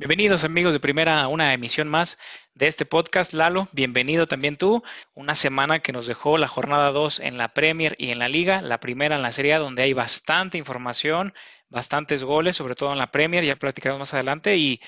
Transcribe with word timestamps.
Bienvenidos 0.00 0.44
amigos 0.44 0.72
de 0.72 0.78
primera 0.78 1.20
a 1.20 1.26
una 1.26 1.52
emisión 1.52 1.88
más 1.88 2.20
de 2.54 2.68
este 2.68 2.86
podcast. 2.86 3.32
Lalo, 3.32 3.66
bienvenido 3.72 4.26
también 4.26 4.56
tú. 4.56 4.84
Una 5.12 5.34
semana 5.34 5.80
que 5.80 5.90
nos 5.90 6.06
dejó 6.06 6.38
la 6.38 6.46
jornada 6.46 6.92
2 6.92 7.18
en 7.18 7.36
la 7.36 7.52
Premier 7.52 7.96
y 7.98 8.12
en 8.12 8.20
la 8.20 8.28
Liga, 8.28 8.62
la 8.62 8.78
primera 8.78 9.16
en 9.16 9.22
la 9.22 9.32
Serie 9.32 9.56
donde 9.56 9.82
hay 9.82 9.94
bastante 9.94 10.56
información, 10.56 11.34
bastantes 11.68 12.22
goles, 12.22 12.54
sobre 12.54 12.76
todo 12.76 12.92
en 12.92 12.98
la 12.98 13.10
Premier, 13.10 13.42
ya 13.42 13.56
platicaremos 13.56 13.98
más 13.98 14.14
adelante, 14.14 14.56
y, 14.56 14.80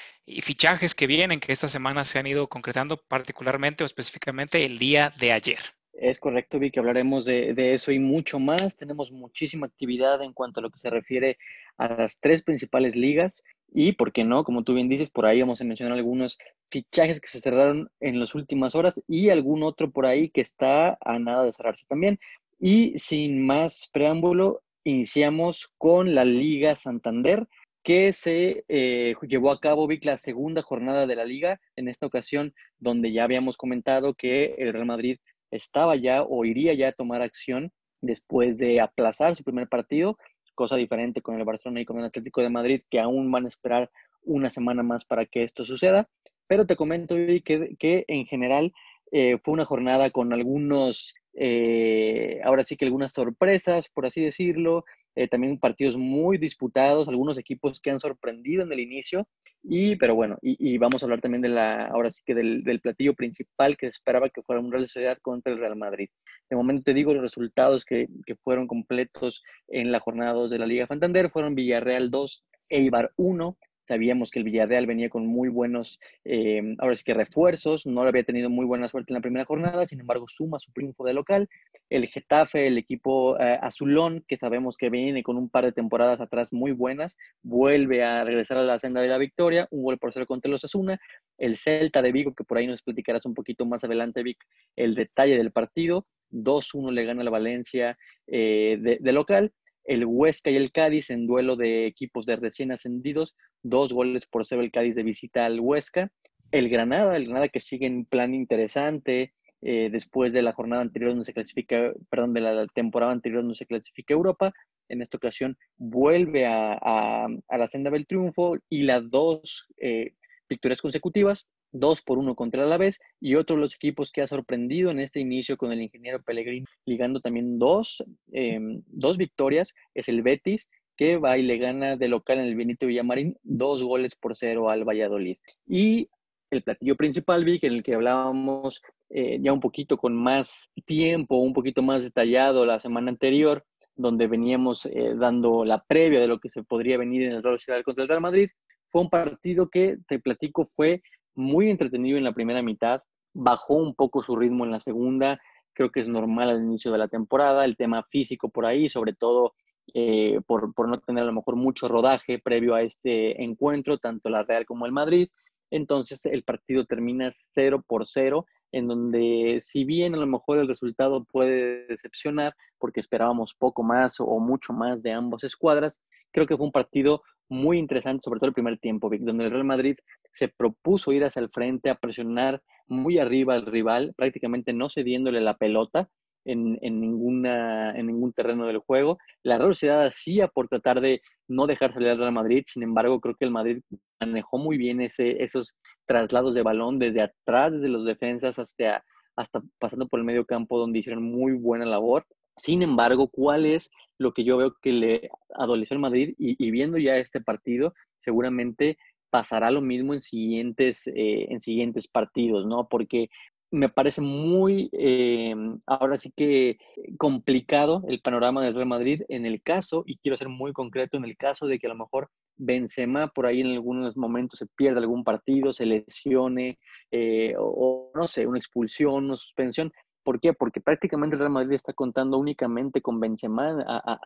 fichajes 0.42 0.94
que 0.94 1.08
vienen, 1.08 1.40
que 1.40 1.50
esta 1.50 1.66
semana 1.66 2.04
se 2.04 2.20
han 2.20 2.28
ido 2.28 2.46
concretando 2.46 2.96
particularmente 2.96 3.82
o 3.82 3.86
específicamente 3.86 4.62
el 4.62 4.78
día 4.78 5.12
de 5.18 5.32
ayer. 5.32 5.58
Es 5.92 6.20
correcto, 6.20 6.60
Vi, 6.60 6.70
que 6.70 6.78
hablaremos 6.78 7.24
de, 7.24 7.72
eso 7.74 7.90
y 7.90 7.98
mucho 7.98 8.38
más. 8.38 8.76
Tenemos 8.76 9.10
muchísima 9.10 9.66
actividad 9.66 10.22
en 10.22 10.32
cuanto 10.32 10.60
a 10.60 10.62
lo 10.62 10.70
que 10.70 10.78
se 10.78 10.88
refiere 10.88 11.36
a 11.78 11.88
las 11.88 12.20
tres 12.20 12.42
principales 12.42 12.94
ligas 12.94 13.42
y, 13.72 13.92
¿por 13.92 14.12
qué 14.12 14.24
no? 14.24 14.44
Como 14.44 14.64
tú 14.64 14.74
bien 14.74 14.88
dices, 14.88 15.10
por 15.10 15.26
ahí 15.26 15.40
vamos 15.40 15.60
a 15.60 15.64
mencionar 15.64 15.96
algunos 15.96 16.38
fichajes 16.70 17.20
que 17.20 17.28
se 17.28 17.40
cerraron 17.40 17.90
en 18.00 18.18
las 18.18 18.34
últimas 18.34 18.74
horas 18.74 19.02
y 19.06 19.30
algún 19.30 19.62
otro 19.62 19.90
por 19.90 20.06
ahí 20.06 20.30
que 20.30 20.40
está 20.40 20.98
a 21.00 21.18
nada 21.18 21.44
de 21.44 21.52
cerrarse 21.52 21.84
también. 21.88 22.18
Y 22.58 22.98
sin 22.98 23.44
más 23.44 23.88
preámbulo, 23.92 24.62
iniciamos 24.84 25.70
con 25.78 26.14
la 26.14 26.24
Liga 26.24 26.74
Santander, 26.74 27.46
que 27.82 28.12
se 28.12 28.64
eh, 28.68 29.14
llevó 29.22 29.50
a 29.50 29.60
cabo, 29.60 29.86
Vic, 29.86 30.04
la 30.04 30.18
segunda 30.18 30.62
jornada 30.62 31.06
de 31.06 31.16
la 31.16 31.24
liga, 31.24 31.60
en 31.76 31.88
esta 31.88 32.06
ocasión 32.06 32.54
donde 32.78 33.12
ya 33.12 33.24
habíamos 33.24 33.56
comentado 33.56 34.14
que 34.14 34.54
el 34.58 34.72
Real 34.72 34.86
Madrid 34.86 35.18
estaba 35.50 35.96
ya 35.96 36.22
o 36.22 36.44
iría 36.44 36.74
ya 36.74 36.88
a 36.88 36.92
tomar 36.92 37.22
acción 37.22 37.72
después 38.02 38.58
de 38.58 38.80
aplazar 38.80 39.36
su 39.36 39.44
primer 39.44 39.68
partido 39.68 40.18
cosa 40.60 40.76
diferente 40.76 41.22
con 41.22 41.38
el 41.38 41.44
Barcelona 41.46 41.80
y 41.80 41.86
con 41.86 41.98
el 41.98 42.04
Atlético 42.04 42.42
de 42.42 42.50
Madrid, 42.50 42.82
que 42.90 43.00
aún 43.00 43.32
van 43.32 43.46
a 43.46 43.48
esperar 43.48 43.90
una 44.24 44.50
semana 44.50 44.82
más 44.82 45.06
para 45.06 45.24
que 45.24 45.42
esto 45.42 45.64
suceda. 45.64 46.06
Pero 46.46 46.66
te 46.66 46.76
comento 46.76 47.14
que, 47.14 47.76
que 47.78 48.04
en 48.08 48.26
general 48.26 48.74
eh, 49.10 49.38
fue 49.42 49.54
una 49.54 49.64
jornada 49.64 50.10
con 50.10 50.34
algunos, 50.34 51.14
eh, 51.32 52.40
ahora 52.44 52.62
sí 52.62 52.76
que 52.76 52.84
algunas 52.84 53.14
sorpresas, 53.14 53.88
por 53.88 54.04
así 54.04 54.22
decirlo, 54.22 54.84
eh, 55.14 55.28
también 55.28 55.58
partidos 55.58 55.96
muy 55.96 56.38
disputados, 56.38 57.08
algunos 57.08 57.38
equipos 57.38 57.80
que 57.80 57.90
han 57.90 58.00
sorprendido 58.00 58.62
en 58.62 58.72
el 58.72 58.80
inicio, 58.80 59.26
y, 59.62 59.96
pero 59.96 60.14
bueno, 60.14 60.38
y, 60.40 60.78
vamos 60.78 61.02
a 61.02 61.06
hablar 61.06 61.20
también 61.20 61.42
de 61.42 61.50
la, 61.50 61.86
ahora 61.86 62.10
sí 62.10 62.22
que 62.24 62.34
del, 62.34 62.80
platillo 62.80 63.14
principal 63.14 63.76
que 63.76 63.88
esperaba 63.88 64.30
que 64.30 64.42
fuera 64.42 64.60
un 64.60 64.72
Real 64.72 64.86
Sociedad 64.86 65.18
contra 65.20 65.52
el 65.52 65.58
Real 65.58 65.76
Madrid. 65.76 66.08
De 66.48 66.56
momento 66.56 66.82
te 66.84 66.94
digo 66.94 67.12
los 67.12 67.22
resultados 67.22 67.84
que, 67.84 68.08
que 68.24 68.36
fueron 68.36 68.66
completos 68.66 69.42
en 69.68 69.92
la 69.92 70.00
jornada 70.00 70.32
2 70.32 70.50
de 70.50 70.58
la 70.58 70.66
Liga 70.66 70.86
Santander, 70.86 71.28
fueron 71.28 71.54
Villarreal 71.54 72.10
2, 72.10 72.44
Eibar 72.70 73.12
1, 73.16 73.58
Sabíamos 73.90 74.30
que 74.30 74.38
el 74.38 74.44
Villarreal 74.44 74.86
venía 74.86 75.10
con 75.10 75.26
muy 75.26 75.48
buenos, 75.48 75.98
eh, 76.24 76.76
ahora 76.78 76.94
sí 76.94 77.02
que 77.02 77.12
refuerzos, 77.12 77.86
no 77.86 78.02
había 78.02 78.22
tenido 78.22 78.48
muy 78.48 78.64
buena 78.64 78.86
suerte 78.86 79.12
en 79.12 79.16
la 79.16 79.20
primera 79.20 79.44
jornada, 79.44 79.84
sin 79.84 79.98
embargo 79.98 80.26
suma 80.28 80.60
su 80.60 80.70
triunfo 80.70 81.02
de 81.02 81.12
local. 81.12 81.48
El 81.88 82.06
Getafe, 82.06 82.68
el 82.68 82.78
equipo 82.78 83.36
eh, 83.40 83.58
azulón, 83.60 84.24
que 84.28 84.36
sabemos 84.36 84.76
que 84.76 84.90
viene 84.90 85.24
con 85.24 85.36
un 85.36 85.48
par 85.48 85.64
de 85.64 85.72
temporadas 85.72 86.20
atrás 86.20 86.52
muy 86.52 86.70
buenas, 86.70 87.18
vuelve 87.42 88.04
a 88.04 88.22
regresar 88.22 88.58
a 88.58 88.62
la 88.62 88.78
senda 88.78 89.00
de 89.00 89.08
la 89.08 89.18
victoria, 89.18 89.66
un 89.72 89.82
gol 89.82 89.98
por 89.98 90.12
cero 90.12 90.24
contra 90.24 90.48
los 90.48 90.64
Asuna. 90.64 91.00
El 91.36 91.56
Celta 91.56 92.00
de 92.00 92.12
Vigo, 92.12 92.32
que 92.32 92.44
por 92.44 92.58
ahí 92.58 92.68
nos 92.68 92.82
platicarás 92.82 93.26
un 93.26 93.34
poquito 93.34 93.66
más 93.66 93.82
adelante, 93.82 94.22
Vic, 94.22 94.38
el 94.76 94.94
detalle 94.94 95.36
del 95.36 95.50
partido. 95.50 96.06
2-1 96.30 96.92
le 96.92 97.04
gana 97.04 97.24
la 97.24 97.30
Valencia 97.30 97.98
eh, 98.28 98.78
de 99.00 99.12
local 99.12 99.52
el 99.84 100.04
Huesca 100.06 100.50
y 100.50 100.56
el 100.56 100.72
Cádiz 100.72 101.10
en 101.10 101.26
duelo 101.26 101.56
de 101.56 101.86
equipos 101.86 102.26
de 102.26 102.36
recién 102.36 102.72
ascendidos, 102.72 103.34
dos 103.62 103.92
goles 103.92 104.26
por 104.26 104.46
cero 104.46 104.62
el 104.62 104.70
Cádiz 104.70 104.94
de 104.94 105.02
visita 105.02 105.46
al 105.46 105.60
Huesca. 105.60 106.10
El 106.50 106.68
Granada, 106.68 107.16
el 107.16 107.24
Granada 107.24 107.48
que 107.48 107.60
sigue 107.60 107.86
en 107.86 108.04
plan 108.04 108.34
interesante, 108.34 109.32
eh, 109.62 109.88
después 109.90 110.32
de 110.32 110.42
la 110.42 110.52
jornada 110.52 110.82
anterior 110.82 111.14
no 111.14 111.22
se 111.22 111.34
clasifica, 111.34 111.92
perdón, 112.08 112.32
de 112.32 112.40
la 112.40 112.66
temporada 112.66 113.12
anterior 113.12 113.44
no 113.44 113.54
se 113.54 113.66
clasifica 113.66 114.14
Europa, 114.14 114.52
en 114.88 115.02
esta 115.02 115.18
ocasión 115.18 115.56
vuelve 115.76 116.46
a, 116.46 117.28
la 117.48 117.66
senda 117.66 117.90
del 117.90 118.06
triunfo 118.06 118.56
y 118.68 118.82
las 118.82 119.08
dos 119.10 119.66
eh, 119.78 120.14
victorias 120.48 120.80
consecutivas, 120.80 121.46
dos 121.72 122.02
por 122.02 122.18
uno 122.18 122.34
contra 122.34 122.60
el 122.60 122.66
Alavés 122.66 122.98
y 123.20 123.34
otro 123.34 123.56
de 123.56 123.62
los 123.62 123.74
equipos 123.74 124.12
que 124.12 124.22
ha 124.22 124.26
sorprendido 124.26 124.90
en 124.90 125.00
este 125.00 125.20
inicio 125.20 125.56
con 125.56 125.72
el 125.72 125.80
ingeniero 125.82 126.22
Pellegrini, 126.22 126.66
ligando 126.84 127.20
también 127.20 127.58
dos, 127.58 128.02
em, 128.32 128.82
dos 128.86 129.16
victorias, 129.16 129.74
es 129.94 130.08
el 130.08 130.22
Betis, 130.22 130.68
que 130.96 131.16
va 131.16 131.38
y 131.38 131.42
le 131.42 131.56
gana 131.56 131.96
de 131.96 132.08
local 132.08 132.38
en 132.38 132.44
el 132.44 132.56
Benito 132.56 132.86
Villamarín 132.86 133.36
dos 133.42 133.82
goles 133.82 134.14
por 134.14 134.36
cero 134.36 134.68
al 134.68 134.84
Valladolid. 134.84 135.38
Y 135.66 136.08
el 136.50 136.62
platillo 136.62 136.96
principal, 136.96 137.44
Vic, 137.44 137.64
en 137.64 137.74
el 137.74 137.82
que 137.82 137.94
hablábamos 137.94 138.82
eh, 139.08 139.38
ya 139.40 139.52
un 139.52 139.60
poquito 139.60 139.96
con 139.96 140.14
más 140.14 140.70
tiempo, 140.84 141.36
un 141.36 141.52
poquito 141.52 141.82
más 141.82 142.02
detallado 142.02 142.66
la 142.66 142.78
semana 142.78 143.10
anterior, 143.10 143.64
donde 143.96 144.26
veníamos 144.26 144.86
eh, 144.86 145.14
dando 145.16 145.64
la 145.64 145.82
previa 145.84 146.20
de 146.20 146.28
lo 146.28 146.38
que 146.38 146.48
se 146.48 146.62
podría 146.62 146.98
venir 146.98 147.22
en 147.22 147.32
el 147.32 147.42
Real 147.42 147.58
Sociedad 147.58 147.82
contra 147.82 148.02
el 148.02 148.08
Real 148.08 148.20
Madrid, 148.20 148.50
fue 148.86 149.02
un 149.02 149.10
partido 149.10 149.68
que, 149.68 149.98
te 150.08 150.18
platico, 150.18 150.64
fue 150.64 151.02
muy 151.40 151.70
entretenido 151.70 152.18
en 152.18 152.24
la 152.24 152.32
primera 152.32 152.62
mitad, 152.62 153.02
bajó 153.32 153.74
un 153.74 153.94
poco 153.94 154.22
su 154.22 154.36
ritmo 154.36 154.64
en 154.64 154.70
la 154.70 154.80
segunda, 154.80 155.40
creo 155.72 155.90
que 155.90 156.00
es 156.00 156.08
normal 156.08 156.50
al 156.50 156.62
inicio 156.62 156.92
de 156.92 156.98
la 156.98 157.08
temporada, 157.08 157.64
el 157.64 157.76
tema 157.76 158.02
físico 158.04 158.48
por 158.48 158.66
ahí, 158.66 158.88
sobre 158.88 159.14
todo 159.14 159.54
eh, 159.94 160.40
por, 160.46 160.74
por, 160.74 160.88
no 160.88 161.00
tener 161.00 161.22
a 161.22 161.26
lo 161.26 161.32
mejor 161.32 161.56
mucho 161.56 161.88
rodaje 161.88 162.38
previo 162.38 162.74
a 162.74 162.82
este 162.82 163.42
encuentro, 163.42 163.98
tanto 163.98 164.28
la 164.28 164.42
Real 164.42 164.66
como 164.66 164.86
el 164.86 164.92
Madrid. 164.92 165.28
Entonces 165.70 166.26
el 166.26 166.42
partido 166.42 166.84
termina 166.84 167.30
0 167.54 167.84
por 167.86 168.06
0, 168.06 168.46
en 168.72 168.88
donde 168.88 169.60
si 169.62 169.84
bien 169.84 170.14
a 170.14 170.18
lo 170.18 170.26
mejor 170.26 170.58
el 170.58 170.68
resultado 170.68 171.24
puede 171.24 171.86
decepcionar, 171.86 172.54
porque 172.78 173.00
esperábamos 173.00 173.54
poco 173.54 173.82
más 173.82 174.16
o 174.18 174.38
mucho 174.38 174.72
más 174.72 175.02
de 175.02 175.12
ambas 175.12 175.44
escuadras, 175.44 176.00
creo 176.32 176.46
que 176.46 176.56
fue 176.56 176.66
un 176.66 176.72
partido 176.72 177.22
muy 177.48 177.78
interesante, 177.78 178.22
sobre 178.22 178.38
todo 178.38 178.48
el 178.48 178.54
primer 178.54 178.78
tiempo, 178.78 179.10
donde 179.10 179.44
el 179.44 179.50
Real 179.50 179.64
Madrid 179.64 179.96
se 180.32 180.48
propuso 180.48 181.12
ir 181.12 181.24
hacia 181.24 181.40
el 181.40 181.50
frente, 181.50 181.90
a 181.90 181.96
presionar 181.96 182.62
muy 182.86 183.18
arriba 183.18 183.54
al 183.54 183.66
rival, 183.66 184.12
prácticamente 184.16 184.72
no 184.72 184.88
cediéndole 184.88 185.40
la 185.40 185.56
pelota 185.56 186.08
en, 186.44 186.78
ninguna, 186.82 187.96
en 187.96 188.06
ningún 188.06 188.32
terreno 188.32 188.66
del 188.66 188.78
juego. 188.78 189.18
La 189.42 189.58
Real 189.58 189.74
Sociedad 189.74 190.06
hacía 190.06 190.48
por 190.48 190.68
tratar 190.68 191.00
de 191.00 191.22
no 191.48 191.66
dejar 191.66 191.92
salir 191.92 192.08
al 192.08 192.18
Real 192.18 192.32
Madrid, 192.32 192.64
sin 192.66 192.82
embargo, 192.82 193.20
creo 193.20 193.34
que 193.34 193.44
el 193.44 193.50
Madrid 193.50 193.80
manejó 194.20 194.58
muy 194.58 194.76
bien 194.76 195.00
ese, 195.00 195.42
esos 195.42 195.74
traslados 196.06 196.54
de 196.54 196.62
balón 196.62 196.98
desde 196.98 197.22
atrás, 197.22 197.72
desde 197.72 197.88
los 197.88 198.04
defensas 198.04 198.58
hasta, 198.58 199.04
hasta 199.36 199.62
pasando 199.78 200.08
por 200.08 200.20
el 200.20 200.26
medio 200.26 200.44
campo, 200.44 200.78
donde 200.78 200.98
hicieron 200.98 201.22
muy 201.22 201.52
buena 201.52 201.86
labor. 201.86 202.26
Sin 202.56 202.82
embargo, 202.82 203.28
¿cuál 203.28 203.64
es 203.64 203.90
lo 204.18 204.32
que 204.32 204.44
yo 204.44 204.58
veo 204.58 204.74
que 204.82 204.92
le 204.92 205.30
adoleció 205.54 205.94
el 205.94 206.00
Madrid? 206.00 206.34
Y, 206.36 206.70
viendo 206.70 206.98
ya 206.98 207.16
este 207.16 207.40
partido, 207.40 207.94
seguramente 208.18 208.98
pasará 209.30 209.70
lo 209.70 209.80
mismo 209.80 210.14
en 210.14 210.20
siguientes, 210.20 211.06
eh, 211.06 211.46
en 211.50 211.60
siguientes 211.60 212.08
partidos, 212.08 212.66
¿no? 212.66 212.88
Porque 212.88 213.30
me 213.70 213.88
parece 213.88 214.20
muy, 214.20 214.90
eh, 214.92 215.54
ahora 215.86 216.16
sí 216.16 216.32
que 216.36 216.78
complicado 217.18 218.02
el 218.08 218.20
panorama 218.20 218.64
del 218.64 218.74
Real 218.74 218.88
Madrid 218.88 219.22
en 219.28 219.46
el 219.46 219.62
caso, 219.62 220.02
y 220.06 220.18
quiero 220.18 220.36
ser 220.36 220.48
muy 220.48 220.72
concreto, 220.72 221.16
en 221.16 221.24
el 221.24 221.36
caso 221.36 221.66
de 221.66 221.78
que 221.78 221.86
a 221.86 221.90
lo 221.90 221.96
mejor 221.96 222.28
Benzema 222.56 223.28
por 223.28 223.46
ahí 223.46 223.60
en 223.60 223.68
algunos 223.68 224.16
momentos 224.16 224.58
se 224.58 224.66
pierda 224.76 225.00
algún 225.00 225.24
partido, 225.24 225.72
se 225.72 225.86
lesione, 225.86 226.78
eh, 227.10 227.54
o, 227.58 228.10
no 228.14 228.26
sé, 228.26 228.46
una 228.46 228.58
expulsión, 228.58 229.26
una 229.26 229.36
suspensión, 229.36 229.92
¿Por 230.22 230.40
qué? 230.40 230.52
Porque 230.52 230.80
prácticamente 230.80 231.34
el 231.34 231.40
Real 231.40 231.52
Madrid 231.52 231.74
está 231.74 231.92
contando 231.92 232.38
únicamente 232.38 233.00
con 233.00 233.20
Benzema 233.20 233.70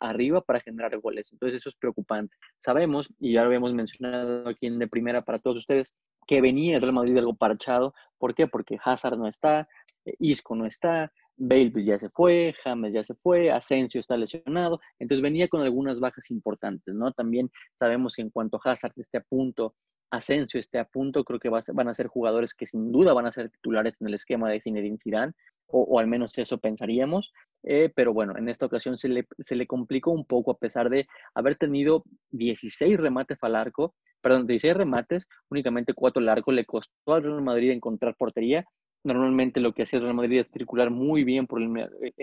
arriba 0.01 0.41
para 0.41 0.61
generar 0.61 0.99
goles. 0.99 1.33
Entonces 1.33 1.59
eso 1.59 1.69
es 1.69 1.77
preocupante. 1.77 2.35
Sabemos, 2.61 3.09
y 3.21 3.35
ya 3.35 3.43
lo 3.43 3.47
habíamos 3.47 3.73
mencionado 3.75 4.49
aquí 4.49 4.67
en 4.67 4.79
de 4.79 4.89
primera 4.89 5.23
para 5.23 5.39
todos 5.39 5.59
ustedes, 5.59 5.95
que 6.27 6.41
venía 6.41 6.77
el 6.77 6.83
Real 6.83 6.95
Madrid 6.95 7.17
algo 7.19 7.35
parchado. 7.35 7.95
¿Por 8.19 8.35
qué? 8.35 8.47
Porque 8.47 8.79
Hazard 8.83 9.19
no 9.19 9.29
está, 9.29 9.69
eh, 10.05 10.15
Isco 10.19 10.57
no 10.57 10.67
está, 10.67 11.13
Bale 11.37 11.73
ya 11.85 11.99
se 11.99 12.11
fue, 12.11 12.55
James 12.63 12.93
ya 12.93 13.03
se 13.03 13.15
fue, 13.15 13.51
Asensio 13.51 14.01
está 14.01 14.17
lesionado, 14.17 14.81
entonces 14.99 15.23
venía 15.23 15.49
con 15.49 15.63
algunas 15.63 16.01
bajas 16.01 16.31
importantes, 16.31 16.95
¿no? 16.95 17.13
También 17.13 17.51
sabemos 17.79 18.15
que 18.15 18.23
en 18.23 18.31
cuanto 18.31 18.61
Hazard 18.63 18.93
esté 18.97 19.19
a 19.19 19.23
punto 19.23 19.75
Asensio 20.15 20.61
esté 20.61 20.79
a 20.79 20.85
punto, 20.85 21.25
creo 21.25 21.41
que 21.41 21.49
van 21.49 21.89
a 21.89 21.95
ser 21.95 22.07
jugadores 22.07 22.55
que 22.55 22.67
sin 22.67 22.93
duda 22.93 23.13
van 23.13 23.27
a 23.27 23.33
ser 23.33 23.51
titulares 23.51 24.01
en 24.01 24.09
el 24.09 24.15
esquema 24.15 24.49
de 24.49 24.61
Zinedine 24.61 24.99
Zidane, 25.03 25.33
o, 25.67 25.99
al 25.99 26.07
menos 26.07 26.37
eso 26.39 26.59
pensaríamos. 26.59 27.33
Eh, 27.65 27.91
pero 27.95 28.13
bueno, 28.13 28.37
en 28.37 28.49
esta 28.49 28.67
ocasión 28.67 28.97
se 28.97 29.09
le, 29.09 29.27
se 29.39 29.57
le 29.57 29.67
complicó 29.67 30.11
un 30.13 30.25
poco 30.25 30.53
a 30.53 30.59
pesar 30.59 30.91
de 30.91 31.07
haber 31.35 31.57
tenido 31.57 32.05
16 32.31 33.01
remates 33.01 33.39
al 33.43 33.57
arco, 33.57 33.95
perdón, 34.21 34.47
16 34.47 34.77
remates, 34.77 35.27
únicamente 35.51 35.95
4 35.95 36.21
al 36.21 36.29
arco, 36.29 36.53
le 36.53 36.65
costó 36.65 37.15
al 37.15 37.23
Real 37.23 37.43
Madrid 37.43 37.71
encontrar 37.71 38.15
portería. 38.17 38.65
Normalmente 39.05 39.61
lo 39.61 39.75
que 39.75 39.83
hacía 39.83 39.99
el 39.99 40.05
Real 40.05 40.17
Madrid 40.17 40.41
es 40.41 40.51
circular 40.51 40.91
muy 40.91 41.25
bien 41.25 41.47
por 41.47 41.61
en, 41.61 41.75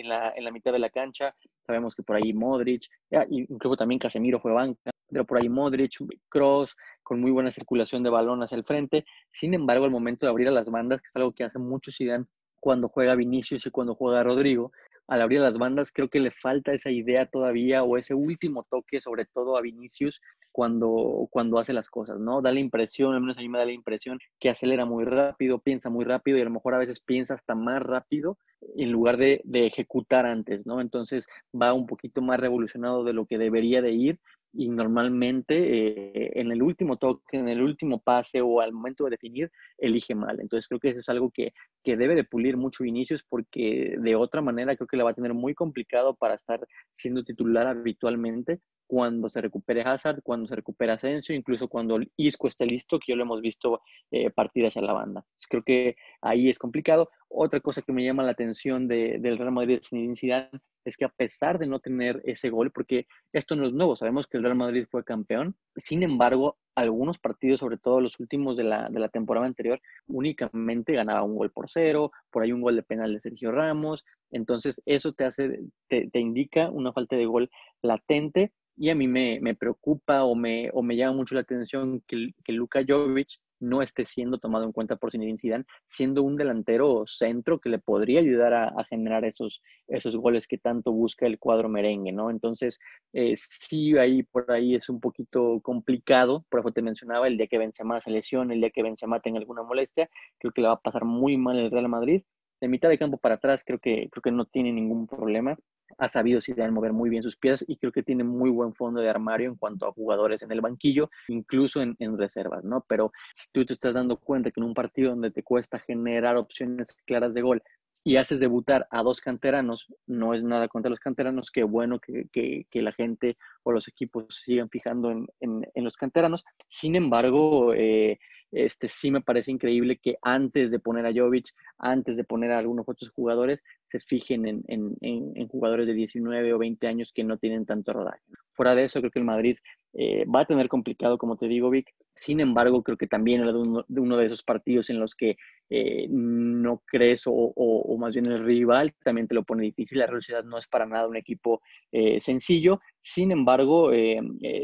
la, 0.10 0.34
en 0.36 0.44
la 0.44 0.52
mitad 0.52 0.72
de 0.72 0.80
la 0.80 0.90
cancha. 0.90 1.36
Sabemos 1.66 1.96
que 1.96 2.02
por 2.02 2.16
ahí 2.16 2.34
Modric, 2.34 2.90
incluso 3.30 3.78
también 3.78 4.00
Casemiro 4.00 4.40
fue 4.40 4.52
banca, 4.52 4.90
pero 5.08 5.24
por 5.24 5.38
ahí 5.38 5.48
Modric, 5.48 5.98
Cross, 6.28 6.76
con 7.04 7.22
muy 7.22 7.30
buena 7.30 7.52
circulación 7.52 8.02
de 8.02 8.10
balón 8.10 8.42
hacia 8.42 8.58
el 8.58 8.64
frente. 8.64 9.06
Sin 9.32 9.54
embargo, 9.54 9.86
al 9.86 9.92
momento 9.92 10.26
de 10.26 10.32
abrir 10.32 10.48
a 10.48 10.52
las 10.52 10.72
bandas, 10.72 11.02
que 11.02 11.08
es 11.08 11.16
algo 11.16 11.34
que 11.34 11.44
hace 11.44 11.60
mucho 11.60 11.92
Zidane 11.92 12.26
cuando 12.60 12.90
juega 12.90 13.16
Vinicius 13.16 13.66
y 13.66 13.72
cuando 13.72 13.96
juega 13.96 14.24
Rodrigo, 14.24 14.72
al 15.08 15.22
abrir 15.22 15.42
las 15.42 15.58
bandas 15.58 15.92
creo 15.92 16.10
que 16.10 16.20
le 16.20 16.32
falta 16.32 16.74
esa 16.74 16.90
idea 16.90 17.26
todavía 17.26 17.84
o 17.84 17.98
ese 17.98 18.14
último 18.14 18.66
toque, 18.70 19.02
sobre 19.02 19.26
todo 19.26 19.58
a 19.58 19.62
Vinicius, 19.62 20.22
cuando, 20.52 21.28
cuando 21.32 21.60
hace 21.60 21.74
las 21.74 21.90
cosas, 21.90 22.20
¿no? 22.20 22.42
Da 22.42 22.52
la 22.52 22.60
impresión, 22.60 23.14
al 23.14 23.22
menos 23.22 23.38
a 23.38 23.42
mí 23.42 23.50
me 23.50 23.58
da 23.58 23.66
la 23.66 23.72
impresión 23.72 24.20
que 24.40 24.50
acelera 24.50 24.86
muy 24.86 25.06
rápido, 25.06 25.60
piensa 25.60 25.90
muy 25.90 26.06
rápido 26.06 26.38
y 26.38 26.42
a 26.42 26.46
lo 26.46 26.52
mejor 26.52 26.76
a 26.76 26.80
veces 26.80 27.00
piensa 27.00 27.34
hasta 27.34 27.56
más 27.56 27.82
rápido 27.82 28.38
en 28.76 28.92
lugar 28.92 29.18
de, 29.18 29.42
de 29.44 29.68
ejecutar 29.68 30.26
antes, 30.26 30.66
¿no? 30.66 30.82
Entonces 30.82 31.28
va 31.60 31.74
un 31.74 31.88
poquito 31.88 32.22
más 32.22 32.40
revolucionado 32.40 33.04
de 33.04 33.14
lo 33.14 33.26
que 33.26 33.38
debería 33.38 33.82
de 33.82 33.92
ir 33.92 34.20
y 34.54 34.70
normalmente 34.70 35.56
eh, 35.56 36.32
en 36.36 36.52
el 36.52 36.62
último 36.62 36.98
toque, 36.98 37.38
en 37.38 37.48
el 37.48 37.62
último 37.62 38.02
pase 38.02 38.42
o 38.42 38.62
al 38.62 38.74
momento 38.74 39.06
de 39.06 39.12
definir, 39.12 39.52
elige 39.78 40.16
mal. 40.16 40.40
Entonces 40.40 40.68
creo 40.68 40.80
que 40.80 40.90
eso 40.90 41.00
es 41.00 41.10
algo 41.10 41.32
que, 41.32 41.54
que 41.84 41.98
debe 41.98 42.16
de 42.16 42.24
pulir 42.24 42.58
mucho 42.58 42.84
Vinicius 42.84 43.24
porque 43.24 43.96
de 43.98 44.16
otra 44.16 44.42
manera 44.42 44.76
creo 44.76 44.88
que 44.88 44.98
le 44.98 45.04
va 45.04 45.12
a 45.12 45.16
tener 45.16 45.34
muy 45.34 45.54
complicado 45.54 46.16
para 46.16 46.36
estar 46.36 46.60
siendo 46.96 47.24
titular 47.24 47.68
habitualmente 47.68 48.60
cuando 48.92 49.30
se 49.30 49.40
recupere 49.40 49.84
Hazard, 49.84 50.22
cuando 50.22 50.48
se 50.48 50.56
recupere 50.58 50.92
Asensio, 50.92 51.34
incluso 51.34 51.70
cuando 51.70 51.98
Isco 52.18 52.50
esté 52.50 52.66
listo, 52.66 53.00
que 53.00 53.14
ya 53.14 53.16
lo 53.16 53.24
hemos 53.24 53.40
visto 53.40 53.82
eh, 54.12 54.30
partir 54.32 54.66
hacia 54.66 54.82
la 54.82 54.92
banda. 54.92 55.24
Creo 55.50 55.64
que 55.64 55.96
ahí 56.22 56.50
es 56.50 56.60
complicado. 56.60 57.10
Otra 57.34 57.62
cosa 57.62 57.82
que 57.82 57.94
me 57.94 58.04
llama 58.04 58.24
la 58.24 58.32
atención 58.32 58.88
de, 58.88 59.18
del 59.20 59.38
Real 59.38 59.52
Madrid 59.52 59.80
sin 59.82 60.16
Zidane 60.16 60.50
es 60.84 60.98
que 60.98 61.06
a 61.06 61.10
pesar 61.10 61.60
de 61.60 61.68
no 61.68 61.80
tener 61.80 62.22
ese 62.26 62.50
gol, 62.50 62.72
porque 62.72 63.08
esto 63.32 63.56
no 63.56 63.66
es 63.66 63.74
nuevo, 63.74 63.96
sabemos 63.96 64.28
que 64.28 64.38
el 64.38 64.44
Real 64.44 64.56
Madrid 64.56 64.86
fue 64.90 65.04
campeón, 65.04 65.56
sin 65.76 66.04
embargo, 66.04 66.58
algunos 66.76 67.20
partidos, 67.20 67.60
sobre 67.60 67.78
todo 67.78 68.02
los 68.02 68.20
últimos 68.20 68.58
de 68.58 68.64
la, 68.64 68.90
de 68.90 69.00
la 69.00 69.10
temporada 69.10 69.46
anterior, 69.46 69.80
únicamente 70.08 70.94
ganaba 70.94 71.24
un 71.24 71.36
gol 71.36 71.52
por 71.52 71.70
cero, 71.70 72.12
por 72.32 72.44
ahí 72.44 72.52
un 72.52 72.62
gol 72.62 72.76
de 72.76 72.84
penal 72.84 73.14
de 73.14 73.20
Sergio 73.20 73.52
Ramos, 73.52 74.04
entonces 74.32 74.82
eso 74.86 75.14
te 75.14 75.26
hace, 75.26 75.60
te, 75.88 76.10
te 76.10 76.20
indica 76.20 76.70
una 76.70 76.92
falta 76.92 77.16
de 77.16 77.26
gol 77.26 77.50
latente 77.82 78.52
y 78.76 78.90
a 78.90 78.96
mí 78.96 79.08
me, 79.08 79.40
me 79.42 79.56
preocupa 79.56 80.24
o 80.24 80.36
me, 80.36 80.70
o 80.74 80.82
me 80.82 80.96
llama 80.96 81.18
mucho 81.18 81.36
la 81.36 81.42
atención 81.42 82.02
que, 82.08 82.34
que 82.44 82.54
Luka 82.54 82.82
Jovic 82.88 83.40
no 83.62 83.82
esté 83.82 84.06
siendo 84.06 84.40
tomado 84.40 84.66
en 84.66 84.72
cuenta 84.72 84.98
por 84.98 85.12
Zinedine 85.12 85.38
Zidane, 85.38 85.66
siendo 85.86 86.24
un 86.24 86.36
delantero 86.36 87.04
centro 87.06 87.60
que 87.60 87.70
le 87.70 87.80
podría 87.80 88.20
ayudar 88.20 88.54
a, 88.54 88.84
generar 88.90 89.24
esos, 89.24 89.62
esos 89.88 90.18
goles 90.18 90.48
que 90.48 90.58
tanto 90.58 90.92
busca 90.92 91.26
el 91.26 91.40
cuadro 91.40 91.70
merengue, 91.70 92.12
¿no? 92.12 92.30
Entonces, 92.30 92.80
eh, 93.14 93.36
sí, 93.38 93.98
ahí 93.98 94.24
por 94.24 94.52
ahí 94.52 94.76
es 94.76 94.90
un 94.90 95.00
poquito 95.00 95.62
complicado, 95.62 96.46
por 96.50 96.62
eso 96.62 96.72
te 96.72 96.82
mencionaba, 96.82 97.28
el 97.28 97.38
día 97.38 97.48
que 97.48 97.58
Benzema 97.58 98.02
se 98.02 98.12
lesione, 98.12 98.56
el 98.56 98.62
día 98.62 98.72
que 98.72 98.84
Benzema 98.84 99.20
tenga 99.22 99.40
alguna 99.40 99.64
molestia, 99.64 100.10
creo 100.40 100.52
que 100.52 100.62
le 100.62 100.68
va 100.68 100.74
a 100.74 100.82
pasar 100.82 101.06
muy 101.06 101.38
mal 101.38 101.58
el 101.58 101.72
Real 101.72 101.88
Madrid. 101.90 102.24
De 102.60 102.68
mitad 102.68 102.90
de 102.90 103.00
campo 103.00 103.18
para 103.18 103.36
atrás 103.36 103.64
creo 103.66 103.80
que, 103.80 104.10
creo 104.12 104.22
que 104.22 104.32
no 104.32 104.46
tiene 104.46 104.72
ningún 104.72 105.08
problema 105.08 105.58
ha 105.98 106.08
sabido 106.08 106.42
si 106.42 106.54
deben 106.54 106.74
mover 106.74 106.94
muy 106.94 107.10
bien 107.10 107.24
sus 107.24 107.38
piezas 107.38 107.66
y 107.68 107.78
creo 107.78 107.92
que 107.92 108.04
tiene 108.04 108.24
muy 108.24 108.50
buen 108.50 108.74
fondo 108.74 109.02
de 109.02 109.10
armario 109.10 109.50
en 109.50 109.56
cuanto 109.56 109.88
a 109.88 109.92
jugadores 109.92 110.42
en 110.42 110.52
el 110.52 110.62
banquillo, 110.62 111.10
incluso 111.28 111.82
en, 111.82 112.18
reservas, 112.18 112.64
¿no? 112.64 112.86
Pero 112.88 113.12
si 113.34 113.48
tú 113.52 113.66
te 113.66 113.74
estás 113.74 113.94
dando 113.94 114.18
cuenta 114.18 114.52
que 114.52 114.60
en 114.60 114.66
un 114.66 114.74
partido 114.74 115.12
donde 115.12 115.32
te 115.32 115.44
cuesta 115.44 115.80
generar 115.80 116.38
opciones 116.38 116.98
claras 117.06 117.34
de 117.34 117.42
gol 117.42 117.64
y 118.04 118.18
haces 118.18 118.40
debutar 118.40 118.88
a 118.90 119.04
dos 119.04 119.22
canteranos, 119.22 119.88
no 120.08 120.34
es 120.34 120.44
nada 120.44 120.68
contra 120.68 120.90
los 120.90 121.00
canteranos, 121.00 121.52
qué 121.52 121.64
bueno 121.64 122.00
que, 122.00 122.66
la 122.74 122.92
gente 122.92 123.38
o 123.64 123.72
los 123.72 123.88
equipos 123.88 124.26
sigan 124.30 124.70
fijando 124.70 125.12
en, 125.12 125.28
en 125.40 125.84
los 125.84 125.96
canteranos. 125.98 126.44
Sin 126.70 126.96
embargo, 126.96 127.74
eh, 127.76 128.20
este, 128.52 128.88
sí 128.88 129.12
me 129.12 129.22
parece 129.22 129.52
increíble 129.52 129.98
que 129.98 130.18
antes 130.22 130.72
de 130.72 130.80
poner 130.80 131.06
a 131.06 131.14
Jovic, 131.14 131.50
antes 131.78 132.18
de 132.18 132.24
poner 132.24 132.52
a 132.52 132.60
algunos 132.60 132.88
otros 132.88 133.12
jugadores, 133.12 133.64
se 133.86 134.00
fijen 134.00 134.48
en, 134.48 134.64
en, 134.68 134.96
en, 135.02 135.48
jugadores 135.48 135.88
de 135.88 135.94
19 135.94 136.54
o 136.54 136.58
20 136.58 136.88
años 136.88 137.12
que 137.14 137.24
no 137.24 137.38
tienen 137.38 137.66
tanto 137.66 137.94
rodaje. 137.94 138.22
Fuera 138.54 138.76
de 138.76 138.86
eso, 138.86 139.00
creo 139.00 139.12
que 139.12 139.20
el 139.20 139.26
Madrid 139.26 139.58
eh, 139.94 140.26
va 140.26 140.42
a 140.42 140.46
tener 140.46 140.70
complicado, 140.70 141.18
como 141.18 141.38
te 141.38 141.48
digo, 141.48 141.70
Vic. 141.70 141.94
Sin 142.14 142.40
embargo, 142.40 142.84
creo 142.84 142.98
que 142.98 143.08
también 143.08 143.42
era 143.42 143.52
de 143.52 143.58
uno, 144.02 144.18
de 144.18 144.26
esos 144.26 144.44
partidos 144.44 144.90
en 144.90 145.00
los 145.00 145.16
que 145.16 145.38
eh, 145.70 146.08
no 146.10 146.84
crees 146.86 147.24
o, 147.26 147.32
o, 147.34 147.98
más 147.98 148.14
bien 148.14 148.26
el 148.26 148.44
rival 148.44 148.94
también 149.04 149.28
te 149.28 149.34
lo 149.34 149.44
pone 149.44 149.64
difícil. 149.64 149.98
La 149.98 150.08
Real 150.08 150.22
Sociedad 150.22 150.44
no 150.44 150.58
es 150.58 150.68
para 150.68 150.86
nada 150.86 151.08
un 151.08 151.16
equipo 151.16 151.62
eh, 151.92 152.20
sencillo. 152.20 152.82
Sin 153.02 153.32
embargo, 153.32 153.92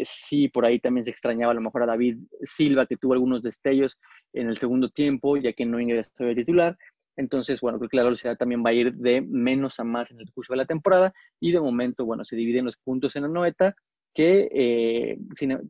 sí, 0.04 0.50
por 0.50 0.66
ahí 0.66 0.80
también 0.80 1.06
se 1.06 1.12
extrañaba 1.12 1.52
a 1.52 1.56
lo 1.56 1.62
mejor 1.62 1.84
a 1.84 1.88
David 1.88 2.18
Silva, 2.44 2.86
que 2.86 2.98
tuvo 2.98 3.14
algunos 3.14 3.42
destellos 3.42 3.98
en 4.34 4.50
el 4.50 4.58
segundo 4.58 4.90
tiempo, 4.90 5.38
ya 5.38 5.54
que 5.54 5.66
no 5.66 5.80
ingresó 5.80 6.26
de 6.26 6.36
titular. 6.36 6.78
Entonces, 7.18 7.60
bueno, 7.60 7.80
creo 7.80 7.90
que 7.90 7.98
la 7.98 8.04
velocidad 8.04 8.38
también 8.38 8.64
va 8.66 8.70
a 8.70 8.74
ir 8.74 8.94
de 8.94 9.22
menos 9.22 9.80
a 9.80 9.84
más 9.84 10.10
en 10.12 10.20
el 10.20 10.32
curso 10.32 10.54
de 10.54 10.58
la 10.58 10.66
temporada 10.66 11.14
y 11.40 11.52
de 11.52 11.60
momento, 11.60 12.06
bueno, 12.06 12.24
se 12.24 12.36
dividen 12.36 12.66
los 12.66 12.78
puntos 12.78 13.16
en 13.16 13.24
la 13.24 13.28
noveta 13.28 13.76
que, 14.14 14.50
eh, 14.52 15.18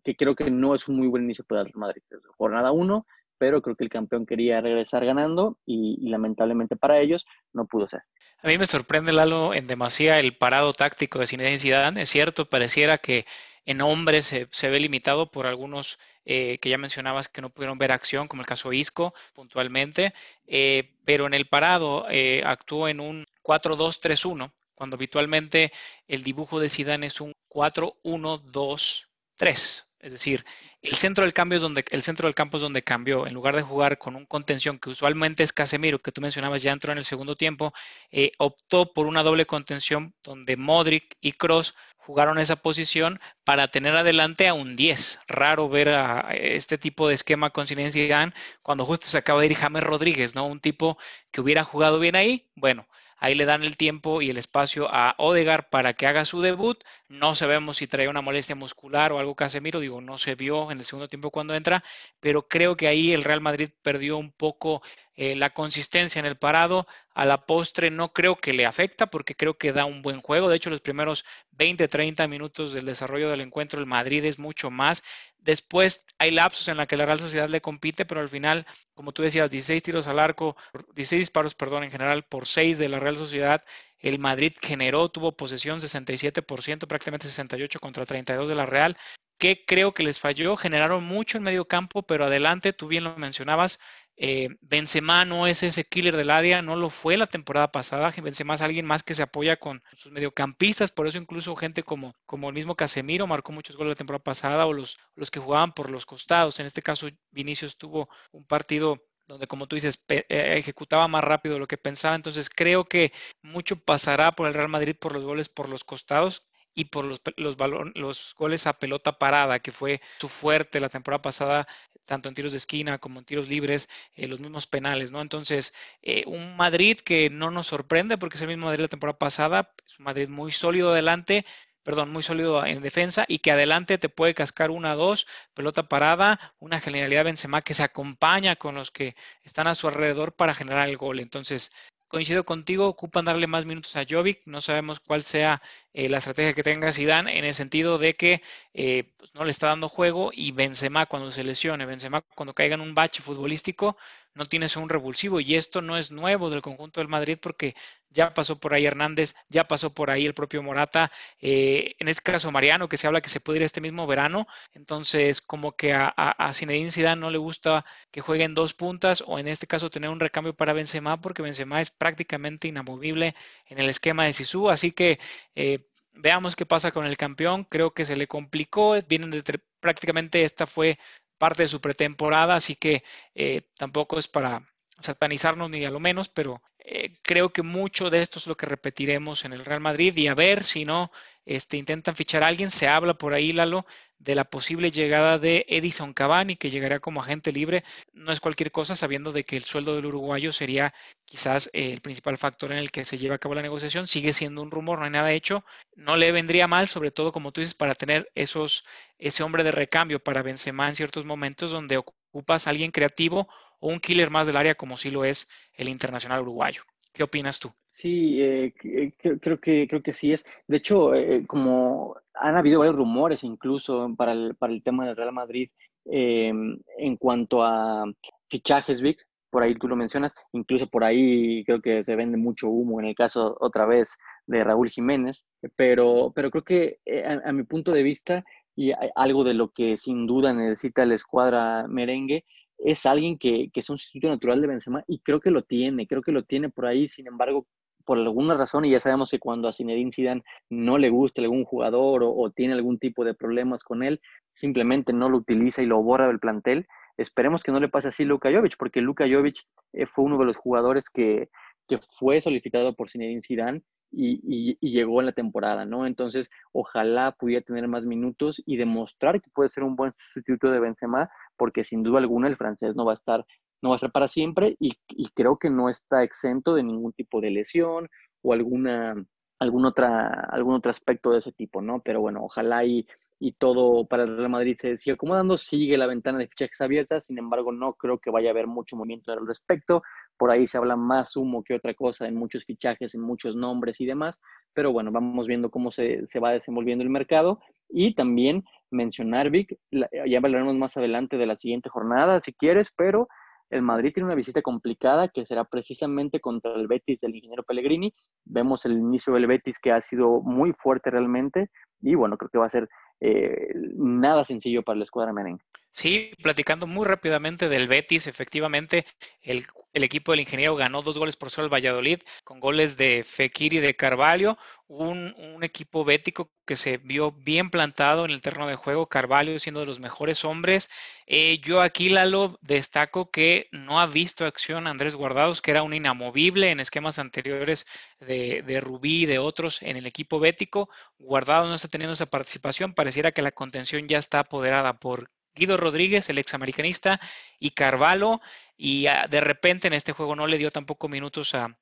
que 0.04 0.16
creo 0.16 0.36
que 0.36 0.52
no 0.52 0.76
es 0.76 0.88
un 0.88 0.98
muy 0.98 1.08
buen 1.08 1.24
inicio 1.24 1.44
para 1.46 1.62
el 1.62 1.68
Real 1.68 1.80
Madrid. 1.80 2.02
Jornada 2.38 2.72
1, 2.72 3.06
pero 3.38 3.62
creo 3.62 3.76
que 3.76 3.84
el 3.84 3.90
campeón 3.90 4.26
quería 4.26 4.62
regresar 4.62 5.06
ganando 5.06 5.58
y, 5.66 6.10
lamentablemente 6.10 6.76
para 6.76 7.00
ellos 7.00 7.26
no 7.54 7.66
pudo 7.66 7.88
ser. 7.88 8.02
A 8.42 8.48
mí 8.48 8.58
me 8.58 8.66
sorprende, 8.66 9.12
Lalo, 9.12 9.54
en 9.54 9.68
demasía 9.68 10.20
el 10.20 10.36
parado 10.36 10.74
táctico 10.74 11.20
de 11.20 11.28
Zinedine 11.28 11.60
Zidane. 11.60 12.02
Es 12.02 12.10
cierto, 12.10 12.46
pareciera 12.46 12.98
que 12.98 13.26
en 13.66 13.82
hombres 13.82 14.34
se, 14.50 14.70
ve 14.70 14.80
limitado 14.80 15.30
por 15.30 15.46
algunos 15.48 16.00
eh, 16.30 16.58
que 16.60 16.70
ya 16.70 16.78
mencionabas 16.78 17.30
que 17.30 17.42
no 17.42 17.50
pudieron 17.50 17.78
ver 17.78 17.94
acción, 17.94 18.28
como 18.28 18.42
el 18.42 18.46
caso 18.46 18.74
Isco 18.74 19.14
puntualmente, 19.34 20.14
eh, 20.46 20.94
pero 21.06 21.26
en 21.26 21.34
el 21.34 21.48
parado 21.48 22.06
actuó 22.44 22.90
en 22.90 23.00
un 23.00 23.26
4-2-3-1, 23.44 24.52
cuando 24.76 24.98
habitualmente 24.98 25.72
el 26.08 26.24
dibujo 26.24 26.60
de 26.60 26.70
Zidane 26.70 27.08
es 27.08 27.22
un 27.22 27.34
4-1-2-3. 27.50 29.87
Es 30.00 30.12
decir, 30.12 30.46
el 30.82 30.96
centro 30.96 31.24
del 31.24 31.34
cambio 31.34 31.56
es 31.56 31.62
donde 31.62 31.84
el 31.90 32.04
centro 32.04 32.28
del 32.28 32.36
campo 32.36 32.58
es 32.58 32.62
donde 32.62 32.84
cambió. 32.84 33.26
En 33.26 33.34
lugar 33.34 33.56
de 33.56 33.64
jugar 33.64 33.98
con 33.98 34.16
un 34.16 34.26
contención 34.26 34.78
que 34.78 34.92
usualmente 34.92 35.44
es 35.44 35.54
Casemiro, 35.54 36.00
que 36.00 36.12
tú 36.12 36.22
mencionabas 36.22 36.62
ya 36.62 36.72
entró 36.72 36.92
en 36.92 37.00
el 37.00 37.06
segundo 37.06 37.36
tiempo, 37.36 37.74
eh, 38.12 38.32
optó 38.38 38.94
por 38.94 39.08
una 39.08 39.24
doble 39.24 39.46
contención 39.46 40.14
donde 40.24 40.56
Modric 40.56 41.18
y 41.20 41.32
Cross 41.32 41.74
jugaron 42.08 42.40
esa 42.40 42.56
posición 42.56 43.20
para 43.44 43.68
tener 43.68 43.96
adelante 43.96 44.48
a 44.48 44.54
un 44.54 44.78
10. 44.78 45.20
Raro 45.28 45.68
ver 45.68 45.90
a 45.90 46.30
este 46.32 46.78
tipo 46.78 47.08
de 47.08 47.16
esquema 47.16 47.50
con 47.50 47.68
Zidane 47.68 48.34
cuando 48.62 48.86
justo 48.86 49.08
se 49.08 49.18
acaba 49.18 49.42
de 49.42 49.48
ir 49.48 49.56
James 49.56 49.84
Rodríguez, 49.84 50.34
¿no? 50.34 50.46
Un 50.46 50.62
tipo 50.62 50.98
que 51.32 51.42
hubiera 51.42 51.66
jugado 51.66 52.00
bien 52.00 52.16
ahí. 52.16 52.50
Bueno, 52.56 52.88
Ahí 53.18 53.34
le 53.36 53.46
dan 53.46 53.64
el 53.64 53.78
tiempo 53.78 54.22
y 54.22 54.30
el 54.30 54.38
espacio 54.38 54.88
a 54.90 55.16
Odegar 55.18 55.70
para 55.70 55.94
que 55.94 56.06
haga 56.06 56.26
su 56.26 56.42
debut. 56.42 56.84
No 57.08 57.36
sabemos 57.36 57.78
si 57.78 57.88
trae 57.88 58.08
una 58.08 58.22
molestia 58.22 58.56
muscular 58.56 59.12
o 59.12 59.20
algo 59.20 59.36
Casemiro, 59.36 59.80
digo, 59.80 60.02
no 60.02 60.18
se 60.18 60.36
vio 60.36 60.72
en 60.72 60.80
el 60.80 60.86
segundo 60.86 61.08
tiempo 61.08 61.32
cuando 61.32 61.56
entra, 61.56 61.84
pero 62.20 62.48
creo 62.48 62.78
que 62.78 62.88
ahí 62.88 63.14
el 63.14 63.24
Real 63.24 63.42
Madrid 63.42 63.70
perdió 63.82 64.18
un 64.18 64.32
poco 64.32 64.82
eh, 65.16 65.36
la 65.36 65.50
consistencia 65.50 66.20
en 66.20 66.28
el 66.28 66.38
parado. 66.38 66.86
A 67.16 67.26
la 67.26 67.48
postre 67.48 67.90
no 67.90 68.14
creo 68.14 68.36
que 68.36 68.54
le 68.54 68.68
afecta 68.68 69.08
porque 69.08 69.34
creo 69.34 69.58
que 69.58 69.74
da 69.74 69.86
un 69.86 70.04
buen 70.04 70.22
juego. 70.22 70.48
De 70.48 70.56
hecho, 70.56 70.70
los 70.70 70.82
primeros 70.82 71.26
20, 71.54 71.88
30 71.88 72.28
minutos 72.28 72.72
del 72.72 72.86
desarrollo 72.86 73.30
del 73.30 73.42
encuentro, 73.42 73.80
el 73.80 73.88
Madrid 73.88 74.24
es 74.26 74.38
mucho 74.38 74.70
más 74.70 75.04
Después 75.40 76.06
hay 76.18 76.32
lapsos 76.32 76.68
en 76.68 76.78
la 76.78 76.88
que 76.88 76.98
la 76.98 77.06
Real 77.06 77.20
Sociedad 77.20 77.50
le 77.50 77.62
compite, 77.62 78.06
pero 78.06 78.22
al 78.22 78.30
final, 78.30 78.66
como 78.94 79.12
tú 79.12 79.22
decías, 79.24 79.50
16 79.50 79.82
tiros 79.84 80.08
al 80.08 80.20
arco, 80.20 80.58
16 80.96 81.20
disparos, 81.20 81.56
perdón, 81.56 81.84
en 81.84 81.92
general 81.92 82.24
por 82.24 82.48
6 82.48 82.78
de 82.78 82.90
la 82.90 83.00
Real 83.00 83.16
Sociedad. 83.16 83.64
El 84.00 84.20
Madrid 84.20 84.54
generó, 84.62 85.10
tuvo 85.10 85.36
posesión 85.38 85.80
67%, 85.80 86.88
prácticamente 86.88 87.28
68 87.28 87.80
contra 87.80 88.06
32 88.06 88.50
de 88.50 88.56
la 88.56 88.66
Real. 88.66 88.98
¿Qué 89.38 89.64
creo 89.66 89.94
que 89.94 90.04
les 90.04 90.20
falló? 90.20 90.56
Generaron 90.56 91.04
mucho 91.04 91.38
en 91.38 91.44
medio 91.44 91.68
campo, 91.68 92.04
pero 92.04 92.26
adelante, 92.26 92.74
tú 92.74 92.88
bien 92.88 93.04
lo 93.04 93.16
mencionabas, 93.18 93.80
eh, 94.20 94.50
Benzema 94.62 95.26
no 95.26 95.46
es 95.46 95.62
ese 95.62 95.84
killer 95.84 96.18
del 96.18 96.32
área, 96.32 96.64
no 96.64 96.76
lo 96.76 96.90
fue 96.90 97.18
la 97.18 97.28
temporada 97.28 97.72
pasada. 97.72 98.12
Benzema 98.22 98.56
es 98.56 98.62
alguien 98.62 98.86
más 98.86 99.04
que 99.04 99.14
se 99.14 99.22
apoya 99.22 99.58
con 99.58 99.84
sus 99.94 100.12
mediocampistas, 100.12 100.92
por 100.92 101.06
eso 101.08 101.20
incluso 101.20 101.56
gente 101.56 101.84
como, 101.84 102.16
como 102.26 102.50
el 102.50 102.56
mismo 102.56 102.76
Casemiro 102.76 103.28
marcó 103.28 103.52
muchos 103.52 103.78
goles 103.78 103.92
la 103.92 103.96
temporada 103.96 104.24
pasada 104.24 104.66
o 104.66 104.74
los, 104.74 104.98
los 105.16 105.30
que 105.30 105.40
jugaban 105.40 105.72
por 105.74 105.92
los 105.92 106.08
costados. 106.08 106.60
En 106.60 106.66
este 106.66 106.82
caso, 106.82 107.08
Vinicius 107.32 107.78
tuvo 107.78 108.10
un 108.32 108.44
partido 108.44 108.98
donde, 109.28 109.46
como 109.46 109.68
tú 109.68 109.76
dices, 109.76 110.04
eh, 110.10 110.26
ejecutaba 110.30 111.08
más 111.08 111.24
rápido 111.24 111.56
de 111.56 111.60
lo 111.60 111.68
que 111.68 111.78
pensaba. 111.78 112.16
Entonces, 112.16 112.50
creo 112.50 112.86
que 112.86 113.14
mucho 113.44 113.76
pasará 113.80 114.32
por 114.32 114.48
el 114.48 114.54
Real 114.56 114.70
Madrid 114.70 114.96
por 115.00 115.14
los 115.14 115.24
goles 115.24 115.50
por 115.50 115.70
los 115.70 115.84
costados 115.84 116.48
y 116.78 116.86
por 116.86 117.06
los, 117.06 117.22
los, 117.38 117.58
los 117.96 118.36
goles 118.38 118.68
a 118.68 118.78
pelota 118.78 119.18
parada, 119.18 119.60
que 119.60 119.72
fue 119.72 120.00
su 120.20 120.30
fuerte 120.30 120.80
la 120.80 120.90
temporada 120.90 121.24
pasada, 121.24 121.68
tanto 122.06 122.30
en 122.30 122.36
tiros 122.36 122.52
de 122.52 122.60
esquina 122.60 123.00
como 123.00 123.18
en 123.20 123.26
tiros 123.26 123.50
libres, 123.50 123.90
eh, 124.16 124.28
los 124.28 124.40
mismos 124.40 124.68
penales, 124.68 125.12
¿no? 125.12 125.20
Entonces, 125.20 125.74
eh, 126.04 126.24
un 126.28 126.56
Madrid 126.56 127.00
que 127.00 127.32
no 127.32 127.50
nos 127.50 127.66
sorprende 127.66 128.20
porque 128.20 128.36
es 128.36 128.44
el 128.44 128.50
mismo 128.50 128.68
Madrid 128.68 128.82
la 128.82 128.90
temporada 128.90 129.18
pasada, 129.18 129.74
es 129.88 129.98
un 129.98 130.06
Madrid 130.06 130.30
muy 130.30 130.52
sólido 130.52 130.92
adelante, 130.92 131.48
perdón, 131.88 132.12
muy 132.12 132.22
sólido 132.22 132.66
en 132.66 132.82
defensa 132.82 133.24
y 133.30 133.40
que 133.40 133.52
adelante 133.54 133.98
te 133.98 134.10
puede 134.10 134.34
cascar 134.34 134.72
una, 134.72 134.94
dos, 134.94 135.26
pelota 135.54 135.88
parada, 135.88 136.54
una 136.60 136.82
genialidad 136.82 137.24
Benzema 137.24 137.62
que 137.62 137.74
se 137.74 137.82
acompaña 137.82 138.58
con 138.58 138.76
los 138.76 138.92
que 138.92 139.16
están 139.44 139.68
a 139.68 139.76
su 139.76 139.88
alrededor 139.88 140.36
para 140.36 140.54
generar 140.54 140.90
el 140.90 140.98
gol. 140.98 141.22
Entonces, 141.22 141.72
coincido 142.10 142.44
contigo, 142.44 142.88
ocupan 142.88 143.24
darle 143.24 143.48
más 143.48 143.66
minutos 143.66 143.96
a 143.96 144.04
Jovic, 144.04 144.42
no 144.48 144.60
sabemos 144.60 145.00
cuál 145.00 145.24
sea 145.24 145.62
eh, 145.94 146.10
la 146.10 146.18
estrategia 146.18 146.52
que 146.52 146.62
tenga 146.62 146.92
Zidane 146.92 147.40
en 147.40 147.46
el 147.46 147.54
sentido 147.54 147.98
de 147.98 148.16
que 148.18 148.42
eh, 148.74 149.14
pues, 149.18 149.34
no 149.34 149.46
le 149.46 149.52
está 149.52 149.68
dando 149.68 149.88
juego 149.88 150.32
y 150.34 150.52
Benzema 150.52 151.06
cuando 151.06 151.32
se 151.32 151.46
lesione, 151.46 151.86
Benzema 151.86 152.22
cuando 152.36 152.54
caiga 152.54 152.76
en 152.76 152.82
un 152.82 152.96
bache 152.96 153.22
futbolístico, 153.22 153.96
no 154.38 154.46
tienes 154.46 154.78
un 154.78 154.88
revulsivo 154.88 155.40
y 155.40 155.56
esto 155.56 155.82
no 155.82 155.98
es 155.98 156.12
nuevo 156.12 156.50
del 156.50 156.62
conjunto 156.62 157.02
del 157.02 157.08
Madrid 157.08 157.38
porque 157.42 157.76
ya 158.10 158.34
pasó 158.34 158.60
por 158.60 158.74
ahí 158.74 158.86
Hernández, 158.86 159.36
ya 159.50 159.68
pasó 159.68 159.94
por 159.94 160.10
ahí 160.10 160.26
el 160.26 160.34
propio 160.34 160.64
Morata, 160.64 161.12
eh, 161.42 161.96
en 162.00 162.08
este 162.08 162.22
caso 162.22 162.52
Mariano, 162.52 162.88
que 162.88 162.98
se 162.98 163.08
habla 163.08 163.22
que 163.22 163.30
se 163.30 163.40
puede 163.40 163.60
ir 163.60 163.64
este 163.64 163.82
mismo 163.82 164.08
verano, 164.08 164.48
entonces 164.74 165.42
como 165.42 165.76
que 165.76 165.94
a, 165.94 166.08
a, 166.08 166.54
Zinedine 166.54 166.92
Zidane 166.92 167.20
no 167.20 167.32
le 167.32 167.38
gusta 167.38 167.86
que 168.12 168.22
jueguen 168.22 168.54
dos 168.54 168.74
puntas 168.74 169.24
o 169.26 169.40
en 169.40 169.48
este 169.48 169.68
caso 169.68 169.90
tener 169.90 170.10
un 170.10 170.20
recambio 170.20 170.56
para 170.56 170.74
Benzema 170.74 171.20
porque 171.20 171.42
Benzema 171.42 171.82
es 171.82 171.90
prácticamente 171.90 172.68
inamovible 172.68 173.36
en 173.66 173.80
el 173.80 173.90
esquema 173.90 174.26
de 174.26 174.34
Sisu, 174.34 174.70
así 174.70 174.92
que 174.92 175.20
eh, 175.56 175.88
veamos 176.14 176.56
qué 176.56 176.66
pasa 176.66 176.92
con 176.92 177.06
el 177.06 177.18
campeón, 177.18 177.64
creo 177.64 177.92
que 177.94 178.06
se 178.06 178.16
le 178.16 178.28
complicó, 178.28 178.96
vienen 179.08 179.32
de 179.32 179.44
prácticamente 179.80 180.44
esta 180.44 180.66
fue 180.68 181.00
parte 181.38 181.64
de 181.64 181.70
su 181.70 181.82
pretemporada, 181.82 182.56
así 182.56 182.76
que 182.76 183.04
eh, 183.36 183.62
tampoco 183.78 184.20
es 184.20 184.28
para 184.28 184.68
satanizarnos 185.00 185.70
ni 185.70 185.86
a 185.86 185.92
lo 185.92 186.00
menos, 186.00 186.30
pero 186.30 186.62
eh, 186.80 187.14
creo 187.22 187.50
que 187.50 187.64
mucho 187.64 188.10
de 188.10 188.22
esto 188.22 188.40
es 188.40 188.48
lo 188.48 188.56
que 188.56 188.66
repetiremos 188.66 189.46
en 189.46 189.54
el 189.54 189.66
Real 189.66 189.82
Madrid 189.82 190.16
y 190.16 190.28
a 190.28 190.36
ver 190.36 190.64
si 190.64 190.86
no 190.86 191.12
este, 191.46 191.78
intentan 191.78 192.16
fichar 192.16 192.44
a 192.44 192.48
alguien. 192.48 192.72
Se 192.72 192.88
habla 192.88 193.18
por 193.18 193.34
ahí, 193.34 193.54
Lalo, 193.54 193.86
de 194.20 194.36
la 194.36 194.46
posible 194.46 194.92
llegada 194.92 195.38
de 195.38 195.66
Edison 195.70 196.14
Cavani, 196.14 196.56
que 196.56 196.70
llegaría 196.70 197.00
como 197.00 197.22
agente 197.22 197.52
libre. 197.52 197.84
No 198.14 198.32
es 198.32 198.40
cualquier 198.40 198.72
cosa, 198.72 198.96
sabiendo 198.96 199.32
de 199.32 199.44
que 199.44 199.58
el 199.58 199.64
sueldo 199.64 199.96
del 199.96 200.06
uruguayo 200.06 200.52
sería 200.52 200.94
quizás 201.26 201.70
el 201.74 202.02
principal 202.02 202.38
factor 202.38 202.72
en 202.72 202.80
el 202.80 202.92
que 202.92 203.06
se 203.06 203.18
lleva 203.18 203.36
a 203.36 203.38
cabo 203.40 203.56
la 203.56 203.62
negociación. 203.62 204.08
Sigue 204.08 204.34
siendo 204.34 204.62
un 204.62 204.72
rumor, 204.72 205.00
no 205.00 205.06
hay 205.06 205.12
nada 205.12 205.32
hecho. 205.32 205.64
No 205.96 206.18
le 206.18 206.32
vendría 206.32 206.68
mal, 206.68 206.88
sobre 206.88 207.12
todo, 207.12 207.32
como 207.32 207.52
tú 207.52 207.62
dices, 207.62 207.76
para 207.76 207.96
tener 207.96 208.30
esos, 208.36 208.84
ese 209.18 209.44
hombre 209.44 209.64
de 209.64 209.72
recambio 209.72 210.20
para 210.20 210.42
Benzema 210.42 210.88
en 210.88 210.96
ciertos 210.96 211.26
momentos 211.26 211.72
donde 211.72 211.98
ocupas 211.98 212.68
a 212.68 212.72
alguien 212.72 212.92
creativo 212.92 213.48
o 213.80 213.90
un 213.90 214.00
killer 214.00 214.30
más 214.32 214.48
del 214.48 214.58
área 214.58 214.76
como 214.76 214.98
sí 214.98 215.10
lo 215.10 215.26
es 215.26 215.48
el 215.74 215.90
internacional 215.90 216.42
uruguayo. 216.42 216.84
¿Qué 217.18 217.24
opinas 217.24 217.60
tú? 217.60 217.72
Sí, 217.90 218.40
eh, 218.44 218.76
eh, 218.84 219.12
creo, 219.42 219.60
que, 219.60 219.88
creo 219.88 220.04
que 220.04 220.14
sí 220.14 220.34
es. 220.34 220.46
De 220.68 220.78
hecho, 220.78 221.16
eh, 221.16 221.48
como 221.48 222.16
han 222.36 222.56
habido 222.56 222.82
varios 222.82 222.96
rumores 222.96 223.44
incluso 223.44 224.14
para 224.16 224.34
el, 224.34 224.56
para 224.56 224.72
el 224.72 224.84
tema 224.84 225.08
del 225.08 225.16
Real 225.16 225.34
Madrid 225.34 225.72
em, 226.06 226.80
en 227.00 227.18
cuanto 227.18 227.64
a 227.64 228.06
fichajes, 228.52 229.02
Vic, 229.02 229.18
por 229.50 229.64
ahí 229.64 229.74
tú 229.74 229.88
lo 229.88 229.96
mencionas, 229.96 230.36
incluso 230.52 230.86
por 230.86 231.04
ahí 231.04 231.64
creo 231.66 231.82
que 231.82 232.04
se 232.04 232.16
vende 232.16 232.38
mucho 232.38 232.68
humo 232.70 233.00
en 233.00 233.08
el 233.08 233.16
caso 233.16 233.58
otra 233.62 233.88
vez 233.88 234.16
de 234.46 234.64
Raúl 234.64 234.92
Jiménez, 234.92 235.48
pero, 235.76 236.32
pero 236.36 236.52
creo 236.52 236.64
que 236.64 237.00
a, 237.26 237.50
a 237.50 237.52
mi 237.52 237.64
punto 237.64 237.94
de 237.94 238.04
vista 238.04 238.46
y 238.76 238.92
algo 239.16 239.44
de 239.44 239.56
lo 239.56 239.72
que 239.72 239.98
sin 239.98 240.28
duda 240.28 240.54
necesita 240.54 241.04
la 241.08 241.16
escuadra 241.16 241.88
merengue 241.88 242.46
es 242.78 243.06
alguien 243.06 243.38
que, 243.38 243.70
es 243.74 243.90
un 243.90 243.98
sustituto 243.98 244.32
natural 244.32 244.62
de 244.62 244.68
Benzema 244.68 245.04
y 245.08 245.20
creo 245.20 245.40
que 245.40 245.52
lo 245.52 245.64
tiene, 245.64 246.08
creo 246.08 246.22
que 246.22 246.32
lo 246.32 246.44
tiene 246.44 246.70
por 246.70 246.86
ahí, 246.86 247.08
sin 247.08 247.28
embargo, 247.28 247.68
por 248.06 248.18
alguna 248.18 248.56
razón, 248.56 248.86
y 248.86 248.92
ya 248.92 249.00
sabemos 249.00 249.30
que 249.30 249.40
cuando 249.40 249.68
a 249.68 249.74
Zinedine 249.74 250.12
Zidane 250.12 250.44
no 250.70 250.98
le 250.98 251.10
gusta 251.10 251.42
algún 251.42 251.66
jugador 251.66 252.24
o, 252.24 252.50
tiene 252.52 252.74
algún 252.74 253.00
tipo 253.00 253.26
de 253.26 253.34
problemas 253.34 253.84
con 253.84 254.02
él, 254.04 254.22
simplemente 254.54 255.12
no 255.12 255.30
lo 255.30 255.38
utiliza 255.38 255.82
y 255.82 255.88
lo 255.88 256.02
borra 256.02 256.28
del 256.28 256.40
plantel. 256.40 256.88
Esperemos 257.18 257.64
que 257.64 257.72
no 257.72 257.80
le 257.80 257.90
pase 257.90 258.10
así 258.10 258.24
a 258.24 258.28
Luka 258.28 258.50
Jovic, 258.52 258.78
porque 258.78 259.02
Luka 259.02 259.26
Jovic 259.30 259.58
eh, 259.94 260.06
fue 260.06 260.24
uno 260.24 260.38
de 260.38 260.46
los 260.46 260.58
jugadores 260.58 261.10
que, 261.10 261.50
que 261.88 262.00
fue 262.12 262.40
solicitado 262.40 262.96
por 262.96 263.10
Zinedine 263.10 263.42
Zidane 263.42 263.82
y, 264.12 264.78
llegó 264.82 265.20
en 265.20 265.28
la 265.28 265.32
temporada, 265.32 265.86
¿no? 265.86 266.06
Entonces, 266.06 266.50
ojalá 266.72 267.34
pudiera 267.34 267.64
tener 267.64 267.88
más 267.88 268.06
minutos 268.06 268.62
y 268.66 268.78
demostrar 268.78 269.42
que 269.42 269.50
puede 269.52 269.70
ser 269.70 269.84
un 269.84 269.96
buen 269.96 270.14
sustituto 270.18 270.72
de 270.72 270.80
Benzema, 270.80 271.30
porque 271.58 271.84
sin 271.84 272.04
duda 272.04 272.20
alguna 272.20 272.48
el 272.48 272.58
francés 272.58 272.96
no 272.96 273.06
va 273.06 273.12
a 273.12 273.16
estar, 273.16 273.46
no 273.82 273.90
va 273.90 273.96
a 273.96 273.98
estar 273.98 274.12
para 274.12 274.28
siempre 274.28 274.76
y, 274.80 274.98
creo 275.34 275.58
que 275.58 275.70
no 275.70 275.90
está 275.90 276.24
exento 276.24 276.76
de 276.76 276.84
ningún 276.84 277.14
tipo 277.14 277.42
de 277.42 277.52
lesión 277.52 278.10
o 278.42 278.54
alguna, 278.54 279.16
algún, 279.60 279.86
otra, 279.86 280.28
algún 280.52 280.76
otro 280.76 280.92
aspecto 280.92 281.32
de 281.32 281.40
ese 281.40 281.52
tipo, 281.52 281.82
¿no? 281.82 282.02
Pero 282.02 282.22
bueno, 282.22 282.44
ojalá 282.44 282.86
y, 282.86 283.06
y 283.40 283.54
todo 283.54 284.06
para 284.08 284.24
el 284.24 284.38
Real 284.38 284.50
Madrid 284.50 284.78
se 284.80 284.98
sigue 284.98 285.14
acomodando, 285.14 285.58
sigue 285.58 285.98
la 285.98 286.08
ventana 286.08 286.40
de 286.40 286.48
fichajes 286.48 286.82
abierta, 286.82 287.20
sin 287.20 287.38
embargo 287.38 287.72
no 287.72 287.94
creo 287.94 288.20
que 288.20 288.32
vaya 288.32 288.50
a 288.50 288.52
haber 288.52 288.68
mucho 288.68 288.96
movimiento 288.96 289.32
al 289.32 289.46
respecto, 289.46 290.02
por 290.38 290.52
ahí 290.52 290.68
se 290.68 290.78
habla 290.78 290.96
más 290.96 291.36
humo 291.36 291.64
que 291.64 291.74
otra 291.74 291.94
cosa 291.94 292.28
en 292.28 292.36
muchos 292.36 292.66
fichajes, 292.66 293.14
en 293.16 293.22
muchos 293.22 293.56
nombres 293.56 294.00
y 294.00 294.06
demás, 294.06 294.40
pero 294.74 294.92
bueno, 294.92 295.12
vamos 295.12 295.48
viendo 295.48 295.70
cómo 295.70 295.92
se, 295.92 296.24
va 296.44 296.52
desenvolviendo 296.52 297.04
el 297.04 297.10
mercado 297.10 297.60
y 297.90 298.16
también 298.16 298.64
mencionar, 298.92 299.50
Vic, 299.50 299.78
ya 299.92 300.38
hablaremos 300.38 300.76
más 300.76 300.98
adelante 300.98 301.38
de 301.38 301.46
la 301.46 301.56
siguiente 301.56 301.90
jornada 301.90 302.40
si 302.40 302.54
quieres, 302.54 302.92
pero 302.96 303.28
el 303.70 303.82
Madrid 303.82 304.12
tiene 304.14 304.28
una 304.28 304.36
visita 304.36 304.62
complicada 304.62 305.28
que 305.28 305.46
será 305.46 305.66
precisamente 305.66 306.40
contra 306.40 306.74
el 306.76 306.88
Betis 306.88 307.20
del 307.20 307.36
ingeniero 307.36 307.64
Pellegrini. 307.64 308.14
Vemos 308.46 308.86
el 308.86 308.94
inicio 308.94 309.34
del 309.34 309.48
Betis 309.48 309.78
que 309.80 309.92
ha 309.92 310.00
sido 310.00 310.42
muy 310.42 310.72
fuerte 310.72 311.12
realmente 311.12 311.70
y 312.02 312.16
bueno, 312.16 312.38
creo 312.38 312.50
que 312.50 312.58
va 312.58 312.66
a 312.66 312.70
ser 312.70 312.90
eh, 313.20 313.72
nada 313.96 314.46
sencillo 314.46 314.84
para 314.84 314.98
la 314.98 315.04
escuadra 315.04 315.34
merengue. 315.34 315.64
Sí, 315.98 316.30
platicando 316.44 316.86
muy 316.86 317.06
rápidamente 317.08 317.70
del 317.70 317.88
Betis, 317.88 318.28
efectivamente, 318.28 319.08
el, 319.42 319.66
equipo 319.94 320.32
del 320.32 320.42
ingeniero 320.42 320.76
ganó 320.76 321.02
dos 321.02 321.18
goles 321.18 321.36
por 321.38 321.50
solo 321.50 321.66
al 321.66 321.74
Valladolid, 321.74 322.20
con 322.44 322.60
goles 322.60 322.98
de 322.98 323.24
Fekir 323.24 323.74
y 323.74 323.80
de 323.80 323.96
Carvalho, 323.96 324.60
un, 324.88 325.34
equipo 325.64 326.06
bético 326.06 326.52
que 326.68 326.76
se 326.76 326.98
vio 326.98 327.32
bien 327.32 327.72
plantado 327.72 328.26
en 328.26 328.32
el 328.32 328.42
terreno 328.42 328.68
de 328.68 328.76
juego, 328.76 329.08
Carvalho 329.10 329.58
siendo 329.58 329.80
de 329.80 329.88
los 329.88 330.00
mejores 330.00 330.46
hombres. 330.46 330.92
Eh, 331.26 331.58
yo 331.60 331.82
aquí, 331.82 332.10
Lalo, 332.10 332.60
destaco 332.62 333.32
que 333.32 333.68
no 333.72 334.00
ha 334.00 334.06
visto 334.06 334.46
acción 334.46 334.86
Andrés 334.86 335.16
Guardados, 335.16 335.64
que 335.64 335.72
era 335.72 335.82
un 335.82 335.96
inamovible 335.96 336.70
en 336.70 336.80
esquemas 336.80 337.18
anteriores 337.18 337.88
de, 338.20 338.62
de 338.62 338.82
Rubí 338.82 339.24
y 339.24 339.26
de 339.26 339.40
otros 339.40 339.82
en 339.82 339.98
el 339.98 340.06
equipo 340.06 340.40
bético. 340.40 340.90
Guardado 341.18 341.68
no 341.68 341.74
está 341.74 341.87
teniendo 341.88 342.14
esa 342.14 342.26
participación, 342.26 342.94
pareciera 342.94 343.32
que 343.32 343.42
la 343.42 343.52
contención 343.52 344.08
ya 344.08 344.18
está 344.18 344.40
apoderada 344.40 344.94
por 345.00 345.28
Guido 345.56 345.78
Rodríguez, 345.78 346.30
el 346.30 346.38
examericanista, 346.38 347.20
y 347.60 347.72
Carvalho, 347.72 348.42
y 348.78 349.08
ah, 349.08 349.28
de 349.30 349.42
repente 349.42 349.88
en 349.88 349.94
este 349.94 350.14
juego 350.14 350.36
no 350.36 350.48
le 350.48 350.58
dio 350.58 350.72
tampoco 350.72 351.10
minutos 351.10 351.54
a, 351.56 351.78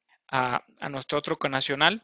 nuestro 0.90 1.20
otro 1.20 1.38
nacional, 1.50 2.04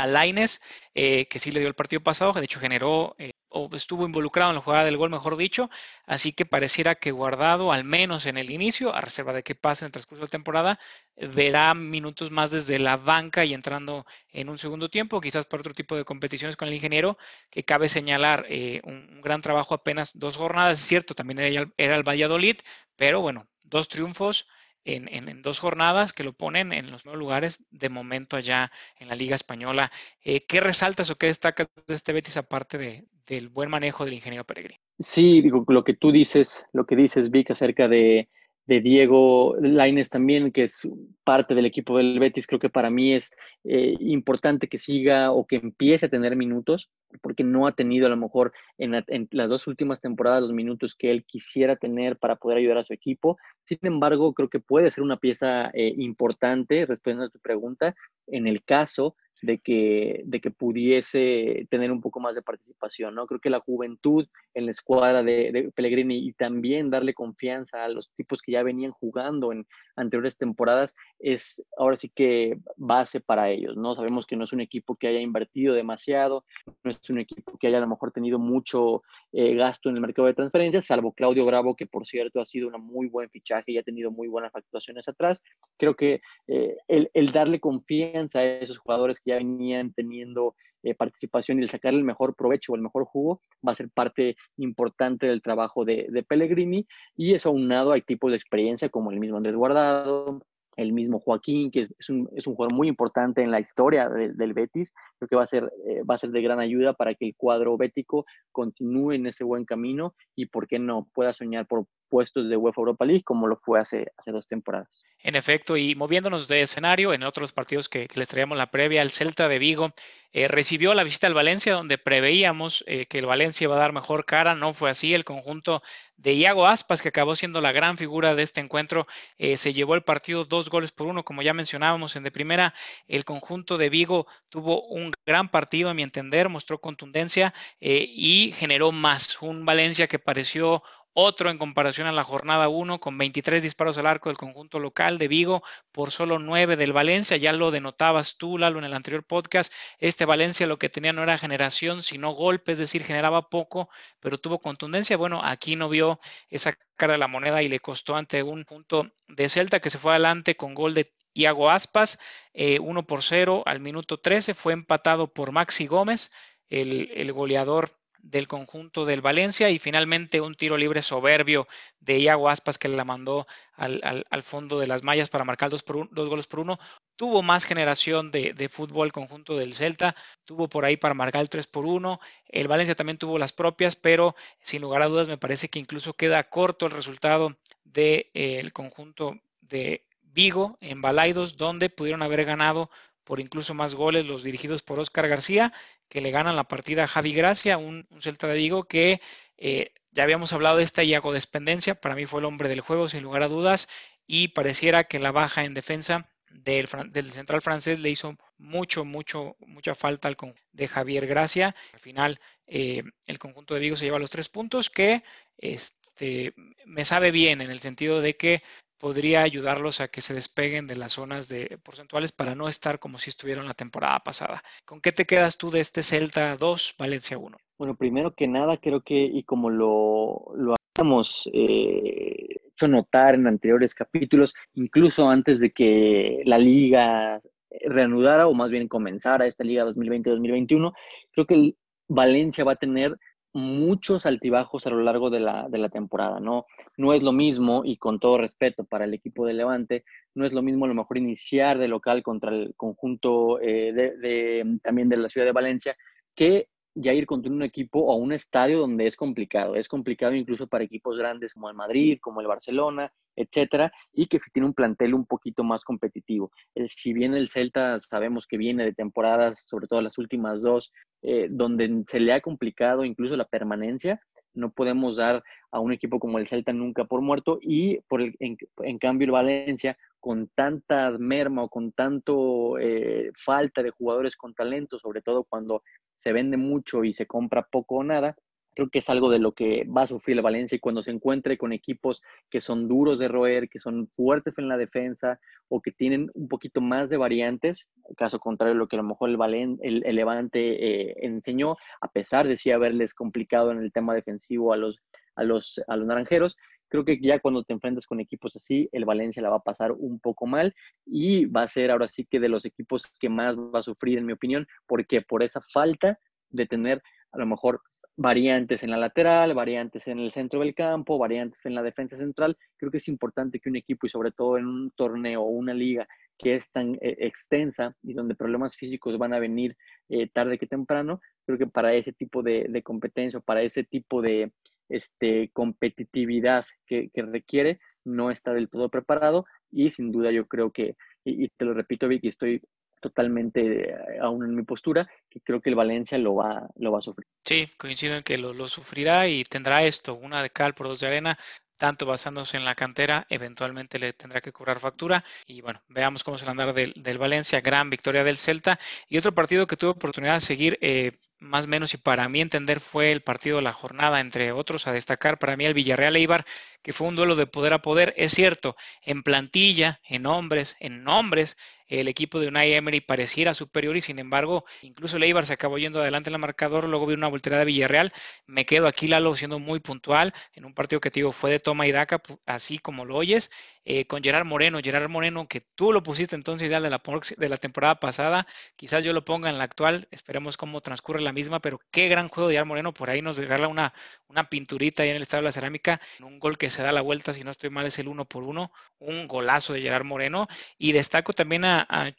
a 0.00 0.06
Laines, 0.06 0.60
eh, 0.94 1.26
que 1.26 1.38
sí 1.38 1.50
le 1.52 1.60
dio 1.60 1.68
el 1.68 1.74
partido 1.74 2.02
pasado, 2.02 2.32
de 2.32 2.44
hecho 2.44 2.60
generó 2.60 3.14
eh, 3.18 3.32
o 3.48 3.68
estuvo 3.74 4.06
involucrado 4.06 4.50
en 4.50 4.56
la 4.56 4.62
jugada 4.62 4.84
del 4.84 4.96
gol, 4.96 5.10
mejor 5.10 5.36
dicho, 5.36 5.70
así 6.06 6.32
que 6.32 6.46
pareciera 6.46 6.94
que 6.94 7.10
guardado, 7.10 7.72
al 7.72 7.84
menos 7.84 8.26
en 8.26 8.38
el 8.38 8.50
inicio, 8.50 8.94
a 8.94 9.00
reserva 9.00 9.32
de 9.32 9.42
que 9.42 9.54
pase 9.54 9.84
en 9.84 9.86
el 9.86 9.92
transcurso 9.92 10.20
de 10.20 10.26
la 10.26 10.30
temporada, 10.30 10.78
verá 11.16 11.74
minutos 11.74 12.30
más 12.30 12.50
desde 12.50 12.78
la 12.78 12.96
banca 12.96 13.44
y 13.44 13.54
entrando 13.54 14.06
en 14.32 14.48
un 14.48 14.58
segundo 14.58 14.88
tiempo, 14.88 15.20
quizás 15.20 15.46
por 15.46 15.60
otro 15.60 15.74
tipo 15.74 15.96
de 15.96 16.04
competiciones 16.04 16.56
con 16.56 16.68
el 16.68 16.74
ingeniero, 16.74 17.18
que 17.50 17.64
cabe 17.64 17.88
señalar 17.88 18.46
eh, 18.48 18.80
un, 18.84 19.20
gran 19.20 19.42
trabajo 19.42 19.74
apenas 19.74 20.18
dos 20.18 20.36
jornadas, 20.36 20.80
es 20.80 20.86
cierto, 20.86 21.14
también 21.14 21.38
era 21.76 21.94
el 21.94 22.02
Valladolid, 22.02 22.56
pero 22.96 23.20
bueno, 23.20 23.46
dos 23.62 23.88
triunfos 23.88 24.48
en, 24.84 25.42
dos 25.42 25.58
jornadas 25.58 26.12
que 26.12 26.24
lo 26.24 26.32
ponen 26.32 26.72
en 26.72 26.90
los 26.90 27.04
nuevos 27.04 27.18
lugares 27.18 27.64
de 27.70 27.88
momento 27.88 28.36
allá 28.36 28.70
en 28.98 29.08
la 29.08 29.14
Liga 29.14 29.34
Española. 29.34 29.90
Eh, 30.24 30.44
¿Qué 30.46 30.60
resaltas 30.60 31.10
o 31.10 31.16
qué 31.16 31.26
destacas 31.26 31.68
de 31.86 31.94
este 31.94 32.12
Betis 32.12 32.36
aparte 32.36 32.78
de, 32.78 33.04
del 33.26 33.48
buen 33.48 33.70
manejo 33.70 34.04
del 34.04 34.14
ingeniero 34.14 34.44
Peregrini? 34.44 34.78
Sí, 34.98 35.40
digo, 35.40 35.64
lo 35.68 35.84
que 35.84 35.94
tú 35.94 36.12
dices, 36.12 36.64
lo 36.72 36.86
que 36.86 36.96
dices, 36.96 37.30
Vic, 37.30 37.50
acerca 37.50 37.88
de, 37.88 38.28
de 38.66 38.80
Diego 38.80 39.56
Laines 39.60 40.08
también, 40.08 40.52
que 40.52 40.64
es 40.64 40.88
parte 41.24 41.54
del 41.54 41.66
equipo 41.66 41.98
del 41.98 42.18
Betis, 42.18 42.46
creo 42.46 42.60
que 42.60 42.70
para 42.70 42.90
mí 42.90 43.12
es 43.12 43.32
eh, 43.64 43.96
importante 44.00 44.68
que 44.68 44.78
siga 44.78 45.32
o 45.32 45.46
que 45.46 45.56
empiece 45.56 46.06
a 46.06 46.08
tener 46.08 46.36
minutos, 46.36 46.90
porque 47.20 47.44
no 47.44 47.66
ha 47.66 47.72
tenido 47.72 48.06
a 48.06 48.10
lo 48.10 48.16
mejor 48.16 48.52
en, 48.78 49.04
las 49.30 49.50
dos 49.50 49.66
últimas 49.66 50.00
temporadas 50.00 50.42
los 50.42 50.52
minutos 50.52 50.94
que 50.94 51.10
él 51.10 51.24
quisiera 51.24 51.76
tener 51.76 52.16
para 52.16 52.36
poder 52.36 52.58
ayudar 52.58 52.78
a 52.78 52.84
su 52.84 52.92
equipo. 52.92 53.36
Sin 53.64 53.78
embargo, 53.82 54.32
creo 54.32 54.48
que 54.48 54.60
puede 54.60 54.90
ser 54.90 55.02
una 55.02 55.16
pieza 55.16 55.70
eh, 55.74 55.92
importante, 55.98 56.86
respondiendo 56.86 57.26
a 57.26 57.30
tu 57.30 57.40
pregunta, 57.40 57.94
en 58.28 58.46
el 58.46 58.62
caso 58.62 59.16
de 59.40 59.58
que, 59.58 60.22
de 60.24 60.40
que 60.40 60.50
pudiese 60.50 61.66
tener 61.70 61.90
un 61.90 62.00
poco 62.00 62.20
más 62.20 62.34
de 62.34 62.42
participación, 62.42 63.14
¿no? 63.14 63.26
Creo 63.26 63.40
que 63.40 63.50
la 63.50 63.60
juventud 63.60 64.26
en 64.54 64.66
la 64.66 64.70
escuadra 64.70 65.22
de, 65.22 65.72
Pellegrini 65.74 66.18
y 66.18 66.32
también 66.32 66.90
darle 66.90 67.14
confianza 67.14 67.84
a 67.84 67.88
los 67.88 68.10
tipos 68.14 68.42
que 68.42 68.52
ya 68.52 68.62
venían 68.62 68.92
jugando 68.92 69.52
en 69.52 69.66
anteriores 69.96 70.36
temporadas, 70.36 70.94
es 71.18 71.64
ahora 71.76 71.96
sí 71.96 72.10
que 72.14 72.58
base 72.76 73.20
para 73.20 73.50
ellos, 73.50 73.76
¿no? 73.76 73.94
Sabemos 73.94 74.26
que 74.26 74.36
no 74.36 74.44
es 74.44 74.52
un 74.52 74.60
equipo 74.60 74.96
que 74.96 75.08
haya 75.08 75.20
invertido 75.20 75.74
demasiado, 75.74 76.44
no 76.84 76.90
es 76.90 77.10
un 77.10 77.18
equipo 77.18 77.56
que 77.58 77.66
haya 77.68 77.78
a 77.78 77.82
lo 77.82 77.88
mejor 77.88 78.12
tenido 78.12 78.38
mucho 78.38 79.02
eh, 79.32 79.54
gasto 79.54 79.88
en 79.88 79.96
el 79.96 80.02
mercado 80.02 80.26
de 80.26 80.34
transferencias, 80.34 80.86
salvo 80.86 81.12
Claudio 81.12 81.46
Bravo, 81.46 81.74
que 81.76 81.86
por 81.86 82.06
cierto 82.06 82.40
ha 82.40 82.44
sido 82.44 82.68
un 82.68 82.82
muy 82.84 83.08
buen 83.08 83.30
fichaje 83.30 83.72
y 83.72 83.78
ha 83.78 83.82
tenido 83.82 84.10
muy 84.10 84.28
buenas 84.28 84.54
actuaciones 84.54 85.08
atrás. 85.08 85.42
Creo 85.78 85.96
que 85.96 86.20
eh, 86.48 86.76
el, 86.88 87.10
el 87.14 87.32
darle 87.32 87.60
confianza 87.60 88.40
a 88.40 88.44
esos 88.44 88.78
jugadores 88.78 89.20
ya 89.24 89.36
venían 89.36 89.92
teniendo 89.92 90.54
eh, 90.82 90.94
participación 90.94 91.58
y 91.58 91.62
el 91.62 91.68
sacar 91.68 91.94
el 91.94 92.02
mejor 92.02 92.34
provecho 92.34 92.72
o 92.72 92.76
el 92.76 92.82
mejor 92.82 93.04
jugo 93.04 93.40
va 93.66 93.72
a 93.72 93.76
ser 93.76 93.88
parte 93.90 94.36
importante 94.56 95.26
del 95.26 95.40
trabajo 95.42 95.84
de, 95.84 96.06
de 96.10 96.22
Pellegrini. 96.22 96.86
Y 97.16 97.34
eso 97.34 97.50
aunado 97.50 97.92
hay 97.92 98.02
tipos 98.02 98.30
de 98.32 98.36
experiencia 98.36 98.88
como 98.88 99.10
el 99.10 99.20
mismo 99.20 99.36
Andrés 99.36 99.56
Guardado, 99.56 100.42
el 100.76 100.92
mismo 100.92 101.20
Joaquín, 101.20 101.70
que 101.70 101.88
es 101.98 102.08
un, 102.08 102.28
es 102.36 102.46
un 102.46 102.54
jugador 102.54 102.74
muy 102.74 102.88
importante 102.88 103.42
en 103.42 103.50
la 103.50 103.60
historia 103.60 104.08
del 104.08 104.54
Betis, 104.54 104.92
creo 105.18 105.28
que 105.28 105.36
va 105.36 105.42
a, 105.42 105.46
ser, 105.46 105.70
eh, 105.88 106.02
va 106.02 106.14
a 106.14 106.18
ser 106.18 106.30
de 106.30 106.42
gran 106.42 106.60
ayuda 106.60 106.94
para 106.94 107.14
que 107.14 107.26
el 107.26 107.34
cuadro 107.36 107.76
bético 107.76 108.24
continúe 108.50 109.12
en 109.12 109.26
ese 109.26 109.44
buen 109.44 109.64
camino 109.64 110.14
y, 110.34 110.46
¿por 110.46 110.66
qué 110.66 110.78
no?, 110.78 111.08
pueda 111.12 111.32
soñar 111.32 111.66
por 111.66 111.86
puestos 112.08 112.50
de 112.50 112.58
UEFA 112.58 112.82
Europa 112.82 113.06
League 113.06 113.22
como 113.24 113.46
lo 113.46 113.56
fue 113.56 113.80
hace, 113.80 114.06
hace 114.18 114.32
dos 114.32 114.46
temporadas. 114.46 115.02
En 115.22 115.34
efecto, 115.34 115.78
y 115.78 115.94
moviéndonos 115.94 116.46
de 116.46 116.60
escenario, 116.60 117.14
en 117.14 117.22
otros 117.22 117.54
partidos 117.54 117.88
que, 117.88 118.06
les 118.14 118.28
traíamos 118.28 118.58
la 118.58 118.70
previa, 118.70 119.00
el 119.00 119.10
Celta 119.10 119.48
de 119.48 119.58
Vigo 119.58 119.90
eh, 120.32 120.48
recibió 120.48 120.92
la 120.92 121.04
visita 121.04 121.26
al 121.26 121.34
Valencia, 121.34 121.72
donde 121.72 121.96
preveíamos 121.96 122.84
eh, 122.86 123.06
que 123.06 123.18
el 123.18 123.26
Valencia 123.26 123.64
iba 123.64 123.76
a 123.76 123.78
dar 123.78 123.94
mejor 123.94 124.26
cara, 124.26 124.54
no 124.54 124.74
fue 124.74 124.90
así, 124.90 125.14
el 125.14 125.24
conjunto 125.24 125.82
de 126.22 126.34
Iago 126.34 126.66
Aspas, 126.66 127.02
que 127.02 127.08
acabó 127.08 127.36
siendo 127.36 127.60
la 127.60 127.72
gran 127.72 127.96
figura 127.96 128.34
de 128.34 128.42
este 128.42 128.60
encuentro, 128.60 129.06
eh, 129.38 129.56
se 129.56 129.72
llevó 129.72 129.94
el 129.94 130.02
partido 130.02 130.44
dos 130.44 130.70
goles 130.70 130.92
por 130.92 131.06
uno, 131.06 131.24
como 131.24 131.42
ya 131.42 131.52
mencionábamos 131.52 132.16
en 132.16 132.24
de 132.24 132.30
primera, 132.30 132.74
el 133.08 133.24
conjunto 133.24 133.76
de 133.76 133.90
Vigo 133.90 134.26
tuvo 134.48 134.86
un 134.86 135.12
gran 135.26 135.48
partido, 135.48 135.90
a 135.90 135.94
mi 135.94 136.02
entender, 136.02 136.48
mostró 136.48 136.80
contundencia 136.80 137.52
y 137.80 138.52
generó 138.52 138.92
más, 138.92 139.42
un 139.42 139.64
Valencia 139.64 140.06
que 140.06 140.18
pareció 140.18 140.82
otro 141.14 141.50
en 141.50 141.58
comparación 141.58 142.06
a 142.06 142.12
la 142.12 142.24
jornada 142.24 142.68
1 142.68 142.98
con 143.00 143.18
23 143.18 143.62
disparos 143.62 143.98
al 143.98 144.06
arco 144.06 144.28
del 144.28 144.38
conjunto 144.38 144.78
local 144.78 145.18
de 145.18 145.28
Vigo 145.28 145.62
por 145.92 146.10
solo 146.10 146.38
9 146.38 146.76
del 146.76 146.92
Valencia. 146.92 147.36
Ya 147.36 147.52
lo 147.52 147.70
denotabas 147.70 148.36
tú, 148.38 148.58
Lalo, 148.58 148.78
en 148.78 148.84
el 148.84 148.94
anterior 148.94 149.24
podcast. 149.24 149.72
Este 149.98 150.24
Valencia 150.24 150.66
lo 150.66 150.78
que 150.78 150.88
tenía 150.88 151.12
no 151.12 151.22
era 151.22 151.38
generación, 151.38 152.02
sino 152.02 152.32
golpe, 152.32 152.72
es 152.72 152.78
decir, 152.78 153.04
generaba 153.04 153.48
poco, 153.50 153.90
pero 154.20 154.38
tuvo 154.38 154.58
contundencia. 154.58 155.16
Bueno, 155.16 155.40
aquí 155.44 155.76
no 155.76 155.88
vio 155.88 156.18
esa 156.48 156.74
cara 156.96 157.14
de 157.14 157.18
la 157.18 157.28
moneda 157.28 157.62
y 157.62 157.68
le 157.68 157.80
costó 157.80 158.16
ante 158.16 158.42
un 158.42 158.64
punto 158.64 159.12
de 159.28 159.48
Celta 159.48 159.80
que 159.80 159.90
se 159.90 159.98
fue 159.98 160.12
adelante 160.12 160.56
con 160.56 160.74
gol 160.74 160.94
de 160.94 161.12
Iago 161.34 161.70
Aspas, 161.70 162.18
1 162.54 163.00
eh, 163.00 163.04
por 163.04 163.22
0 163.22 163.62
al 163.66 163.80
minuto 163.80 164.18
13. 164.18 164.54
Fue 164.54 164.72
empatado 164.72 165.32
por 165.32 165.52
Maxi 165.52 165.86
Gómez, 165.86 166.30
el, 166.68 167.10
el 167.14 167.32
goleador 167.32 168.01
del 168.22 168.46
conjunto 168.46 169.04
del 169.04 169.20
Valencia 169.20 169.68
y 169.68 169.78
finalmente 169.78 170.40
un 170.40 170.54
tiro 170.54 170.76
libre 170.76 171.02
soberbio 171.02 171.66
de 172.00 172.20
Iago 172.20 172.48
Aspas 172.48 172.78
que 172.78 172.88
la 172.88 173.04
mandó 173.04 173.46
al, 173.74 174.42
fondo 174.42 174.78
de 174.78 174.86
las 174.86 175.02
mallas 175.02 175.28
para 175.28 175.44
marcar 175.44 175.70
dos, 175.70 175.82
por 175.82 176.08
dos 176.14 176.28
goles 176.28 176.46
por 176.46 176.60
uno. 176.60 176.78
Tuvo 177.16 177.42
más 177.42 177.64
generación 177.64 178.30
de, 178.30 178.68
fútbol 178.70 179.06
el 179.06 179.12
conjunto 179.12 179.56
del 179.56 179.74
Celta, 179.74 180.14
tuvo 180.44 180.68
por 180.68 180.84
ahí 180.84 180.96
para 180.96 181.14
marcar 181.14 181.42
el 181.42 181.48
3 181.48 181.66
por 181.66 181.84
1. 181.84 182.20
El 182.46 182.68
Valencia 182.68 182.94
también 182.94 183.18
tuvo 183.18 183.38
las 183.38 183.52
propias, 183.52 183.96
pero 183.96 184.36
sin 184.62 184.82
lugar 184.82 185.02
a 185.02 185.08
dudas 185.08 185.28
me 185.28 185.38
parece 185.38 185.68
que 185.68 185.80
incluso 185.80 186.14
queda 186.14 186.42
corto 186.44 186.86
el 186.86 186.92
resultado 186.92 187.56
del 187.84 188.30
de, 188.32 188.70
conjunto 188.72 189.36
de 189.60 190.06
Vigo 190.22 190.78
en 190.80 191.02
Balaidos, 191.02 191.56
donde 191.56 191.90
pudieron 191.90 192.22
haber 192.22 192.44
ganado 192.44 192.88
por 193.24 193.40
incluso 193.40 193.74
más 193.74 193.94
goles 193.94 194.26
los 194.26 194.42
dirigidos 194.42 194.82
por 194.82 194.98
Oscar 194.98 195.28
García 195.28 195.72
que 196.08 196.20
le 196.20 196.30
ganan 196.30 196.56
la 196.56 196.64
partida 196.64 197.04
a 197.04 197.08
Javi 197.08 197.32
Gracia, 197.32 197.78
un, 197.78 198.06
Celta 198.20 198.46
de 198.46 198.56
Vigo 198.56 198.84
que 198.84 199.20
eh, 199.56 199.92
ya 200.10 200.24
habíamos 200.24 200.52
hablado 200.52 200.76
de 200.76 200.84
esta 200.84 201.04
Iago 201.04 201.32
Despendencia, 201.32 201.94
para 201.94 202.14
mí 202.14 202.26
fue 202.26 202.40
el 202.40 202.46
hombre 202.46 202.68
del 202.68 202.80
juego 202.80 203.08
sin 203.08 203.22
lugar 203.22 203.42
a 203.42 203.48
dudas 203.48 203.88
y 204.26 204.48
pareciera 204.48 205.04
que 205.04 205.18
la 205.18 205.32
baja 205.32 205.64
en 205.64 205.74
defensa 205.74 206.28
del, 206.50 206.86
central 207.32 207.62
francés 207.62 207.98
le 207.98 208.10
hizo 208.10 208.36
mucho, 208.58 209.04
mucho, 209.04 209.56
mucha 209.60 209.94
falta 209.94 210.28
al 210.28 210.36
de 210.72 210.88
Javier 210.88 211.26
Gracia. 211.26 211.74
Al 211.92 212.00
final, 212.00 212.40
eh, 212.66 213.02
el 213.26 213.38
conjunto 213.38 213.74
de 213.74 213.80
Vigo 213.80 213.96
se 213.96 214.04
lleva 214.04 214.18
los 214.18 214.30
tres 214.30 214.48
puntos 214.48 214.90
que 214.90 215.22
este, 215.58 216.54
me 216.84 217.04
sabe 217.04 217.30
bien 217.30 217.60
en 217.60 217.70
el 217.70 217.80
sentido 217.80 218.20
de 218.20 218.36
que 218.36 218.62
podría 219.02 219.42
ayudarlos 219.42 220.00
a 220.00 220.06
que 220.06 220.20
se 220.20 220.32
despeguen 220.32 220.86
de 220.86 220.94
las 220.94 221.14
zonas 221.14 221.48
de 221.48 221.76
porcentuales 221.82 222.30
para 222.30 222.54
no 222.54 222.68
estar 222.68 223.00
como 223.00 223.18
si 223.18 223.30
estuvieran 223.30 223.66
la 223.66 223.74
temporada 223.74 224.20
pasada. 224.20 224.62
¿Con 224.84 225.00
qué 225.00 225.10
te 225.10 225.24
quedas 225.24 225.58
tú 225.58 225.72
de 225.72 225.80
este 225.80 226.04
Celta 226.04 226.56
2, 226.56 226.94
Valencia 226.96 227.36
1? 227.36 227.58
Bueno, 227.78 227.96
primero 227.96 228.32
que 228.32 228.46
nada, 228.46 228.76
creo 228.76 229.00
que, 229.00 229.24
y 229.24 229.42
como 229.42 229.70
lo, 229.70 230.52
lo 230.54 230.76
habíamos 230.94 231.50
eh, 231.52 232.46
hecho 232.68 232.86
notar 232.86 233.34
en 233.34 233.48
anteriores 233.48 233.92
capítulos, 233.92 234.54
incluso 234.74 235.28
antes 235.28 235.58
de 235.58 235.72
que 235.72 236.42
la 236.44 236.58
liga 236.58 237.42
reanudara 237.84 238.46
o 238.46 238.54
más 238.54 238.70
bien 238.70 238.86
comenzara 238.86 239.48
esta 239.48 239.64
liga 239.64 239.84
2020-2021, 239.84 240.92
creo 241.32 241.46
que 241.46 241.54
el 241.54 241.76
Valencia 242.06 242.62
va 242.62 242.72
a 242.72 242.76
tener 242.76 243.18
muchos 243.52 244.24
altibajos 244.26 244.86
a 244.86 244.90
lo 244.90 245.02
largo 245.02 245.30
de 245.30 245.40
la, 245.40 245.68
de 245.68 245.78
la, 245.78 245.88
temporada, 245.88 246.40
¿no? 246.40 246.66
No 246.96 247.12
es 247.12 247.22
lo 247.22 247.32
mismo, 247.32 247.82
y 247.84 247.96
con 247.96 248.18
todo 248.18 248.38
respeto 248.38 248.84
para 248.84 249.04
el 249.04 249.14
equipo 249.14 249.46
de 249.46 249.54
Levante, 249.54 250.04
no 250.34 250.46
es 250.46 250.52
lo 250.52 250.62
mismo 250.62 250.86
a 250.86 250.88
lo 250.88 250.94
mejor 250.94 251.18
iniciar 251.18 251.78
de 251.78 251.88
local 251.88 252.22
contra 252.22 252.50
el 252.50 252.74
conjunto 252.76 253.60
eh, 253.60 253.92
de, 253.92 254.78
también 254.82 255.08
de 255.08 255.18
la 255.18 255.28
ciudad 255.28 255.46
de 255.46 255.52
Valencia 255.52 255.96
que 256.34 256.68
ya 256.94 257.12
ir 257.12 257.26
contra 257.26 257.50
un 257.50 257.62
equipo 257.62 258.00
o 258.00 258.16
un 258.16 258.32
estadio 258.32 258.78
donde 258.78 259.06
es 259.06 259.16
complicado. 259.16 259.76
Es 259.76 259.88
complicado 259.88 260.34
incluso 260.34 260.66
para 260.66 260.84
equipos 260.84 261.16
grandes 261.16 261.54
como 261.54 261.68
el 261.68 261.74
Madrid, 261.74 262.18
como 262.20 262.40
el 262.40 262.46
Barcelona, 262.46 263.10
etcétera, 263.34 263.90
y 264.12 264.26
que 264.26 264.38
tiene 264.52 264.66
un 264.66 264.74
plantel 264.74 265.14
un 265.14 265.24
poquito 265.24 265.64
más 265.64 265.84
competitivo. 265.84 266.50
Eh, 266.74 266.86
si 266.88 267.12
bien 267.12 267.34
el 267.34 267.48
Celta 267.48 267.98
sabemos 267.98 268.46
que 268.46 268.58
viene 268.58 268.84
de 268.84 268.92
temporadas, 268.92 269.64
sobre 269.66 269.86
todo 269.86 270.02
las 270.02 270.18
últimas 270.18 270.62
dos, 270.62 270.92
eh, 271.22 271.48
donde 271.50 272.04
se 272.08 272.20
le 272.20 272.32
ha 272.32 272.40
complicado 272.40 273.04
incluso 273.04 273.36
la 273.36 273.44
permanencia, 273.44 274.20
no 274.54 274.70
podemos 274.70 275.16
dar 275.16 275.42
a 275.70 275.80
un 275.80 275.92
equipo 275.92 276.18
como 276.18 276.38
el 276.38 276.46
Celta 276.46 276.72
nunca 276.72 277.04
por 277.04 277.22
muerto 277.22 277.58
y 277.62 278.00
por 278.02 278.20
en, 278.20 278.98
cambio 278.98 279.26
el 279.26 279.30
Valencia 279.30 279.96
con 280.20 280.48
tanta 280.48 281.16
merma 281.18 281.62
o 281.62 281.68
con 281.68 281.92
tanto 281.92 282.78
eh, 282.78 283.30
falta 283.36 283.82
de 283.82 283.90
jugadores 283.90 284.36
con 284.36 284.54
talento, 284.54 284.98
sobre 284.98 285.22
todo 285.22 285.44
cuando 285.44 285.82
se 286.16 286.32
vende 286.32 286.56
mucho 286.56 287.04
y 287.04 287.14
se 287.14 287.26
compra 287.26 287.66
poco 287.70 287.96
o 287.96 288.04
nada, 288.04 288.36
creo 288.74 288.88
que 288.88 289.00
es 289.00 289.08
algo 289.10 289.30
de 289.30 289.38
lo 289.38 289.52
que 289.52 289.84
va 289.84 290.02
a 290.02 290.06
sufrir 290.06 290.36
el 290.36 290.42
Valencia 290.42 290.76
y 290.76 290.80
cuando 290.80 291.02
se 291.02 291.10
encuentre 291.10 291.58
con 291.58 291.72
equipos 291.72 292.22
que 292.50 292.60
son 292.60 292.88
duros 292.88 293.18
de 293.18 293.28
roer, 293.28 293.68
que 293.68 293.80
son 293.80 294.08
fuertes 294.08 294.54
en 294.58 294.68
la 294.68 294.76
defensa 294.76 295.38
o 295.68 295.80
que 295.80 295.92
tienen 295.92 296.30
un 296.34 296.48
poquito 296.48 296.80
más 296.80 297.10
de 297.10 297.16
variantes, 297.16 297.86
caso 298.16 298.38
contrario 298.38 298.74
a 298.74 298.78
lo 298.78 298.88
que 298.88 298.96
a 298.96 299.02
lo 299.02 299.08
mejor 299.08 299.30
el, 299.30 299.78
el, 299.82 300.16
Levante 300.16 301.10
eh, 301.10 301.14
enseñó, 301.22 301.76
a 302.00 302.08
pesar 302.08 302.48
de 302.48 302.56
sí 302.56 302.70
haberles 302.70 303.14
complicado 303.14 303.70
en 303.70 303.78
el 303.78 303.92
tema 303.92 304.14
defensivo 304.14 304.72
a 304.72 304.76
los, 304.76 304.98
a 305.36 305.44
los, 305.44 305.80
a 305.86 305.96
los 305.96 306.06
naranjeros, 306.06 306.56
creo 306.88 307.04
que 307.06 307.18
ya 307.20 307.40
cuando 307.40 307.64
te 307.64 307.72
enfrentas 307.72 308.06
con 308.06 308.20
equipos 308.20 308.54
así, 308.54 308.88
el 308.92 309.06
Valencia 309.06 309.42
la 309.42 309.48
va 309.48 309.56
a 309.56 309.62
pasar 309.62 309.92
un 309.92 310.20
poco 310.20 310.46
mal 310.46 310.74
y 311.06 311.46
va 311.46 311.62
a 311.62 311.68
ser 311.68 311.90
ahora 311.90 312.06
sí 312.06 312.26
que 312.26 312.38
de 312.38 312.50
los 312.50 312.66
equipos 312.66 313.04
que 313.18 313.30
más 313.30 313.56
va 313.56 313.78
a 313.78 313.82
sufrir, 313.82 314.18
en 314.18 314.26
mi 314.26 314.34
opinión, 314.34 314.66
porque 314.86 315.22
por 315.22 315.42
esa 315.42 315.62
falta 315.72 316.18
de 316.50 316.66
tener 316.66 317.02
a 317.32 317.38
lo 317.38 317.46
mejor 317.46 317.80
variantes 318.16 318.82
en 318.82 318.90
la 318.90 318.98
lateral, 318.98 319.54
variantes 319.54 320.06
en 320.06 320.18
el 320.18 320.32
centro 320.32 320.60
del 320.60 320.74
campo, 320.74 321.18
variantes 321.18 321.64
en 321.64 321.74
la 321.74 321.82
defensa 321.82 322.16
central. 322.16 322.56
Creo 322.76 322.90
que 322.90 322.98
es 322.98 323.08
importante 323.08 323.58
que 323.58 323.70
un 323.70 323.76
equipo 323.76 324.06
y 324.06 324.10
sobre 324.10 324.32
todo 324.32 324.58
en 324.58 324.66
un 324.66 324.90
torneo 324.92 325.42
o 325.42 325.46
una 325.46 325.74
liga 325.74 326.06
que 326.38 326.56
es 326.56 326.70
tan 326.70 326.94
eh, 326.96 327.16
extensa 327.20 327.96
y 328.02 328.14
donde 328.14 328.34
problemas 328.34 328.76
físicos 328.76 329.16
van 329.18 329.32
a 329.32 329.38
venir 329.38 329.76
eh, 330.08 330.28
tarde 330.28 330.58
que 330.58 330.66
temprano, 330.66 331.20
creo 331.46 331.58
que 331.58 331.66
para 331.66 331.94
ese 331.94 332.12
tipo 332.12 332.42
de, 332.42 332.82
competencia 332.82 333.38
o 333.38 333.42
para 333.42 333.62
ese 333.62 333.84
tipo 333.84 334.20
de 334.20 334.52
este, 334.88 335.50
competitividad 335.52 336.64
que, 336.86 337.10
requiere, 337.14 337.80
no 338.04 338.30
está 338.30 338.52
del 338.52 338.68
todo 338.68 338.88
preparado 338.88 339.46
y 339.70 339.90
sin 339.90 340.12
duda 340.12 340.32
yo 340.32 340.46
creo 340.46 340.70
que, 340.70 340.96
y, 341.24 341.44
y 341.44 341.48
te 341.48 341.64
lo 341.64 341.74
repito 341.74 342.08
Vicky, 342.08 342.28
estoy 342.28 342.60
totalmente 343.02 343.90
eh, 343.90 344.18
aún 344.20 344.44
en 344.44 344.54
mi 344.54 344.62
postura, 344.62 345.06
que 345.28 345.40
creo 345.40 345.60
que 345.60 345.68
el 345.68 345.76
Valencia 345.76 346.16
lo 346.16 346.36
va, 346.36 346.68
lo 346.76 346.92
va 346.92 346.98
a 346.98 347.02
sufrir. 347.02 347.26
Sí, 347.44 347.68
coincido 347.76 348.14
en 348.14 348.22
que 348.22 348.38
lo, 348.38 348.68
sufrirá 348.68 349.28
y 349.28 349.42
tendrá 349.44 349.82
esto, 349.82 350.14
una 350.14 350.42
de 350.42 350.50
cal 350.50 350.74
por 350.74 350.86
dos 350.86 351.00
de 351.00 351.08
arena. 351.08 351.38
tanto 351.76 352.06
basándose 352.06 352.56
en 352.56 352.64
la 352.64 352.76
cantera, 352.76 353.26
eventualmente 353.28 353.98
le 353.98 354.12
tendrá 354.12 354.40
que 354.40 354.52
cobrar 354.52 354.78
factura. 354.78 355.24
Y 355.48 355.62
bueno, 355.62 355.82
veamos 355.88 356.22
cómo 356.22 356.38
se 356.38 356.44
le 356.44 356.52
andar 356.52 356.72
del, 356.74 356.92
del, 356.94 357.18
Valencia, 357.18 357.60
gran 357.60 357.90
victoria 357.90 358.22
del 358.22 358.38
Celta. 358.38 358.78
Y 359.08 359.18
otro 359.18 359.34
partido 359.34 359.66
que 359.66 359.76
tuve 359.76 359.90
oportunidad 359.90 360.34
de 360.34 360.40
seguir, 360.42 360.78
eh, 360.80 361.10
más 361.40 361.64
o 361.64 361.68
menos, 361.68 361.92
y 361.92 361.96
para 361.96 362.28
mí 362.28 362.40
entender, 362.40 362.78
fue 362.78 363.10
el 363.10 363.22
partido 363.22 363.56
de 363.56 363.64
la 363.64 363.72
jornada, 363.72 364.20
entre 364.20 364.52
otros, 364.52 364.86
a 364.86 364.92
destacar 364.92 365.40
para 365.40 365.56
mí 365.56 365.64
el 365.64 365.74
Villarreal 365.74 366.14
Eibar, 366.14 366.44
que 366.82 366.92
fue 366.92 367.08
un 367.08 367.16
duelo 367.16 367.34
de 367.34 367.48
poder 367.48 367.74
a 367.74 367.82
poder. 367.82 368.14
Es 368.16 368.30
cierto, 368.30 368.76
en 369.02 369.24
plantilla, 369.24 370.00
en 370.08 370.26
hombres, 370.26 370.76
en 370.78 371.02
nombres, 371.02 371.56
el 372.00 372.08
equipo 372.08 372.40
de 372.40 372.48
Unai 372.48 372.72
Emery 372.72 373.00
pareciera 373.00 373.52
superior 373.52 373.96
y 373.96 374.00
sin 374.00 374.18
embargo, 374.18 374.64
incluso 374.80 375.18
el 375.18 375.44
se 375.44 375.52
acabó 375.52 375.76
yendo 375.78 376.00
adelante 376.00 376.30
en 376.30 376.34
el 376.34 376.40
marcador, 376.40 376.88
luego 376.88 377.06
vi 377.06 377.14
una 377.14 377.28
voltereta 377.28 377.60
de 377.60 377.66
Villarreal, 377.66 378.12
me 378.46 378.64
quedo 378.64 378.86
aquí 378.86 379.08
Lalo 379.08 379.36
siendo 379.36 379.58
muy 379.58 379.80
puntual 379.80 380.32
en 380.54 380.64
un 380.64 380.74
partido 380.74 381.00
que 381.00 381.10
te 381.10 381.20
digo 381.20 381.32
fue 381.32 381.50
de 381.50 381.60
toma 381.60 381.86
y 381.86 381.92
daca, 381.92 382.22
así 382.46 382.78
como 382.78 383.04
lo 383.04 383.16
oyes, 383.16 383.50
eh, 383.84 384.06
con 384.06 384.22
Gerard 384.22 384.44
Moreno, 384.44 384.80
Gerard 384.82 385.08
Moreno 385.08 385.46
que 385.48 385.60
tú 385.60 385.92
lo 385.92 386.02
pusiste 386.02 386.36
entonces 386.36 386.68
ideal 386.68 386.82
de 386.82 386.90
la, 386.90 387.02
de 387.36 387.48
la 387.48 387.56
temporada 387.56 388.00
pasada, 388.00 388.46
quizás 388.76 389.04
yo 389.04 389.12
lo 389.12 389.24
ponga 389.24 389.50
en 389.50 389.58
la 389.58 389.64
actual, 389.64 390.08
esperemos 390.10 390.56
cómo 390.56 390.80
transcurre 390.80 391.20
la 391.20 391.32
misma, 391.32 391.60
pero 391.60 391.78
qué 391.90 392.08
gran 392.08 392.28
juego 392.28 392.48
de 392.48 392.54
Gerard 392.54 392.68
Moreno, 392.68 392.94
por 392.94 393.10
ahí 393.10 393.22
nos 393.22 393.36
regala 393.38 393.68
una, 393.68 393.92
una 394.28 394.48
pinturita 394.48 395.02
ahí 395.02 395.10
en 395.10 395.16
el 395.16 395.22
estado 395.22 395.42
de 395.42 395.48
la 395.48 395.52
cerámica, 395.52 396.00
un 396.20 396.38
gol 396.38 396.56
que 396.56 396.70
se 396.70 396.82
da 396.82 396.92
la 396.92 397.00
vuelta, 397.00 397.32
si 397.32 397.44
no 397.44 397.50
estoy 397.50 397.70
mal 397.70 397.86
es 397.86 397.98
el 397.98 398.08
uno 398.08 398.24
por 398.24 398.42
uno, 398.44 398.72
un 398.98 399.28
golazo 399.28 399.72
de 399.74 399.82
Gerard 399.82 400.04
Moreno. 400.04 400.48
Y 400.78 400.92
destaco 400.92 401.32
también 401.32 401.64
a, 401.64 401.86
a 401.88 402.12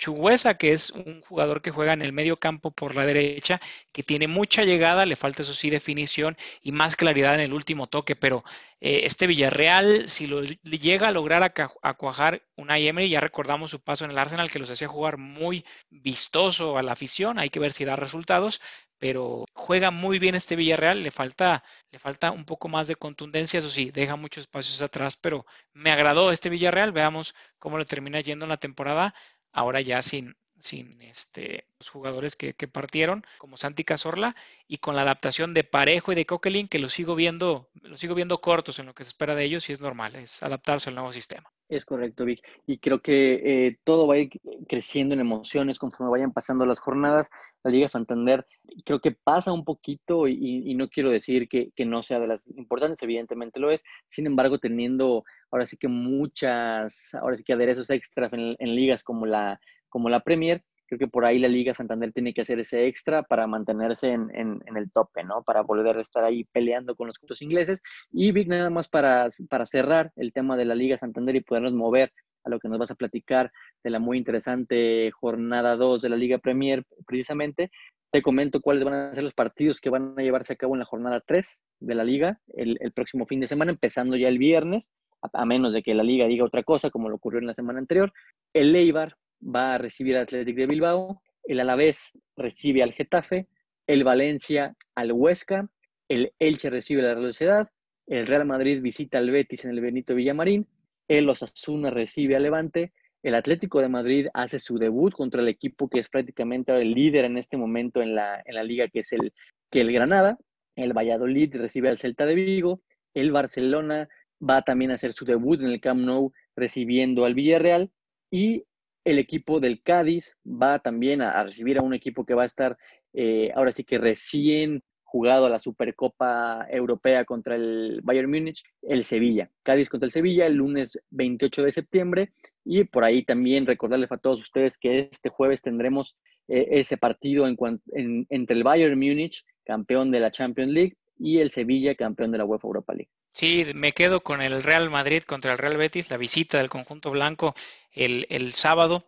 que 0.58 0.74
es 0.74 0.92
un 0.92 1.22
jugador 1.22 1.62
que 1.62 1.72
juega 1.72 1.94
en 1.94 2.02
el 2.02 2.14
medio 2.14 2.38
campo 2.38 2.72
por 2.72 2.96
la 2.96 3.06
derecha, 3.06 3.60
que 3.92 4.04
tiene 4.04 4.28
mucha 4.28 4.64
llegada, 4.64 5.06
le 5.06 5.16
falta 5.16 5.42
eso 5.42 5.54
sí 5.54 5.70
definición 5.70 6.38
y 6.62 6.72
más 6.72 6.96
claridad 6.96 7.36
en 7.36 7.42
el 7.42 7.54
último 7.54 7.88
toque, 7.88 8.16
pero 8.16 8.44
eh, 8.80 9.02
este 9.06 9.28
Villarreal, 9.28 10.08
si 10.08 10.28
lo 10.28 10.44
llega 10.44 11.08
a 11.08 11.12
lograr 11.12 11.44
a, 11.44 11.53
cuajar 11.98 12.44
una 12.56 12.78
Emery, 12.78 13.10
ya 13.10 13.20
recordamos 13.20 13.72
su 13.72 13.80
paso 13.80 14.06
en 14.06 14.12
el 14.12 14.18
Arsenal 14.18 14.52
que 14.52 14.60
los 14.60 14.72
hacía 14.72 14.88
jugar 14.88 15.18
muy 15.18 15.66
vistoso 15.90 16.78
a 16.78 16.84
la 16.84 16.94
afición, 16.94 17.40
hay 17.40 17.50
que 17.50 17.60
ver 17.60 17.74
si 17.74 17.86
da 17.86 17.96
resultados, 17.96 18.62
pero 19.00 19.46
juega 19.54 19.92
muy 19.92 20.20
bien 20.20 20.36
este 20.36 20.56
Villarreal, 20.56 21.04
le 21.04 21.12
falta, 21.12 21.64
le 21.92 22.00
falta 22.00 22.32
un 22.32 22.46
poco 22.46 22.70
más 22.70 22.88
de 22.88 22.96
contundencia, 22.96 23.60
eso 23.60 23.70
sí, 23.70 23.92
deja 23.92 24.16
muchos 24.16 24.44
espacios 24.44 24.82
atrás, 24.82 25.18
pero 25.18 25.46
me 25.74 25.92
agradó 25.92 26.32
este 26.32 26.50
Villarreal, 26.50 26.92
veamos 26.92 27.36
cómo 27.60 27.78
le 27.78 27.86
termina 27.86 28.22
yendo 28.22 28.46
en 28.46 28.50
la 28.50 28.58
temporada 28.58 29.14
ahora 29.52 29.82
ya 29.82 30.02
sin, 30.02 30.36
sin 30.60 31.02
este, 31.02 31.66
los 31.80 31.90
jugadores 31.90 32.36
que, 32.36 32.54
partieron, 32.68 33.26
como 33.38 33.58
Santi 33.58 33.84
Cazorla, 33.84 34.36
y 34.68 34.78
con 34.78 34.96
la 34.96 35.02
adaptación 35.02 35.54
de 35.54 35.64
Parejo 35.64 36.12
y 36.12 36.16
de 36.16 36.26
Coquelin, 36.26 36.68
que 36.68 36.80
lo 36.80 36.90
sigo 36.90 37.16
viendo, 37.16 37.70
lo 37.82 37.98
sigo 37.98 38.16
viendo 38.16 38.40
cortos 38.40 38.80
en 38.80 38.86
lo 38.86 38.94
que 38.94 39.04
se 39.04 39.10
espera 39.10 39.36
de 39.36 39.44
ellos, 39.44 39.70
y 39.70 39.74
es 39.74 39.82
normal, 39.82 40.16
es 40.16 40.42
adaptarse 40.42 40.90
al 40.90 40.96
nuevo 40.96 41.12
sistema. 41.12 41.52
Es 41.70 41.86
correcto, 41.86 42.24
Vic. 42.26 42.42
Y 42.68 42.78
creo 42.78 43.02
que 43.02 43.68
eh, 43.68 43.78
todo 43.84 44.08
va 44.08 44.16
a 44.16 44.20
ir 44.20 44.30
creciendo 44.68 45.16
en 45.16 45.22
emociones 45.22 45.80
conforme 45.80 46.12
vayan 46.12 46.32
pasando 46.32 46.66
las 46.66 46.80
jornadas. 46.80 47.30
La 47.64 47.72
Liga 47.72 47.90
Santander 47.90 48.46
creo 48.86 49.00
que 49.00 49.12
pasa 49.12 49.52
un 49.52 49.64
poquito 49.64 50.28
y, 50.28 50.74
no 50.76 50.90
quiero 50.90 51.10
decir 51.10 51.48
que, 51.48 51.72
no 51.86 52.04
sea 52.04 52.20
de 52.20 52.28
las 52.28 52.48
importantes, 52.48 53.02
evidentemente 53.02 53.60
lo 53.60 53.72
es. 53.72 53.84
Sin 54.08 54.28
embargo, 54.28 54.60
teniendo 54.60 55.24
ahora 55.50 55.66
sí 55.66 55.78
que 55.78 55.88
muchas, 55.88 57.14
ahora 57.16 57.38
sí 57.38 57.44
que 57.44 57.54
aderezos 57.54 57.90
extras 57.90 58.32
en 58.34 58.76
ligas 58.76 59.04
como 59.04 59.26
la, 59.26 59.60
como 59.94 60.10
la 60.10 60.22
Premier, 60.22 60.64
creo 60.88 60.98
que 60.98 61.08
por 61.08 61.24
ahí 61.24 61.38
la 61.38 61.48
Liga 61.48 61.76
Santander 61.76 62.12
tiene 62.12 62.34
que 62.34 62.42
hacer 62.42 62.60
ese 62.60 62.88
extra 62.88 63.22
para 63.22 63.46
mantenerse 63.46 64.10
en, 64.10 64.60
el 64.76 64.92
tope, 64.92 65.24
¿no? 65.24 65.44
Para 65.44 65.62
volver 65.62 65.96
a 65.98 66.02
estar 66.02 66.24
ahí 66.24 66.46
peleando 66.46 66.96
con 66.96 67.06
los 67.06 67.20
clubes 67.20 67.44
ingleses. 67.44 67.80
Y 68.12 68.32
Vic, 68.32 68.48
nada 68.48 68.72
más 68.72 68.88
para, 68.88 69.30
para 69.52 69.68
cerrar 69.68 70.12
el 70.16 70.34
tema 70.34 70.58
de 70.58 70.66
la 70.66 70.74
Liga 70.74 70.98
Santander 70.98 71.36
y 71.36 71.42
podernos 71.42 71.74
mover 71.74 72.12
a 72.44 72.50
lo 72.50 72.60
que 72.60 72.70
nos 72.70 72.80
vas 72.80 72.90
a 72.90 72.96
platicar 72.96 73.52
de 73.84 73.92
la 73.92 74.00
muy 74.00 74.18
interesante 74.18 75.12
jornada 75.12 75.76
2 75.76 76.02
de 76.02 76.10
la 76.10 76.16
Liga 76.16 76.40
Premier, 76.40 76.84
precisamente. 77.06 77.70
Te 78.12 78.24
comento 78.24 78.60
cuáles 78.60 78.84
van 78.84 78.96
a 78.96 79.14
ser 79.14 79.24
los 79.24 79.36
partidos 79.36 79.80
que 79.80 79.92
van 79.92 80.16
a 80.18 80.24
llevarse 80.24 80.54
a 80.54 80.56
cabo 80.56 80.74
en 80.74 80.80
la 80.80 80.86
jornada 80.86 81.22
3 81.24 81.62
de 81.82 81.96
la 81.96 82.04
Liga 82.04 82.40
el, 82.56 82.78
próximo 82.96 83.28
fin 83.28 83.40
de 83.40 83.48
semana, 83.48 83.72
empezando 83.72 84.16
ya 84.16 84.28
el 84.28 84.40
viernes, 84.40 84.92
a, 85.22 85.46
menos 85.46 85.72
de 85.72 85.84
que 85.84 85.94
la 85.94 86.04
Liga 86.04 86.26
diga 86.26 86.46
otra 86.46 86.64
cosa, 86.64 86.90
como 86.90 87.10
lo 87.10 87.16
ocurrió 87.18 87.40
en 87.40 87.48
la 87.48 87.54
semana 87.54 87.80
anterior. 87.80 88.12
El 88.54 88.76
Eibar 88.76 89.16
va 89.44 89.76
a 89.76 89.78
recibir 89.78 90.16
al 90.16 90.24
Athletic 90.24 90.56
de 90.56 90.68
Bilbao, 90.68 91.22
el 91.46 91.60
Alavés 91.60 92.12
recibe 92.36 92.84
al 92.84 92.94
Getafe, 92.94 93.48
el 93.88 94.04
Valencia 94.04 94.76
al 94.96 95.12
Huesca, 95.12 95.70
el 96.08 96.32
Elche 96.40 96.70
recibe 96.70 97.02
a 97.02 97.06
la 97.06 97.16
Real 97.16 97.34
Sociedad, 97.34 97.70
el 98.08 98.28
Real 98.28 98.46
Madrid 98.46 98.82
visita 98.82 99.18
al 99.18 99.32
Betis 99.32 99.66
en 99.66 99.72
el 99.72 99.82
Benito 99.82 100.16
Villamarín, 100.16 100.68
el 101.08 101.30
Osasuna 101.30 101.90
recibe 101.90 102.36
al 102.36 102.44
Levante, 102.44 102.94
el 103.24 103.36
Atlético 103.36 103.80
de 103.80 103.90
Madrid 103.90 104.28
hace 104.34 104.60
su 104.60 104.78
debut 104.78 105.14
contra 105.14 105.42
el 105.42 105.48
equipo 105.48 105.90
que 105.90 106.00
es 106.00 106.10
prácticamente 106.10 106.76
el 106.76 106.92
líder 106.94 107.26
en 107.26 107.38
este 107.38 107.56
momento 107.56 108.02
en 108.02 108.16
la, 108.16 108.42
en 108.46 108.56
la 108.56 108.64
liga, 108.64 108.90
que 108.90 109.00
es 109.00 109.14
el, 109.14 109.34
que 109.72 109.82
el 109.82 109.94
Granada, 109.94 110.38
el 110.76 110.94
Valladolid 110.94 111.56
recibe 111.56 111.90
al 111.90 111.98
Celta 111.98 112.26
de 112.26 112.36
Vigo, 112.36 112.82
el 113.14 113.32
Barcelona 113.32 114.10
va 114.42 114.62
también 114.64 114.92
a 114.92 114.96
hacer 114.96 115.14
su 115.14 115.26
debut 115.26 115.62
en 115.62 115.68
el 115.68 115.80
Camp 115.80 116.02
Nou 116.02 116.34
recibiendo 116.56 117.26
al 117.26 117.34
Villarreal 117.34 117.92
y 118.30 118.66
el 119.06 119.20
equipo 119.20 119.60
del 119.60 119.82
Cádiz 119.82 120.38
va 120.46 120.80
también 120.80 121.22
a, 121.22 121.44
recibir 121.44 121.78
a 121.78 121.82
un 121.82 121.94
equipo 121.94 122.26
que 122.26 122.34
va 122.34 122.44
a 122.44 122.48
estar 122.48 122.78
eh, 123.14 123.52
ahora 123.56 123.72
sí 123.72 123.84
que 123.84 123.98
recién 123.98 124.84
jugado 125.14 125.46
a 125.46 125.50
la 125.50 125.60
Supercopa 125.60 126.66
Europea 126.72 127.24
contra 127.24 127.56
el 127.56 128.02
Bayern 128.02 128.32
Múnich, 128.32 128.64
el 128.82 129.04
Sevilla. 129.04 129.48
Cádiz 129.62 129.88
contra 129.88 130.08
el 130.08 130.12
Sevilla 130.12 130.48
el 130.48 130.56
lunes 130.56 130.98
28 131.12 131.66
de 131.66 131.72
septiembre 131.72 132.34
y 132.66 132.84
por 132.86 133.04
ahí 133.04 133.24
también 133.24 133.68
recordarles 133.68 134.12
a 134.12 134.18
todos 134.18 134.42
ustedes 134.42 134.76
que 134.78 135.10
este 135.12 135.30
jueves 135.30 135.62
tendremos 135.62 136.18
eh, 136.48 136.68
ese 136.72 136.98
partido 136.98 137.48
en, 137.48 138.26
entre 138.30 138.58
el 138.58 138.64
Bayern 138.64 138.98
Múnich, 138.98 139.46
campeón 139.64 140.10
de 140.10 140.20
la 140.20 140.32
Champions 140.32 140.72
League, 140.72 140.98
y 141.18 141.40
el 141.40 141.50
Sevilla, 141.50 141.96
campeón 141.96 142.32
de 142.32 142.38
la 142.38 142.46
UEFA 142.46 142.68
Europa 142.68 142.94
League. 142.94 143.10
Sí, 143.30 143.66
me 143.74 143.94
quedo 143.94 144.22
con 144.22 144.42
el 144.42 144.62
Real 144.62 144.90
Madrid 144.90 145.24
contra 145.24 145.54
el 145.54 145.58
Real 145.58 145.78
Betis, 145.78 146.10
la 146.10 146.18
visita 146.18 146.60
del 146.60 146.70
conjunto 146.70 147.12
blanco 147.12 147.56
el, 147.92 148.28
el 148.30 148.54
sábado 148.54 149.06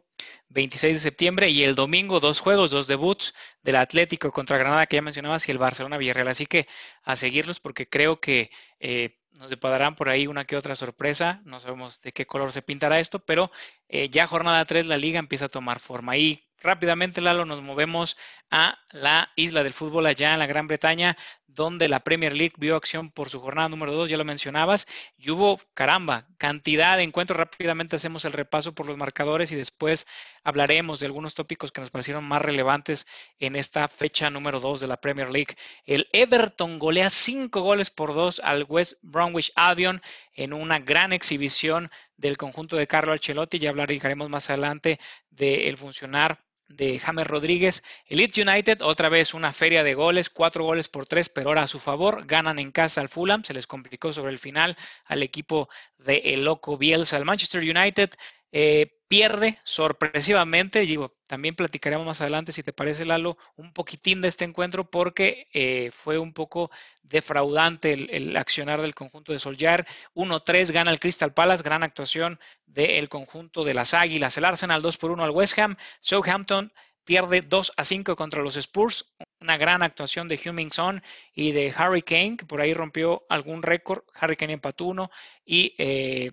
26 0.56 0.96
de 0.96 1.00
septiembre 1.02 1.50
y 1.50 1.64
el 1.64 1.76
domingo 1.76 2.22
dos 2.22 2.40
juegos, 2.40 2.72
dos 2.72 2.88
debuts 2.88 3.34
del 3.62 3.76
Atlético 3.76 4.32
contra 4.32 4.58
Granada 4.58 4.86
que 4.86 4.96
ya 4.96 5.02
mencionabas 5.02 5.48
y 5.48 5.52
el 5.52 5.58
Barcelona 5.58 5.98
Villarreal. 5.98 6.30
Así 6.30 6.46
que 6.46 6.66
a 7.04 7.18
seguirlos 7.18 7.60
porque 7.60 7.90
creo 7.90 8.22
que 8.22 8.50
eh, 8.80 9.14
nos 9.38 9.50
depararán 9.50 9.96
por 9.96 10.08
ahí 10.08 10.28
una 10.28 10.46
que 10.46 10.56
otra 10.56 10.76
sorpresa. 10.76 11.42
No 11.44 11.60
sabemos 11.60 12.02
de 12.02 12.14
qué 12.14 12.26
color 12.26 12.54
se 12.54 12.62
pintará 12.62 13.02
esto, 13.02 13.20
pero 13.20 13.52
eh, 13.90 14.08
ya 14.08 14.28
jornada 14.28 14.64
3 14.64 14.86
la 14.86 14.96
liga 14.96 15.20
empieza 15.20 15.46
a 15.46 15.50
tomar 15.50 15.80
forma. 15.80 16.16
Y 16.16 16.40
rápidamente, 16.62 17.20
Lalo, 17.20 17.44
nos 17.44 17.62
movemos 17.62 18.18
a 18.50 18.80
la 18.92 19.32
isla 19.36 19.62
del 19.62 19.74
fútbol 19.74 20.06
allá 20.06 20.34
en 20.34 20.40
la 20.40 20.48
Gran 20.48 20.68
Bretaña, 20.68 21.18
donde 21.48 21.88
la 21.88 22.02
Premier 22.02 22.34
League 22.34 22.56
vio 22.58 22.76
acción 22.76 23.12
por 23.12 23.30
su 23.30 23.40
jornada 23.40 23.70
número 23.70 23.94
2, 23.94 24.10
ya 24.10 24.18
lo 24.18 24.26
mencionabas, 24.26 24.88
y 25.18 25.32
hubo, 25.32 25.60
caramba, 25.74 26.28
cantidad 26.38 26.98
de 26.98 27.04
encuentros. 27.04 27.38
Rápidamente 27.38 27.96
hacemos 27.96 28.26
el 28.26 28.34
repaso 28.34 28.76
por 28.76 28.88
los 28.88 28.98
marcadores 28.98 29.52
y 29.52 29.56
después 29.56 30.06
hablaremos 30.46 31.00
de 31.00 31.08
algunos 31.08 31.34
tópicos 31.34 31.72
que 31.72 31.82
nos 31.82 31.92
parecieron 31.92 32.24
más 32.24 32.42
relevantes 32.42 33.08
en 33.40 33.58
esta 33.58 33.88
fecha 33.90 34.30
número 34.30 34.60
2 34.62 34.80
de 34.80 34.88
la 34.88 35.02
Premier 35.02 35.30
League. 35.30 35.58
El 35.84 36.08
Everton 36.14 36.80
golea 36.80 37.10
5 37.10 37.62
goles 37.62 37.90
por 37.90 38.14
2 38.14 38.40
al 38.44 38.66
West 38.70 38.94
Bromwich 39.02 39.52
Albion 39.56 40.02
en 40.34 40.54
una 40.54 40.80
gran 40.80 41.12
exhibición 41.12 41.92
del 42.16 42.38
conjunto 42.38 42.78
de 42.78 42.88
Carlo 42.88 43.12
Ancelotti. 43.12 43.60
Ya 43.60 43.72
hablaremos 43.72 44.30
más 44.30 44.50
adelante 44.50 45.00
del 45.32 45.76
funcionar 45.78 46.46
de 46.68 47.00
James 47.00 47.28
Rodríguez. 47.28 47.84
El 48.08 48.18
Leeds 48.18 48.38
United, 48.38 48.82
otra 48.82 49.10
vez 49.10 49.34
una 49.34 49.52
feria 49.52 49.84
de 49.84 49.94
goles, 49.94 50.30
cuatro 50.30 50.64
goles 50.64 50.90
por 50.90 51.06
tres, 51.06 51.30
pero 51.30 51.50
ahora 51.50 51.64
a 51.64 51.68
su 51.68 51.80
favor. 51.80 52.26
Ganan 52.26 52.60
en 52.60 52.72
casa 52.72 53.02
al 53.02 53.10
Fulham, 53.10 53.44
se 53.44 53.54
les 53.54 53.68
complicó 53.68 54.12
sobre 54.14 54.32
el 54.32 54.40
final 54.40 54.76
al 55.06 55.24
equipo 55.24 55.70
de 55.98 56.18
El 56.18 56.46
Loco 56.46 56.78
Bielsa. 56.78 57.18
El 57.18 57.26
Manchester 57.26 57.62
United 57.62 58.12
eh, 58.58 59.02
pierde 59.10 59.60
sorpresivamente, 59.66 60.80
digo, 60.80 61.12
también 61.28 61.58
platicaremos 61.58 62.06
más 62.06 62.22
adelante, 62.22 62.54
si 62.54 62.64
te 62.64 62.72
parece, 62.72 63.04
Lalo, 63.04 63.38
un 63.58 63.74
poquitín 63.74 64.22
de 64.22 64.30
este 64.30 64.46
encuentro 64.46 64.90
porque 64.90 65.50
eh, 65.54 65.92
fue 65.92 66.18
un 66.18 66.32
poco 66.32 66.72
defraudante 67.04 67.92
el, 67.92 68.38
accionar 68.38 68.82
del 68.82 68.96
conjunto 68.96 69.34
de 69.34 69.40
Soljar. 69.40 69.86
1-3 70.14 70.72
gana 70.72 70.92
el 70.92 71.02
Crystal 71.02 71.34
Palace, 71.34 71.64
gran 71.64 71.84
actuación 71.84 72.40
del 72.66 73.10
conjunto 73.10 73.66
de 73.66 73.74
las 73.74 73.94
Águilas. 73.94 74.38
El 74.38 74.46
Arsenal 74.46 74.82
2 74.82 74.96
por 74.96 75.12
1 75.12 75.26
al 75.26 75.32
West 75.32 75.60
Ham. 75.60 75.76
Southampton 76.00 76.72
pierde 77.04 77.42
2 77.42 77.74
a 77.76 77.84
5 77.84 78.16
contra 78.16 78.42
los 78.42 78.56
Spurs. 78.56 79.14
Una 79.42 79.58
gran 79.58 79.84
actuación 79.84 80.30
de 80.30 80.40
Hummingson 80.46 81.04
y 81.34 81.52
de 81.52 81.74
Harry 81.76 82.04
Kane, 82.04 82.38
que 82.38 82.46
por 82.46 82.62
ahí 82.62 82.74
rompió 82.74 83.24
algún 83.28 83.64
récord. 83.64 84.04
Harry 84.14 84.38
Kane 84.38 84.54
empató 84.54 84.86
uno 84.86 85.12
y 85.44 85.76
eh, 85.78 86.32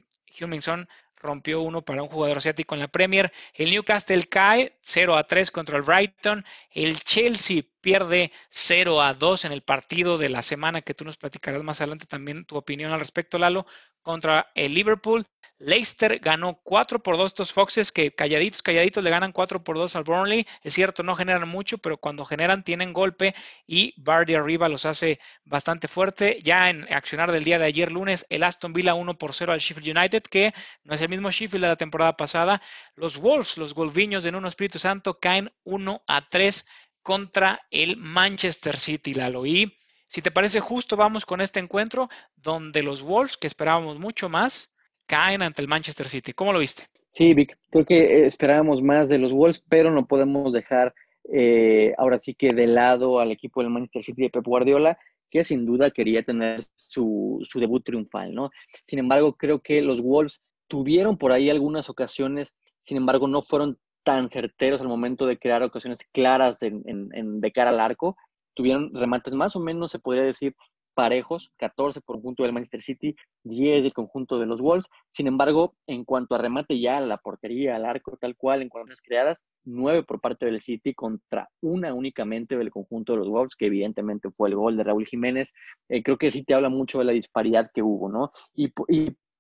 rompió 1.23 1.61
uno 1.63 1.83
para 1.83 2.03
un 2.03 2.09
jugador 2.09 2.39
asiático 2.39 2.75
en 2.75 2.81
la 2.81 2.89
Premier. 2.89 3.33
El 3.55 3.71
Newcastle 3.71 4.25
cae 4.25 4.77
0 4.83 5.17
a 5.17 5.25
3 5.25 5.51
contra 5.51 5.77
el 5.77 5.83
Brighton. 5.83 6.45
El 6.71 7.01
Chelsea 7.01 7.63
pierde 7.81 8.33
0 8.51 9.01
a 9.01 9.15
2 9.15 9.45
en 9.47 9.53
el 9.53 9.63
partido 9.63 10.19
de 10.19 10.29
la 10.29 10.43
semana 10.43 10.83
que 10.83 10.95
tú 10.95 11.05
nos 11.05 11.17
platicarás 11.17 11.63
más 11.63 11.81
adelante 11.81 12.07
también 12.07 12.45
tu 12.45 12.57
opinión 12.57 12.93
al 12.93 13.01
respecto, 13.01 13.39
Lalo, 13.39 13.67
contra 14.03 14.51
el 14.55 14.75
Liverpool. 14.75 15.25
Leicester 15.65 16.19
ganó 16.19 16.61
4 16.65 17.05
por 17.05 17.17
2 17.17 17.31
estos 17.31 17.53
Foxes 17.53 17.93
que 17.93 18.13
calladitos, 18.13 18.63
calladitos 18.63 19.05
le 19.05 19.11
ganan 19.11 19.31
4 19.31 19.63
por 19.63 19.77
2 19.77 19.95
al 19.95 20.03
Burnley. 20.03 20.45
Es 20.63 20.75
cierto, 20.75 21.05
no 21.05 21.15
generan 21.15 21.49
mucho, 21.49 21.79
pero 21.79 21.99
cuando 21.99 22.25
generan 22.25 22.65
tienen 22.65 22.93
golpe 22.93 23.35
y 23.65 23.95
Bardi 23.97 24.35
arriba 24.35 24.69
los 24.69 24.85
hace 24.87 25.21
bastante 25.45 25.87
fuerte. 25.87 26.41
Ya 26.43 26.69
en 26.69 26.93
accionar 26.93 27.31
del 27.31 27.45
día 27.45 27.61
de 27.61 27.67
ayer 27.67 27.93
lunes, 27.93 28.27
el 28.29 28.43
Aston 28.43 28.73
Villa 28.73 28.95
1 28.95 29.17
por 29.17 29.35
0 29.35 29.53
al 29.53 29.61
Sheffield 29.61 29.97
United, 29.97 30.23
que 30.25 30.53
no 30.83 30.95
es 30.95 31.01
el 31.01 31.09
mismo 31.09 31.31
Sheffield 31.31 31.63
de 31.63 31.69
la 31.69 31.77
temporada 31.77 32.17
pasada. 32.17 32.61
Los 32.97 33.19
Wolves, 33.19 33.57
los 33.57 33.73
Golviños 33.73 34.25
de 34.25 34.33
Nuno 34.33 34.49
Espíritu 34.49 34.81
Santo, 34.81 35.21
caen 35.21 35.53
1 35.63 36.03
a 36.09 36.29
3 36.29 36.67
contra 37.03 37.61
el 37.71 37.97
Manchester 37.99 38.77
City, 38.77 39.15
Lalo. 39.15 39.47
Y 39.47 39.79
si 40.07 40.23
te 40.23 40.33
parece 40.33 40.59
justo, 40.59 40.97
vamos 40.97 41.25
con 41.25 41.41
este 41.41 41.61
encuentro 41.61 42.09
donde 42.35 42.83
los 42.83 43.03
Wolves, 43.03 43.37
que 43.37 43.47
esperábamos 43.47 43.99
mucho 44.01 44.29
más, 44.29 44.72
caen 45.07 45.43
ante 45.43 45.63
el 45.63 45.69
Manchester 45.69 46.09
City. 46.09 46.33
¿Cómo 46.33 46.53
lo 46.53 46.59
viste? 46.59 46.85
Sí, 47.11 47.35
Vic, 47.35 47.59
creo 47.71 47.85
que 47.85 47.99
eh, 47.99 48.27
esperábamos 48.27 48.81
más 48.83 49.09
de 49.09 49.19
los 49.19 49.33
Wolves, 49.33 49.63
pero 49.69 49.91
no 49.91 50.07
podemos 50.07 50.53
dejar 50.53 50.95
eh, 51.33 51.95
ahora 51.99 52.19
sí 52.19 52.35
que 52.35 52.53
de 52.53 52.67
lado 52.67 53.21
al 53.21 53.31
equipo 53.31 53.61
del 53.63 53.71
Manchester 53.71 54.05
City 54.05 54.23
de 54.23 54.31
Pep 54.31 54.45
Guardiola, 54.45 54.99
que 55.31 55.45
sin 55.45 55.67
duda 55.67 55.91
quería 55.91 56.23
tener 56.23 56.63
su, 56.77 57.41
su 57.45 57.61
debut 57.61 57.85
triunfal, 57.85 58.35
¿no? 58.35 58.51
Sin 58.87 58.99
embargo, 58.99 59.35
creo 59.37 59.61
que 59.61 59.83
los 59.83 60.01
Wolves 60.01 60.43
tuvieron 60.69 61.19
por 61.19 61.33
ahí 61.33 61.51
algunas 61.51 61.91
ocasiones, 61.91 62.55
sin 62.81 62.97
embargo, 62.97 63.29
no 63.29 63.43
fueron 63.43 63.79
tan 64.05 64.29
certeros 64.29 64.81
al 64.81 64.89
momento 64.89 65.27
de 65.27 65.39
crear 65.39 65.63
ocasiones 65.63 65.99
claras 66.13 66.59
de 66.61 67.53
cara 67.53 67.71
al 67.71 67.81
arco. 67.81 68.17
Tuvieron 68.55 68.93
remates 68.95 69.35
más 69.35 69.55
o 69.57 69.61
menos, 69.61 69.91
se 69.91 69.99
podría 69.99 70.25
decir, 70.25 70.55
parejos, 70.95 71.53
14 71.59 72.01
por 72.01 72.17
conjunto 72.17 72.43
del 72.43 72.53
Manchester 72.53 72.83
City, 72.83 73.17
10 73.45 73.83
del 73.83 73.93
conjunto 73.93 74.39
de 74.39 74.47
los 74.47 74.61
Wolves. 74.61 74.87
Sin 75.11 75.27
embargo, 75.27 75.75
en 75.87 76.05
cuanto 76.05 76.35
a 76.35 76.39
remate 76.39 76.79
ya, 76.81 77.01
la 77.01 77.19
portería, 77.19 77.77
al 77.77 77.85
arco, 77.85 78.17
tal 78.17 78.37
cual, 78.37 78.63
en 78.63 78.69
cuanto 78.69 78.93
a 78.93 78.97
creadas, 79.03 79.45
9 79.65 80.05
por 80.05 80.21
parte 80.21 80.47
del 80.47 80.61
City 80.61 80.95
contra 80.95 81.49
una 81.61 81.95
únicamente 81.95 82.57
del 82.57 82.71
conjunto 82.71 83.13
de 83.13 83.19
los 83.19 83.29
Wolves, 83.29 83.57
que 83.57 83.67
evidentemente 83.67 84.31
fue 84.31 84.49
el 84.49 84.57
gol 84.57 84.77
de 84.77 84.85
Raúl 84.85 85.07
Jiménez. 85.07 85.53
Eh, 85.89 86.03
creo 86.03 86.19
que 86.19 86.31
sí 86.31 86.45
te 86.45 86.55
habla 86.55 86.69
mucho 86.69 86.99
de 86.99 87.05
la 87.05 87.13
disparidad 87.13 87.71
que 87.73 87.83
hubo, 87.83 88.09
¿no? 88.09 88.33
Y, 88.55 88.73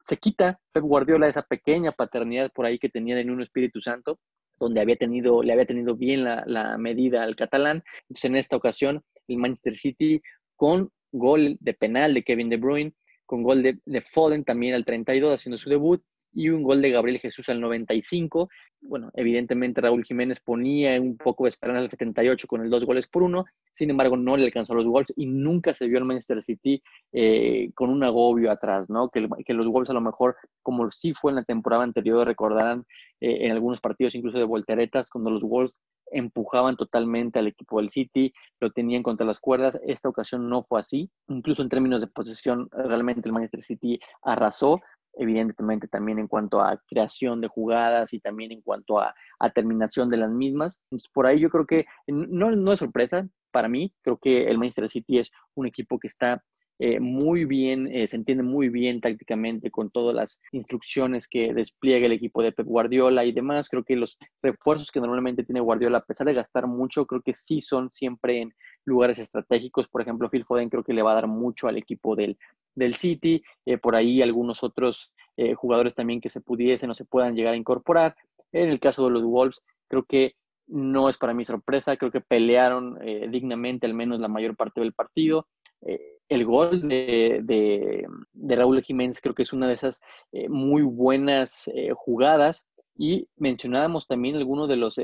se 0.04 0.16
quita 0.16 0.58
Pep 0.72 0.82
Guardiola 0.82 1.28
esa 1.28 1.42
pequeña 1.42 1.92
paternidad 1.92 2.50
por 2.52 2.66
ahí 2.66 2.76
que 2.76 2.88
tenía 2.88 3.14
de 3.14 3.30
un 3.30 3.40
Espíritu 3.40 3.80
Santo, 3.80 4.18
donde 4.58 4.80
había 4.80 4.96
tenido, 4.96 5.44
le 5.44 5.52
había 5.52 5.64
tenido 5.64 5.94
bien 5.94 6.24
la, 6.24 6.76
medida 6.76 7.22
al 7.22 7.36
catalán. 7.36 7.84
Entonces, 8.08 8.24
en 8.24 8.34
esta 8.34 8.56
ocasión, 8.56 9.02
el 9.28 9.36
Manchester 9.36 9.76
City 9.76 10.20
con 10.56 10.90
gol 11.12 11.56
de 11.60 11.74
penal 11.74 12.14
de 12.14 12.22
Kevin 12.24 12.48
De 12.48 12.56
Bruyne, 12.56 12.94
con 13.26 13.42
gol 13.42 13.62
de, 13.62 13.78
de 13.84 14.00
Foden 14.00 14.44
también 14.44 14.74
al 14.74 14.84
32 14.84 15.34
haciendo 15.34 15.58
su 15.58 15.70
debut 15.70 16.02
y 16.34 16.48
un 16.48 16.62
gol 16.62 16.80
de 16.80 16.90
Gabriel 16.90 17.20
Jesús 17.20 17.48
al 17.48 17.60
95. 17.60 18.48
Bueno, 18.80 19.10
evidentemente 19.14 19.80
Raúl 19.80 20.04
Jiménez 20.04 20.40
ponía 20.40 21.00
un 21.00 21.16
poco 21.16 21.44
de 21.44 21.50
esperanza 21.50 21.82
al 21.82 21.90
78 21.90 22.46
con 22.48 22.62
el 22.62 22.70
dos 22.70 22.84
goles 22.84 23.06
por 23.06 23.22
uno, 23.22 23.44
sin 23.72 23.90
embargo 23.90 24.16
no 24.16 24.36
le 24.36 24.44
alcanzó 24.44 24.74
los 24.74 24.86
goles 24.86 25.12
y 25.16 25.26
nunca 25.26 25.72
se 25.74 25.86
vio 25.86 25.98
al 25.98 26.04
Manchester 26.04 26.42
City 26.42 26.82
eh, 27.12 27.70
con 27.74 27.90
un 27.90 28.02
agobio 28.02 28.50
atrás, 28.50 28.90
¿no? 28.90 29.08
Que, 29.10 29.20
los 29.20 29.68
goles 29.68 29.90
a 29.90 29.94
lo 29.94 30.00
mejor, 30.00 30.36
como 30.62 30.90
sí 30.90 31.12
fue 31.14 31.30
en 31.30 31.36
la 31.36 31.44
temporada 31.44 31.84
anterior, 31.84 32.26
recordarán 32.26 32.84
eh, 33.20 33.46
en 33.46 33.52
algunos 33.52 33.80
partidos 33.80 34.14
incluso 34.14 34.38
de 34.38 34.44
volteretas, 34.44 35.10
cuando 35.10 35.30
los 35.30 35.42
Wolves 35.42 35.76
empujaban 36.12 36.76
totalmente 36.76 37.38
al 37.38 37.48
equipo 37.48 37.80
del 37.80 37.90
City, 37.90 38.32
lo 38.60 38.70
tenían 38.70 39.02
contra 39.02 39.26
las 39.26 39.40
cuerdas. 39.40 39.78
Esta 39.84 40.08
ocasión 40.08 40.48
no 40.48 40.62
fue 40.62 40.80
así. 40.80 41.10
Incluso 41.28 41.62
en 41.62 41.68
términos 41.68 42.00
de 42.00 42.06
posesión, 42.06 42.68
realmente 42.72 43.28
el 43.28 43.32
Manchester 43.32 43.62
City 43.62 43.98
arrasó 44.22 44.80
evidentemente 45.14 45.88
también 45.88 46.18
en 46.18 46.28
cuanto 46.28 46.60
a 46.60 46.80
creación 46.86 47.40
de 47.40 47.48
jugadas 47.48 48.12
y 48.14 48.20
también 48.20 48.52
en 48.52 48.62
cuanto 48.62 48.98
a, 48.98 49.14
terminación 49.54 50.08
de 50.08 50.16
las 50.16 50.30
mismas. 50.30 50.78
Por 51.12 51.26
ahí 51.26 51.40
yo 51.40 51.50
creo 51.50 51.66
que 51.66 51.84
no, 52.06 52.52
no 52.52 52.72
es 52.72 52.78
sorpresa 52.78 53.28
para 53.50 53.68
mí, 53.68 53.92
creo 54.02 54.16
que 54.16 54.48
el 54.48 54.56
Manchester 54.56 54.88
City 54.88 55.18
es 55.18 55.30
un 55.54 55.66
equipo 55.66 55.98
que 55.98 56.08
está 56.08 56.42
eh, 56.84 56.98
muy 56.98 57.44
bien, 57.44 57.86
eh, 57.92 58.08
se 58.08 58.16
entiende 58.16 58.42
muy 58.42 58.68
bien 58.68 59.00
tácticamente 59.00 59.70
con 59.70 59.90
todas 59.90 60.16
las 60.16 60.40
instrucciones 60.50 61.28
que 61.28 61.54
despliega 61.54 62.06
el 62.06 62.12
equipo 62.12 62.42
de 62.42 62.50
Pep 62.50 62.66
Guardiola 62.66 63.24
y 63.24 63.30
demás. 63.30 63.68
Creo 63.68 63.84
que 63.84 63.94
los 63.94 64.18
refuerzos 64.42 64.90
que 64.90 64.98
normalmente 64.98 65.44
tiene 65.44 65.60
Guardiola, 65.60 65.98
a 65.98 66.04
pesar 66.04 66.26
de 66.26 66.34
gastar 66.34 66.66
mucho, 66.66 67.06
creo 67.06 67.22
que 67.22 67.34
sí 67.34 67.60
son 67.60 67.88
siempre 67.88 68.40
en 68.40 68.52
lugares 68.84 69.20
estratégicos. 69.20 69.86
Por 69.86 70.02
ejemplo, 70.02 70.28
Phil 70.28 70.44
Foden 70.44 70.68
creo 70.68 70.82
que 70.82 70.92
le 70.92 71.02
va 71.02 71.12
a 71.12 71.14
dar 71.14 71.28
mucho 71.28 71.68
al 71.68 71.76
equipo 71.76 72.16
del, 72.16 72.36
del 72.74 72.96
City. 72.96 73.44
Eh, 73.64 73.78
por 73.78 73.94
ahí 73.94 74.20
algunos 74.20 74.64
otros 74.64 75.12
jugadores 75.56 75.94
también 75.94 76.20
que 76.20 76.28
se 76.28 76.40
pudiesen 76.40 76.90
o 76.90 76.94
se 76.94 77.04
puedan 77.04 77.36
llegar 77.36 77.54
a 77.54 77.56
incorporar. 77.56 78.16
En 78.50 78.70
el 78.70 78.80
caso 78.80 79.04
de 79.04 79.12
los 79.12 79.22
Wolves, 79.22 79.62
creo 79.86 80.02
que 80.02 80.34
no 80.66 81.08
es 81.08 81.16
para 81.16 81.32
mí 81.32 81.44
sorpresa, 81.44 81.96
creo 81.96 82.10
que 82.10 82.20
pelearon 82.20 82.98
dignamente 83.30 83.86
al 83.86 83.94
menos 83.94 84.20
la 84.20 84.28
mayor 84.28 84.56
parte 84.56 84.80
del 84.80 84.92
partido. 84.92 85.46
Eh, 85.84 86.18
el 86.32 86.44
gol 86.44 86.88
de, 86.88 87.40
de, 87.42 88.56
Raúl 88.56 88.82
Jiménez 88.82 89.20
creo 89.20 89.34
que 89.34 89.42
es 89.42 89.52
una 89.52 89.68
de 89.68 89.74
esas 89.74 90.00
eh, 90.32 90.48
muy 90.48 90.82
buenas 90.82 91.68
eh, 91.74 91.90
jugadas. 91.94 92.66
Y 92.94 93.26
mencionábamos 93.36 94.06
también 94.06 94.36
algunos 94.36 94.68
de 94.68 94.76
los 94.76 94.96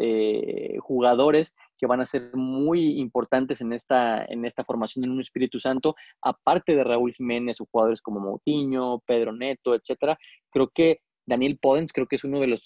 jugadores 0.83 1.55
que 1.79 1.87
van 1.87 2.03
a 2.03 2.07
ser 2.07 2.37
muy 2.37 3.01
importantes 3.01 3.63
en 3.63 3.73
esta, 3.73 4.27
en 4.27 4.45
esta 4.45 4.63
formación 4.63 5.07
en 5.07 5.13
un 5.13 5.23
Espíritu 5.23 5.59
Santo, 5.59 5.97
aparte 6.21 6.77
de 6.77 6.85
Raúl 6.85 7.15
Jiménez 7.15 7.57
jugadores 7.59 8.03
como 8.03 8.21
Moutinho, 8.21 9.03
Pedro 9.07 9.33
Neto, 9.33 9.75
etcétera. 9.75 10.19
Creo 10.51 10.69
que 10.69 11.01
Daniel 11.25 11.59
Podens 11.59 11.95
creo 11.95 12.07
que 12.07 12.17
es 12.17 12.25
uno 12.25 12.41
de 12.41 12.49
los 12.49 12.63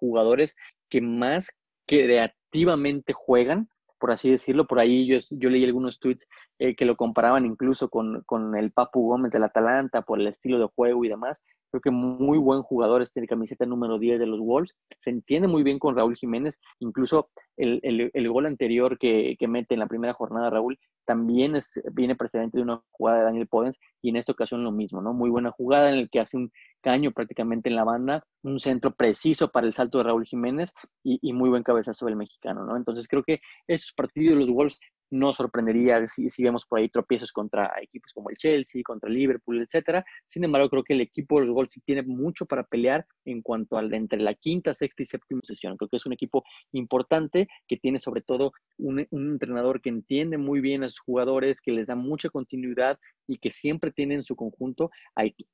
jugadores 0.00 0.56
que 0.88 1.02
más 1.02 1.50
creativamente 1.86 3.12
juegan 3.12 3.68
por 4.02 4.10
así 4.10 4.32
decirlo. 4.32 4.66
Por 4.66 4.80
ahí 4.80 5.06
yo, 5.06 5.18
yo 5.30 5.48
leí 5.48 5.64
algunos 5.64 6.00
tweets 6.00 6.26
eh, 6.58 6.74
que 6.74 6.84
lo 6.84 6.96
comparaban 6.96 7.46
incluso 7.46 7.88
con, 7.88 8.24
con, 8.26 8.56
el 8.56 8.72
Papu 8.72 9.06
Gómez 9.06 9.30
del 9.30 9.44
Atalanta 9.44 10.02
por 10.02 10.18
el 10.18 10.26
estilo 10.26 10.58
de 10.58 10.66
juego 10.74 11.04
y 11.04 11.08
demás. 11.08 11.40
Creo 11.72 11.80
que 11.80 11.90
muy 11.90 12.36
buen 12.36 12.62
jugador 12.62 13.00
este 13.00 13.26
camiseta 13.26 13.64
número 13.64 13.98
10 13.98 14.20
de 14.20 14.26
los 14.26 14.40
Wolves. 14.40 14.74
Se 15.00 15.08
entiende 15.08 15.48
muy 15.48 15.62
bien 15.62 15.78
con 15.78 15.96
Raúl 15.96 16.16
Jiménez. 16.16 16.58
Incluso 16.80 17.30
el, 17.56 17.80
el, 17.82 18.10
el 18.12 18.28
gol 18.28 18.44
anterior 18.44 18.98
que, 18.98 19.36
que, 19.38 19.48
mete 19.48 19.74
en 19.74 19.80
la 19.80 19.86
primera 19.86 20.12
jornada 20.12 20.50
Raúl 20.50 20.78
también 21.04 21.56
es, 21.56 21.80
viene 21.92 22.14
precedente 22.14 22.58
de 22.58 22.62
una 22.62 22.82
jugada 22.90 23.18
de 23.18 23.24
Daniel 23.24 23.48
Podens 23.48 23.78
y 24.02 24.10
en 24.10 24.16
esta 24.16 24.32
ocasión 24.32 24.64
lo 24.64 24.70
mismo, 24.70 25.00
¿no? 25.00 25.12
Muy 25.14 25.30
buena 25.30 25.50
jugada 25.50 25.88
en 25.88 25.96
el 25.96 26.10
que 26.10 26.20
hace 26.20 26.36
un 26.36 26.52
caño 26.82 27.12
prácticamente 27.12 27.68
en 27.68 27.76
la 27.76 27.84
banda, 27.84 28.24
un 28.42 28.60
centro 28.60 28.92
preciso 28.92 29.50
para 29.50 29.66
el 29.66 29.72
salto 29.72 29.98
de 29.98 30.04
Raúl 30.04 30.26
Jiménez 30.26 30.72
y, 31.02 31.32
muy 31.32 31.48
buen 31.48 31.62
cabezazo 31.62 32.06
del 32.06 32.16
mexicano, 32.16 32.64
¿no? 32.64 32.76
Entonces 32.76 33.08
creo 33.08 33.22
que 33.22 33.40
estos 33.66 33.92
partidos 33.94 34.34
de 34.34 34.40
los 34.40 34.50
Wolves 34.50 34.78
no 35.12 35.32
sorprendería 35.34 36.06
si, 36.06 36.30
si, 36.30 36.42
vemos 36.42 36.64
por 36.64 36.78
ahí 36.78 36.88
tropiezos 36.88 37.32
contra 37.32 37.70
equipos 37.82 38.12
como 38.14 38.30
el 38.30 38.36
Chelsea, 38.36 38.82
contra 38.82 39.10
el 39.10 39.14
Liverpool, 39.14 39.60
etcétera. 39.60 40.04
Sin 40.26 40.42
embargo, 40.42 40.70
creo 40.70 40.82
que 40.82 40.94
el 40.94 41.02
equipo 41.02 41.38
de 41.38 41.46
los 41.46 41.54
Wolves 41.54 41.78
tiene 41.84 42.02
mucho 42.02 42.46
para 42.46 42.64
pelear 42.64 43.06
en 43.26 43.42
cuanto 43.42 43.76
al 43.76 43.92
entre 43.92 44.20
la 44.20 44.32
quinta, 44.34 44.72
sexta 44.72 45.02
y 45.02 45.06
séptima 45.06 45.42
sesión. 45.44 45.76
Creo 45.76 45.90
que 45.90 45.98
es 45.98 46.06
un 46.06 46.14
equipo 46.14 46.42
importante 46.72 47.46
que 47.68 47.76
tiene 47.76 48.00
sobre 48.00 48.22
todo 48.22 48.52
un, 48.78 49.06
entrenador 49.10 49.82
que 49.82 49.90
entiende 49.90 50.38
muy 50.38 50.60
bien 50.60 50.82
a 50.82 50.88
sus 50.88 51.00
jugadores, 51.00 51.60
que 51.60 51.72
les 51.72 51.88
da 51.88 51.94
mucha 51.94 52.30
continuidad 52.30 52.98
y 53.26 53.36
que 53.36 53.50
siempre 53.50 53.92
tiene 53.92 54.14
en 54.14 54.22
su 54.22 54.34
conjunto 54.34 54.90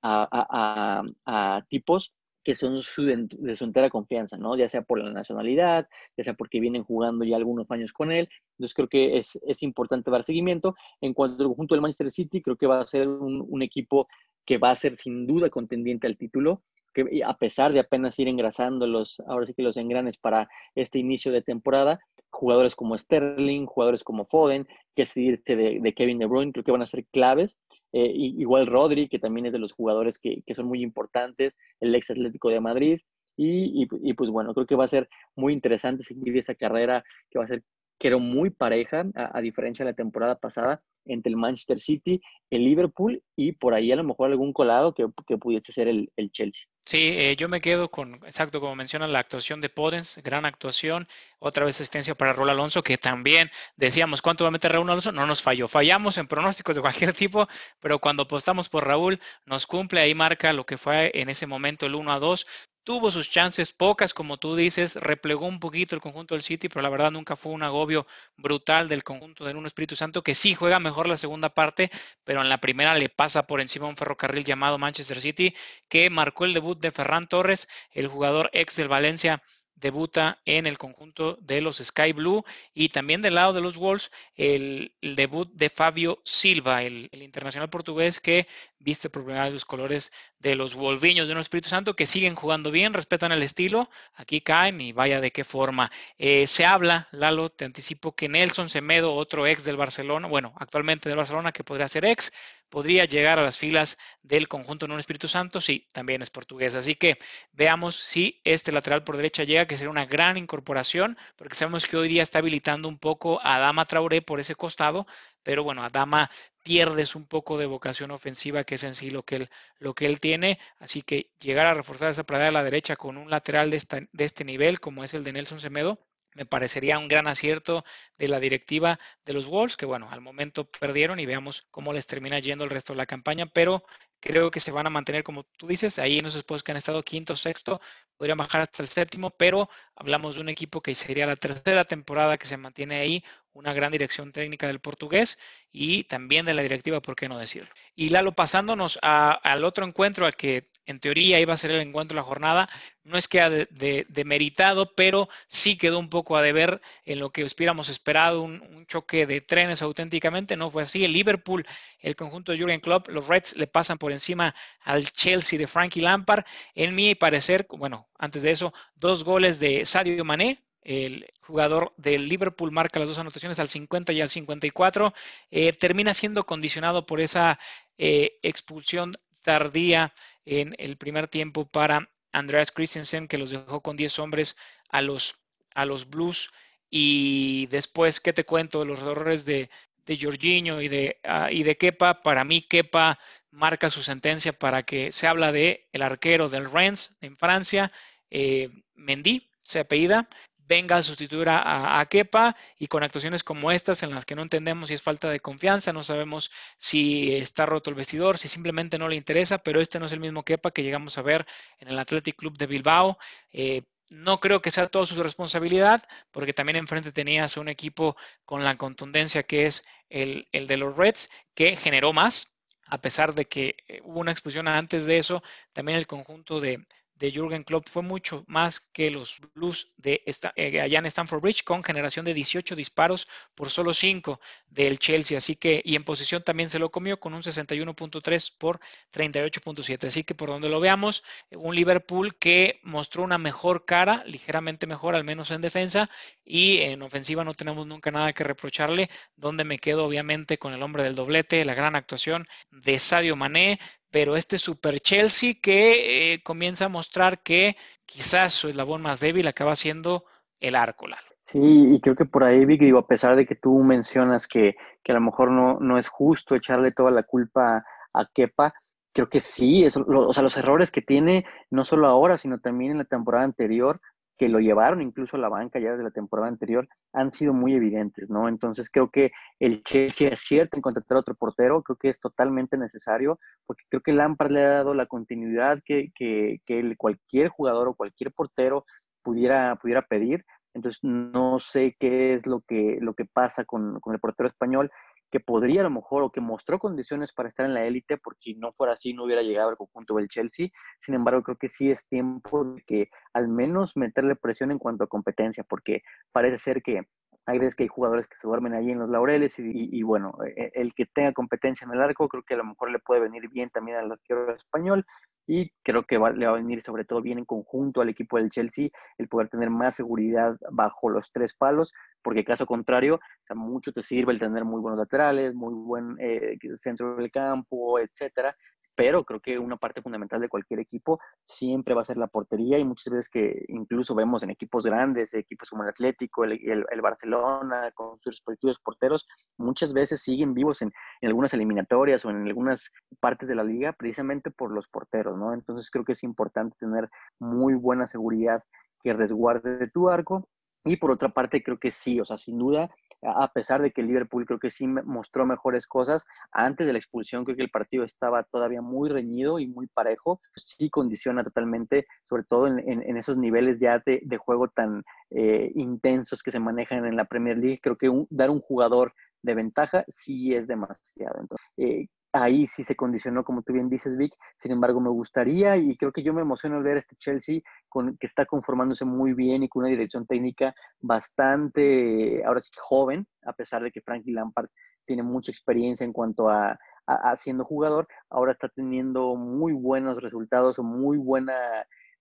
a 0.03 1.63
tipos 1.69 2.13
que 2.49 2.55
son 2.55 2.77
de 2.77 3.57
su 3.57 3.65
entera 3.65 3.91
confianza, 3.91 4.39
¿no? 4.39 4.57
Ya 4.57 4.71
sea 4.71 4.81
por 4.81 4.99
la 4.99 5.13
nacionalidad, 5.13 5.87
ya 6.17 6.25
sea 6.25 6.33
porque 6.33 6.61
vienen 6.61 6.83
jugando 6.83 7.23
ya 7.27 7.37
algunos 7.37 7.71
años 7.71 7.93
con 7.93 8.11
él. 8.11 8.27
Entonces 8.53 8.73
creo 8.73 8.89
que 8.89 9.19
es, 9.19 9.39
es 9.47 9.63
importante 9.63 10.11
dar 10.11 10.25
seguimiento. 10.25 10.75
En 11.03 11.13
cuanto 11.13 11.43
al 11.43 11.49
conjunto 11.51 11.75
del 11.75 11.83
Manchester 11.83 12.11
City, 12.11 12.41
creo 12.41 12.57
que 12.57 12.67
va 12.67 12.81
a 12.81 12.87
ser 12.87 13.07
un, 13.07 13.45
un 13.47 13.61
equipo 13.61 14.09
que 14.47 14.57
va 14.57 14.71
a 14.71 14.77
ser 14.77 14.97
sin 14.97 15.27
duda 15.27 15.51
contendiente 15.51 16.07
al 16.07 16.17
título, 16.17 16.63
que 16.95 17.23
a 17.23 17.37
pesar 17.37 17.75
de 17.75 17.81
apenas 17.81 18.19
ir 18.19 18.29
engrasando 18.29 18.87
los, 18.87 19.21
ahora 19.27 19.45
sí 19.45 19.53
que 19.53 19.63
los 19.63 19.77
engranes 19.77 20.17
para 20.17 20.49
este 20.75 20.99
inicio 20.99 21.31
de 21.33 21.43
temporada, 21.43 22.01
jugadores 22.31 22.75
como 22.75 22.97
Sterling, 22.97 23.67
jugadores 23.67 24.05
como 24.05 24.27
Foden, 24.27 24.67
que 24.95 25.07
seguirse 25.07 25.57
de, 25.57 25.81
de 25.81 25.95
Kevin 25.95 26.19
De 26.19 26.27
Bruyne, 26.27 26.53
creo 26.53 26.65
que 26.65 26.73
van 26.73 26.83
a 26.83 26.87
ser 26.87 27.05
claves 27.07 27.59
eh, 27.93 28.13
igual 28.15 28.67
Rodri, 28.67 29.09
que 29.09 29.19
también 29.19 29.47
es 29.47 29.53
de 29.53 29.59
los 29.59 29.73
jugadores 29.73 30.19
que, 30.19 30.43
que, 30.47 30.55
son 30.55 30.67
muy 30.67 30.83
importantes, 30.83 31.57
el 31.81 31.95
ex 31.95 32.11
Atlético 32.11 32.51
de 32.51 32.61
Madrid. 32.61 33.01
Y, 33.41 33.87
y, 34.03 34.15
pues 34.15 34.31
bueno, 34.31 34.53
creo 34.53 34.67
que 34.67 34.75
va 34.75 34.85
a 34.85 34.89
ser 34.89 35.09
muy 35.37 35.53
interesante 35.53 36.03
seguir 36.03 36.37
esa 36.37 36.57
carrera 36.57 37.05
que 37.31 37.39
va 37.39 37.45
a 37.45 37.49
ser, 37.49 37.63
creo, 37.97 38.19
muy 38.19 38.51
pareja, 38.51 39.07
a, 39.15 39.41
diferencia 39.41 39.85
de 39.85 39.93
la 39.93 39.97
temporada 39.97 40.37
pasada, 40.37 40.83
entre 41.05 41.31
el 41.31 41.37
Manchester 41.37 41.79
City, 41.79 42.21
el 42.51 42.65
Liverpool 42.65 43.23
y 43.37 43.53
por 43.53 43.75
ahí 43.75 43.93
a 43.93 43.97
lo 43.97 44.03
mejor 44.03 44.31
algún 44.31 44.53
colado 44.53 44.93
que, 44.93 45.07
que 45.27 45.39
pudiese 45.39 45.73
ser 45.73 45.87
el, 45.87 46.11
el 46.17 46.33
Chelsea. 46.33 46.65
Sí, 46.89 46.97
eh, 47.19 47.37
yo 47.37 47.51
me 47.51 47.61
quedo 47.61 47.91
con, 47.91 48.15
exacto, 48.25 48.61
como 48.61 48.75
menciona 48.75 49.07
la 49.07 49.19
actuación 49.19 49.61
de 49.61 49.69
Podens, 49.69 50.23
gran 50.25 50.47
actuación, 50.47 51.07
otra 51.39 51.67
vez 51.67 51.77
asistencia 51.77 52.15
para 52.15 52.33
Raúl 52.33 52.49
Alonso, 52.49 52.83
que 52.83 52.97
también 52.97 53.51
decíamos, 53.77 54.23
¿cuánto 54.23 54.45
va 54.45 54.49
a 54.49 54.51
meter 54.53 54.73
Raúl 54.73 54.89
Alonso? 54.89 55.13
No 55.13 55.27
nos 55.27 55.43
falló, 55.43 55.69
fallamos 55.69 56.17
en 56.17 56.27
pronósticos 56.27 56.77
de 56.77 56.81
cualquier 56.81 57.13
tipo, 57.15 57.47
pero 57.79 57.99
cuando 57.99 58.23
apostamos 58.23 58.71
por 58.71 58.87
Raúl, 58.87 59.21
nos 59.45 59.67
cumple, 59.67 60.01
ahí 60.01 60.15
marca 60.15 60.51
lo 60.55 60.65
que 60.65 60.79
fue 60.79 61.11
en 61.13 61.29
ese 61.29 61.47
momento 61.47 61.85
el 61.85 61.95
1 61.95 62.11
a 62.11 62.19
2, 62.21 62.47
tuvo 62.89 63.11
sus 63.11 63.31
chances, 63.31 63.75
pocas 63.75 64.15
como 64.15 64.39
tú 64.39 64.57
dices, 64.57 64.97
replegó 64.97 65.47
un 65.47 65.61
poquito 65.61 65.95
el 65.95 66.01
conjunto 66.01 66.35
del 66.35 66.41
City, 66.41 66.71
pero 66.71 66.81
la 66.81 66.89
verdad 66.89 67.11
nunca 67.11 67.37
fue 67.37 67.53
un 67.53 67.63
agobio 67.63 68.07
brutal 68.39 68.89
del 68.89 69.05
conjunto 69.05 69.45
del 69.45 69.59
Uno 69.59 69.67
Espíritu 69.67 69.95
Santo, 69.95 70.23
que 70.23 70.35
sí 70.35 70.55
juega 70.55 70.79
mejor 70.79 71.07
la 71.07 71.19
segunda 71.19 71.51
parte, 71.51 71.91
pero 72.25 72.41
en 72.41 72.49
la 72.49 72.57
primera 72.57 72.95
le 72.95 73.11
pasa 73.11 73.47
por 73.47 73.61
encima 73.61 73.89
un 73.89 73.97
ferrocarril 73.99 74.43
llamado 74.43 74.79
Manchester 74.79 75.21
City, 75.21 75.55
que 75.87 76.09
marcó 76.09 76.47
el 76.47 76.55
debut 76.55 76.78
de 76.79 76.91
Ferran 76.91 77.27
Torres, 77.27 77.69
el 77.93 78.09
jugador 78.09 78.51
ex 78.53 78.77
del 78.77 78.89
Valencia 78.89 79.43
debuta 79.81 80.41
en 80.45 80.67
el 80.67 80.79
conjunto 80.79 81.39
de 81.41 81.61
los 81.61 81.77
Sky 81.77 82.13
Blue 82.13 82.45
y 82.75 82.89
también 82.89 83.23
del 83.23 83.37
lado 83.37 83.53
de 83.53 83.61
los 83.61 83.77
Wolves 83.77 84.11
el, 84.35 84.93
debut 85.01 85.51
de 85.53 85.69
Fabio 85.69 86.21
Silva, 86.25 86.83
el, 86.83 87.09
internacional 87.13 87.71
portugués 87.71 88.21
que 88.21 88.49
viste 88.79 89.09
por 89.09 89.25
primera 89.25 89.45
vez 89.45 89.53
los 89.53 89.65
colores 89.65 90.13
de 90.39 90.55
los 90.55 90.75
Wolviños 90.75 91.29
de 91.29 91.35
un 91.35 91.41
Espíritu 91.41 91.69
Santo 91.69 91.95
que 91.95 92.07
siguen 92.07 92.35
jugando 92.35 92.71
bien, 92.71 92.95
respetan 92.95 93.33
el 93.33 93.43
estilo, 93.43 93.91
aquí 94.15 94.41
caen 94.41 94.81
y 94.81 94.93
vaya 94.93 95.21
de 95.21 95.33
qué 95.33 95.45
forma. 95.45 95.91
Eh, 96.17 96.47
se 96.47 96.65
habla, 96.65 97.09
Lalo, 97.11 97.51
te 97.51 97.65
anticipo 97.65 98.15
que 98.15 98.29
Nelson 98.29 98.69
Semedo, 98.69 99.15
otro 99.15 99.47
ex 99.47 99.65
del 99.65 99.77
Barcelona, 99.77 100.29
bueno, 100.29 100.55
actualmente 100.57 101.09
del 101.09 101.19
Barcelona 101.19 101.53
que 101.53 101.65
podría 101.65 101.89
ser 101.89 102.05
ex, 102.05 102.33
podría 102.69 103.05
llegar 103.05 103.39
a 103.39 103.43
las 103.43 103.59
filas 103.59 103.99
del 104.23 104.49
conjunto 104.49 104.87
en 104.87 104.93
un 104.93 105.01
Espíritu 105.01 105.29
Santo, 105.29 105.61
sí, 105.61 105.87
también 105.93 106.23
es 106.23 106.31
portugués. 106.31 106.75
Así 106.75 106.95
que 106.95 107.19
veamos 107.53 107.97
si 107.97 108.41
este 108.45 108.73
lateral 108.73 109.05
por 109.05 109.17
derecha 109.17 109.45
llega, 109.45 109.67
que 109.67 109.77
será 109.77 109.91
una 109.91 110.07
gran 110.07 110.37
incorporación, 110.37 111.17
porque 111.37 111.55
sabemos 111.55 111.87
que 111.87 111.97
hoy 111.97 112.09
día 112.09 112.23
está 112.23 112.39
habilitando 112.39 112.89
un 112.89 112.99
poco 112.99 113.41
a 113.43 113.59
Dama 113.59 113.85
Traoré 113.87 114.23
por 114.23 114.41
ese 114.41 114.55
costado, 114.55 115.07
pero 115.43 115.65
bueno, 115.65 115.83
Adama 115.83 116.31
pierdes 116.63 117.17
un 117.17 117.27
poco 117.27 117.57
de 117.57 117.67
vocación 117.67 118.11
ofensiva, 118.11 118.65
que 118.65 118.75
es 118.75 118.85
en 118.85 118.95
sí 118.95 119.11
lo 119.11 119.23
que 119.23 119.37
él, 119.37 119.51
lo 119.79 119.95
que 119.95 120.07
él 120.07 120.21
tiene. 120.21 120.59
Así 120.79 121.03
que 121.03 121.31
llegar 121.41 121.67
a 121.67 121.75
reforzar 121.75 122.11
esa 122.11 122.25
pradera 122.25 122.51
a 122.51 122.53
la 122.53 122.65
derecha 122.65 122.97
con 122.97 123.17
un 123.17 123.31
lateral 123.31 123.71
de, 123.71 124.09
de 124.13 124.25
este 124.25 124.45
nivel, 124.45 124.81
como 124.81 125.05
es 125.05 125.15
el 125.15 125.25
de 125.25 125.33
Nelson 125.33 125.59
Semedo, 125.59 125.99
me 126.35 126.47
parecería 126.47 126.99
un 126.99 127.09
gran 127.09 127.27
acierto 127.27 127.85
de 128.19 128.29
la 128.29 128.41
directiva 128.41 128.99
de 129.25 129.33
los 129.33 129.47
Wolves, 129.47 129.77
que 129.77 129.87
bueno, 129.87 130.09
al 130.11 130.21
momento 130.21 130.71
perdieron 130.71 131.19
y 131.21 131.27
veamos 131.27 131.67
cómo 131.71 131.93
les 131.93 132.07
termina 132.07 132.39
yendo 132.39 132.65
el 132.65 132.71
resto 132.71 132.93
de 132.93 132.99
la 132.99 133.07
campaña, 133.07 133.47
pero 133.47 133.85
creo 134.21 134.51
que 134.51 134.61
se 134.61 134.73
van 134.73 134.87
a 134.87 134.91
mantener, 134.91 135.23
como 135.23 135.45
tú 135.45 135.67
dices, 135.67 135.99
ahí 135.99 136.19
en 136.19 136.27
esos 136.27 136.45
puestos 136.45 136.65
que 136.65 136.73
han 136.73 136.79
estado 136.79 137.03
quinto, 137.03 137.37
sexto, 137.37 137.81
podrían 138.17 138.39
bajar 138.39 138.63
hasta 138.63 138.83
el 138.83 138.89
séptimo, 138.89 139.31
pero 139.31 139.69
hablamos 139.95 140.35
de 140.37 140.41
un 140.41 140.49
equipo 140.49 140.81
que 140.81 140.95
sería 140.95 141.27
la 141.27 141.37
tercera 141.37 141.85
temporada 141.85 142.37
que 142.39 142.47
se 142.47 142.57
mantiene 142.57 143.01
ahí, 143.01 143.25
una 143.53 143.73
gran 143.73 143.93
dirección 143.93 144.33
técnica 144.33 144.67
del 144.67 144.81
portugués 144.81 145.39
y 145.71 146.05
también 146.05 146.47
de 146.47 146.55
la 146.55 146.63
directiva, 146.63 147.01
¿por 147.01 147.17
qué 147.17 147.29
no 147.29 147.39
decirlo? 147.39 147.71
Y 147.95 148.09
Lalo, 148.11 148.33
pasándonos 148.33 148.99
al 149.03 149.65
otro 149.65 149.87
encuentro 149.87 150.27
al 150.27 150.37
que 150.37 150.71
en 150.89 151.01
teoría 151.01 151.39
iba 151.39 151.53
a 151.53 151.59
ser 151.59 151.73
el 151.73 151.83
encuentro 151.83 152.15
de 152.15 152.21
la 152.23 152.27
jornada, 152.27 152.69
no 153.05 153.19
es 153.19 153.29
que 153.29 153.43
ha 153.43 153.51
demeritado, 153.51 154.87
de, 154.87 154.91
pero 154.97 155.29
sí 155.47 155.77
quedó 155.77 155.99
un 155.99 156.09
poco 156.09 156.35
a 156.37 156.43
deber 156.43 156.81
en 157.05 157.19
lo 157.19 157.31
que 157.31 157.45
hubiéramos 157.45 157.91
esperado, 157.91 158.41
un, 158.43 158.87
choque 158.87 159.27
de 159.27 159.43
trenes 159.43 159.83
auténticamente, 159.83 160.57
no 160.57 160.71
fue 160.71 160.83
así. 160.83 161.05
El 161.05 161.13
Liverpool, 161.13 161.67
el 162.01 162.17
conjunto 162.17 162.53
de 162.53 162.59
Jurgen 162.59 162.81
Klopp, 162.81 163.09
los 163.09 163.29
Reds 163.29 163.57
le 163.57 163.67
pasan 163.67 163.99
por 163.99 164.13
encima 164.13 164.55
al 164.81 165.05
Chelsea 165.11 165.59
de 165.59 165.67
Frankie 165.67 166.01
Lampard. 166.01 166.45
En 166.75 166.95
mi 166.95 167.15
parecer, 167.15 167.67
bueno, 167.69 168.09
antes 168.19 168.41
de 168.41 168.51
eso, 168.51 168.73
dos 168.95 169.25
goles 169.25 169.61
de 169.61 169.85
Sadio 169.85 170.25
Mané, 170.25 170.65
el 170.81 171.27
jugador 171.43 171.93
del 171.99 172.27
Liverpool 172.27 172.73
marca 172.73 172.99
las 172.99 173.11
dos 173.11 173.19
anotaciones 173.19 173.59
al 173.59 173.69
50 173.69 174.15
y 174.15 174.23
al 174.23 174.31
54, 174.31 175.13
eh, 175.51 175.75
termina 175.75 176.15
siendo 176.15 176.45
condicionado 176.45 177.05
por 177.05 177.21
esa 177.21 177.59
eh, 177.99 178.39
expulsión 178.43 179.13
tardía 179.43 180.13
en 180.47 180.75
el 180.79 180.97
primer 180.97 181.29
tiempo 181.29 181.67
para 181.67 182.09
Andreas 182.33 182.73
Christensen, 182.73 183.29
que 183.29 183.39
los 183.39 183.51
dejó 183.51 183.81
con 183.81 183.97
10 183.97 184.19
hombres 184.19 184.57
a 184.89 185.03
los, 185.03 185.37
a 185.75 185.85
los 185.85 186.09
Blues. 186.09 186.51
Y 186.91 187.67
después, 187.67 188.21
¿qué 188.21 188.33
te 188.33 188.45
cuento? 188.45 188.85
Los 188.85 189.01
errores 189.01 189.45
de, 189.45 189.71
de 190.07 190.19
Jorginho 190.21 190.81
y 190.81 190.89
de, 190.89 191.21
uh, 191.25 191.51
y 191.51 191.63
de 191.63 191.77
Kepa. 191.77 192.21
Para 192.21 192.45
mí, 192.45 192.63
Kepa 192.63 193.19
marca 193.51 193.91
su 193.91 194.03
sentencia 194.03 194.53
para 194.53 194.83
que 194.83 195.13
se 195.13 195.27
habla 195.27 195.53
de 195.53 195.87
el 195.93 196.03
arquero 196.03 196.49
del 196.49 196.71
Rennes 196.71 197.17
en 197.21 197.37
Francia, 197.37 197.93
eh, 198.31 198.71
Mendy, 198.95 199.51
se 199.63 199.81
apellida, 199.81 200.29
venga 200.69 200.97
a 200.97 201.03
sustituir 201.03 201.49
a, 201.49 202.05
Kepa 202.11 202.55
y 202.79 202.87
con 202.87 203.03
actuaciones 203.03 203.43
como 203.43 203.73
estas 203.73 204.03
en 204.03 204.11
las 204.11 204.27
que 204.27 204.35
no 204.35 204.43
entendemos 204.43 204.89
si 204.89 204.95
es 204.95 205.03
falta 205.03 205.29
de 205.31 205.41
confianza, 205.41 205.93
no 205.93 206.03
sabemos 206.03 206.51
si 206.77 207.35
está 207.35 207.67
roto 207.67 207.91
el 207.91 207.97
vestidor, 207.97 208.39
si 208.39 208.49
simplemente 208.49 208.99
no 208.99 209.09
le 209.09 209.17
interesa, 209.17 209.59
pero 209.59 209.81
este 209.81 209.99
no 209.99 210.07
es 210.07 210.13
el 210.13 210.21
mismo 210.21 210.45
Kepa 210.45 210.71
que 210.71 210.83
llegamos 210.83 211.17
a 211.17 211.23
ver 211.23 211.47
en 211.79 211.89
el 211.89 211.99
Athletic 211.99 212.37
Club 212.37 212.57
de 212.59 212.67
Bilbao. 212.67 213.19
Eh, 213.51 213.83
no 214.11 214.41
creo 214.41 214.63
que 214.63 214.71
sea 214.71 214.89
toda 214.89 215.07
su 215.07 215.23
responsabilidad, 215.23 216.03
porque 216.31 216.53
también 216.53 216.77
enfrente 216.77 217.13
tenías 217.13 217.57
un 217.57 217.69
equipo 217.69 218.17
con 218.45 218.65
la 218.65 218.77
contundencia 218.77 219.43
que 219.43 219.67
es 219.67 219.85
el, 220.11 220.49
el 220.53 220.67
de 220.67 220.77
los 220.77 220.97
Reds, 220.97 221.31
que 221.55 221.77
generó 221.77 222.13
más, 222.13 222.55
a 222.87 223.01
pesar 223.01 223.35
de 223.35 223.47
que 223.47 223.77
eh, 223.89 224.01
hubo 224.05 224.21
una 224.21 224.33
expulsión 224.33 224.69
antes 224.69 225.07
de 225.07 225.19
eso, 225.19 225.43
también 225.73 225.99
el 225.99 226.07
conjunto 226.07 226.61
de, 226.61 226.87
de 227.19 227.33
Jürgen 227.33 227.65
Klopp 227.65 227.89
fue 227.89 228.03
mucho 228.03 228.45
más 228.47 228.81
que 228.81 229.11
los 229.11 229.41
Blues 229.55 229.93
de 229.97 230.23
eh, 230.57 230.81
allá 230.81 230.99
en 230.99 231.07
Stamford 231.07 231.41
Bridge 231.41 231.65
con 231.65 231.83
generación 231.83 232.25
de 232.25 232.35
18 232.35 232.77
disparos 232.77 233.29
por 233.55 233.71
solo 233.71 233.93
5 233.93 234.41
del 234.69 234.99
Chelsea, 234.99 235.37
así 235.37 235.57
que 235.57 235.83
y 235.85 235.97
en 235.97 236.05
posición 236.05 236.43
también 236.43 236.71
se 236.71 236.79
lo 236.79 236.91
comió 236.91 237.19
con 237.19 237.35
un 237.35 237.43
61.3 237.43 238.57
por 238.57 238.81
38.7, 239.13 240.07
así 240.07 240.25
que 240.25 240.35
por 240.35 240.49
donde 240.49 240.69
lo 240.69 240.81
veamos, 240.81 241.25
un 241.51 241.75
Liverpool 241.75 242.37
que 242.37 242.81
mostró 242.83 243.25
una 243.25 243.39
mejor 243.39 243.85
cara, 243.85 244.23
ligeramente 244.27 244.87
mejor 244.87 245.17
al 245.17 245.25
menos 245.25 245.51
en 245.51 245.61
defensa 245.61 246.11
y 246.45 246.79
en 246.81 247.03
ofensiva 247.03 247.45
no 247.45 247.55
tenemos 247.55 247.87
nunca 247.87 248.11
nada 248.11 248.33
que 248.33 248.45
reprocharle, 248.45 249.11
donde 249.37 249.65
me 249.65 249.79
quedo 249.79 250.05
obviamente 250.05 250.59
con 250.59 250.73
el 250.73 250.83
hombre 250.83 251.03
del 251.03 251.15
doblete, 251.15 251.65
la 251.65 251.75
gran 251.75 251.97
actuación 251.97 252.47
de 252.71 252.99
Sadio 252.99 253.37
Mané, 253.37 253.79
pero 254.11 254.37
este 254.37 254.59
Super 254.59 255.01
Chelsea 255.01 255.55
que 255.61 256.33
eh, 256.33 256.43
comienza 256.43 256.87
a 256.87 256.89
mostrar 256.89 257.43
que 257.43 257.77
quizás 258.07 258.55
su 258.55 258.69
eslabón 258.69 259.03
más 259.03 259.21
débil 259.21 259.47
acaba 259.47 259.77
siendo 259.77 260.25
el 260.61 260.75
arco, 260.75 261.07
Sí, 261.41 261.95
y 261.95 262.01
creo 262.01 262.15
que 262.15 262.27
por 262.27 262.45
ahí, 262.45 262.67
Vic, 262.67 262.81
digo, 262.81 262.99
a 262.99 263.07
pesar 263.07 263.35
de 263.35 263.47
que 263.47 263.55
tú 263.55 263.79
mencionas 263.79 264.47
que, 264.47 264.77
que 265.03 265.13
a 265.13 265.15
lo 265.15 265.23
mejor 265.23 265.51
no, 265.51 265.79
no 265.81 265.97
es 265.97 266.09
justo 266.09 266.55
echarle 266.55 266.93
toda 266.93 267.11
la 267.11 267.23
culpa 267.23 267.85
a 268.13 268.27
Kepa, 268.27 268.75
creo 269.15 269.29
que 269.29 269.41
sí, 269.41 269.87
o 269.87 270.33
sea, 270.33 270.43
los 270.43 270.57
errores 270.57 270.91
que 270.91 271.01
tiene, 271.01 271.47
no 271.71 271.85
solo 271.85 272.07
ahora, 272.07 272.37
sino 272.37 272.59
también 272.59 272.93
en 272.93 272.99
la 272.99 273.05
temporada 273.05 273.45
anterior, 273.45 274.01
que 274.39 274.49
lo 274.49 274.61
llevaron 274.61 275.03
incluso 275.03 275.37
a 275.37 275.41
la 275.41 275.49
banca 275.49 275.81
ya 275.81 275.91
desde 275.91 276.05
la 276.05 276.11
temporada 276.11 276.49
anterior, 276.49 276.89
han 277.13 277.33
sido 277.33 277.53
muy 277.53 277.75
evidentes, 277.75 278.31
¿no? 278.31 278.49
Entonces 278.49 278.89
creo 278.89 279.11
que 279.11 279.33
el 279.59 279.83
Chelsea 279.83 280.35
cierto 280.37 280.77
en 280.77 280.83
contratar 280.83 281.19
otro 281.19 281.35
portero, 281.35 281.83
creo 281.83 281.97
que 281.97 282.09
es 282.09 282.21
totalmente 282.21 282.79
necesario, 282.79 283.41
porque 283.67 283.85
creo 283.89 284.01
que 284.01 284.13
Lampard 284.13 284.53
le 284.53 284.65
ha 284.65 284.69
dado 284.69 284.95
la 284.95 285.07
continuidad 285.07 285.83
que, 285.85 286.13
que, 286.15 286.61
que 286.65 286.97
cualquier 286.97 287.49
jugador 287.49 287.89
o 287.89 287.95
cualquier 287.95 288.33
portero 288.33 288.87
pudiera, 289.23 289.77
pudiera 289.77 290.03
pedir. 290.03 290.45
Entonces 290.75 291.01
no 291.03 291.59
sé 291.59 291.97
qué 291.99 292.35
es 292.35 292.47
lo 292.47 292.61
que, 292.61 292.99
lo 293.01 293.15
que 293.15 293.25
pasa 293.25 293.65
con, 293.65 293.99
con 294.01 294.15
el 294.15 294.21
portero 294.21 294.49
español 294.49 294.91
que 295.31 295.41
podría 295.41 295.81
a 295.81 295.85
lo 295.85 295.91
mejor 295.91 296.23
o 296.23 296.31
que 296.31 296.41
mostró 296.41 296.79
condiciones 296.79 297.33
para 297.33 297.49
estar 297.49 297.67
en 297.67 297.75
la 297.75 297.85
élite, 297.85 298.17
porque 298.17 298.41
si 298.41 298.55
no 298.55 298.73
fuera 298.73 298.95
así 298.95 299.13
no 299.13 299.25
hubiera 299.25 299.43
llegado 299.43 299.71
al 299.71 299.77
conjunto 299.77 300.15
del 300.17 300.29
Chelsea. 300.29 300.69
Sin 301.01 301.15
embargo, 301.15 301.43
creo 301.43 301.57
que 301.57 301.69
sí 301.69 301.91
es 301.91 302.09
tiempo 302.09 302.65
de 302.65 302.83
que 302.83 303.11
al 303.33 303.49
menos 303.49 303.97
meterle 303.97 304.37
presión 304.37 304.71
en 304.71 304.79
cuanto 304.79 305.05
a 305.05 305.09
competencia, 305.09 305.65
porque 305.65 306.03
parece 306.33 306.59
ser 306.59 306.83
que 306.83 307.09
hay 307.49 307.59
veces 307.59 307.75
que 307.75 307.85
hay 307.85 307.89
jugadores 307.89 308.27
que 308.27 308.37
se 308.37 308.47
duermen 308.47 308.75
allí 308.75 308.91
en 308.91 308.99
los 308.99 309.09
laureles 309.09 309.55
y, 309.59 310.03
bueno, 310.03 310.35
e, 310.45 310.65
e, 310.65 310.71
el 310.75 310.93
que 310.93 311.07
tenga 311.07 311.33
competencia 311.33 311.87
en 311.87 311.93
el 311.93 312.03
arco 312.03 312.29
creo 312.29 312.43
que 312.43 312.53
a 312.53 312.59
lo 312.59 312.65
mejor 312.65 312.91
le 312.91 312.99
puede 312.99 313.23
venir 313.23 313.49
bien 313.49 313.71
también 313.71 313.97
al 313.97 314.13
arquero 314.13 314.55
español 314.55 315.07
y 315.47 315.73
creo 315.83 316.05
que 316.05 316.19
le 316.19 316.47
va 316.47 316.53
a 316.53 316.57
venir 316.57 316.83
sobre 316.83 317.07
todo 317.07 317.23
bien 317.23 317.39
en 317.39 317.47
conjunto 317.47 318.03
al 318.03 318.11
equipo 318.11 318.37
del 318.37 318.51
Chelsea 318.51 318.91
el 319.17 319.29
poder 319.29 319.49
tener 319.49 319.71
más 319.71 319.95
seguridad 319.95 320.59
bajo 320.71 321.09
los 321.09 321.33
tres 321.33 321.55
palos, 321.55 321.91
porque 322.23 322.45
caso 322.45 322.67
contrario, 322.67 323.21
mucho 323.55 323.93
te 323.93 324.03
sirve 324.03 324.33
el 324.33 324.39
tener 324.39 324.65
muy 324.65 324.81
buenos 324.81 324.99
laterales, 324.99 325.55
muy 325.55 325.75
buen 325.75 326.17
eh, 326.21 326.59
centro 326.75 327.17
del 327.17 327.31
campo, 327.31 327.99
etcétera, 327.99 328.55
pero 328.99 329.25
creo 329.25 329.39
que 329.39 329.57
una 329.61 329.77
parte 329.77 330.03
fundamental 330.03 330.41
de 330.41 330.49
cualquier 330.49 330.81
equipo 330.81 331.21
siempre 331.47 331.95
va 331.95 332.03
a 332.03 332.05
ser 332.05 332.17
la 332.17 332.27
portería 332.27 332.79
y 332.79 332.85
muchas 332.85 333.13
veces 333.13 333.29
que 333.29 333.65
incluso 333.69 334.13
vemos 334.13 334.43
en 334.43 334.51
equipos 334.51 334.85
grandes, 334.85 335.35
equipos 335.35 335.71
como 335.71 335.85
el 335.85 335.91
Atlético, 335.91 336.43
el, 336.43 336.59
el, 336.65 337.01
Barcelona, 337.01 337.93
con 337.95 338.19
sus 338.19 338.35
respectivos 338.35 338.81
porteros, 338.81 339.25
muchas 339.57 339.93
veces 339.93 340.21
siguen 340.21 340.53
vivos 340.53 340.83
en, 340.83 340.91
en, 341.21 341.29
algunas 341.29 341.55
eliminatorias 341.55 342.25
o 342.25 342.31
en 342.31 342.45
algunas 342.49 342.91
partes 343.21 343.49
de 343.49 343.55
la 343.55 343.63
liga 343.63 343.93
precisamente 343.93 344.51
por 344.51 344.73
los 344.73 344.89
porteros, 344.89 345.39
¿no? 345.39 345.55
Entonces 345.55 345.91
creo 345.91 346.05
que 346.05 346.13
es 346.13 346.25
importante 346.25 346.77
tener 346.81 347.09
muy 347.39 347.75
buena 347.75 348.09
seguridad 348.09 348.65
que 349.05 349.13
resguarde 349.13 349.89
tu 349.91 350.09
arco 350.09 350.49
y 350.89 350.97
por 350.97 351.11
otra 351.11 351.29
parte, 351.29 351.63
creo 351.63 351.79
que 351.79 351.91
sí, 351.91 352.21
o 352.21 352.25
sea, 352.25 352.37
sin 352.37 352.59
duda, 352.59 352.91
a 353.23 353.53
pesar 353.53 353.83
de 353.83 353.91
que 353.91 354.03
Liverpool 354.03 354.47
creo 354.47 354.59
que 354.59 354.71
sí 354.71 354.87
mostró 354.87 355.45
mejores 355.45 355.87
cosas, 355.87 356.25
antes 356.53 356.87
de 356.87 356.93
la 356.93 356.99
expulsión 356.99 357.45
creo 357.45 357.57
que 357.57 357.63
el 357.63 357.71
partido 357.71 358.05
estaba 358.05 358.45
todavía 358.45 358.81
muy 358.81 359.11
reñido 359.11 359.59
y 359.59 359.67
muy 359.67 359.87
parejo, 359.89 360.41
sí 360.55 360.89
condiciona 360.91 361.43
totalmente, 361.45 362.07
sobre 362.25 362.45
todo 362.45 362.67
en, 362.67 363.17
esos 363.17 363.37
niveles 363.37 363.81
ya 363.81 364.03
de, 364.05 364.37
juego 364.39 364.69
tan 364.69 365.03
eh, 365.31 365.73
intensos 365.75 366.43
que 366.43 366.51
se 366.53 366.61
manejan 366.61 367.05
en 367.05 367.17
la 367.17 367.25
Premier 367.25 367.59
League, 367.59 367.81
creo 367.83 367.97
que 367.97 368.11
dar 368.31 368.51
un 368.51 368.61
jugador 368.61 369.13
de 369.43 369.55
ventaja 369.55 370.05
sí 370.09 370.55
es 370.55 370.67
demasiado. 370.67 371.41
Entonces, 371.41 371.67
eh, 371.77 372.07
ahí 372.43 372.67
sí 372.67 372.85
se 372.85 372.97
condicionó, 372.97 373.45
como 373.45 373.63
tú 373.63 373.73
bien 373.73 373.89
dices, 373.89 374.17
Vic. 374.17 374.35
Sin 374.59 374.73
embargo, 374.73 375.01
me 375.01 375.11
gustaría 375.11 375.77
y 375.77 375.97
creo 375.97 376.13
que 376.13 376.23
yo 376.23 376.33
me 376.33 376.43
emociono 376.43 376.77
al 376.77 376.83
ver 376.83 376.97
este 376.99 377.17
Chelsea 377.17 377.61
con, 377.89 378.17
que 378.17 378.27
está 378.27 378.47
conformándose 378.47 379.05
muy 379.05 379.35
bien 379.35 379.63
y 379.63 379.69
con 379.69 379.83
una 379.83 379.91
dirección 379.91 380.27
técnica 380.27 380.75
bastante, 381.01 382.43
ahora 382.45 382.61
sí, 382.61 382.71
joven, 382.77 383.27
a 383.43 383.53
pesar 383.53 383.83
de 383.83 383.91
que 383.91 384.01
Frankie 384.01 384.33
Lampard 384.33 384.69
tiene 385.05 385.23
mucha 385.23 385.51
experiencia 385.51 386.05
en 386.05 386.13
cuanto 386.13 386.49
a, 386.49 386.79
a, 387.07 387.37
siendo 387.37 387.65
jugador, 387.65 388.07
ahora 388.29 388.53
está 388.53 388.69
teniendo 388.69 389.35
muy 389.35 389.73
buenos 389.73 390.23
resultados 390.23 390.79
muy 390.79 391.17
buena, 391.17 391.55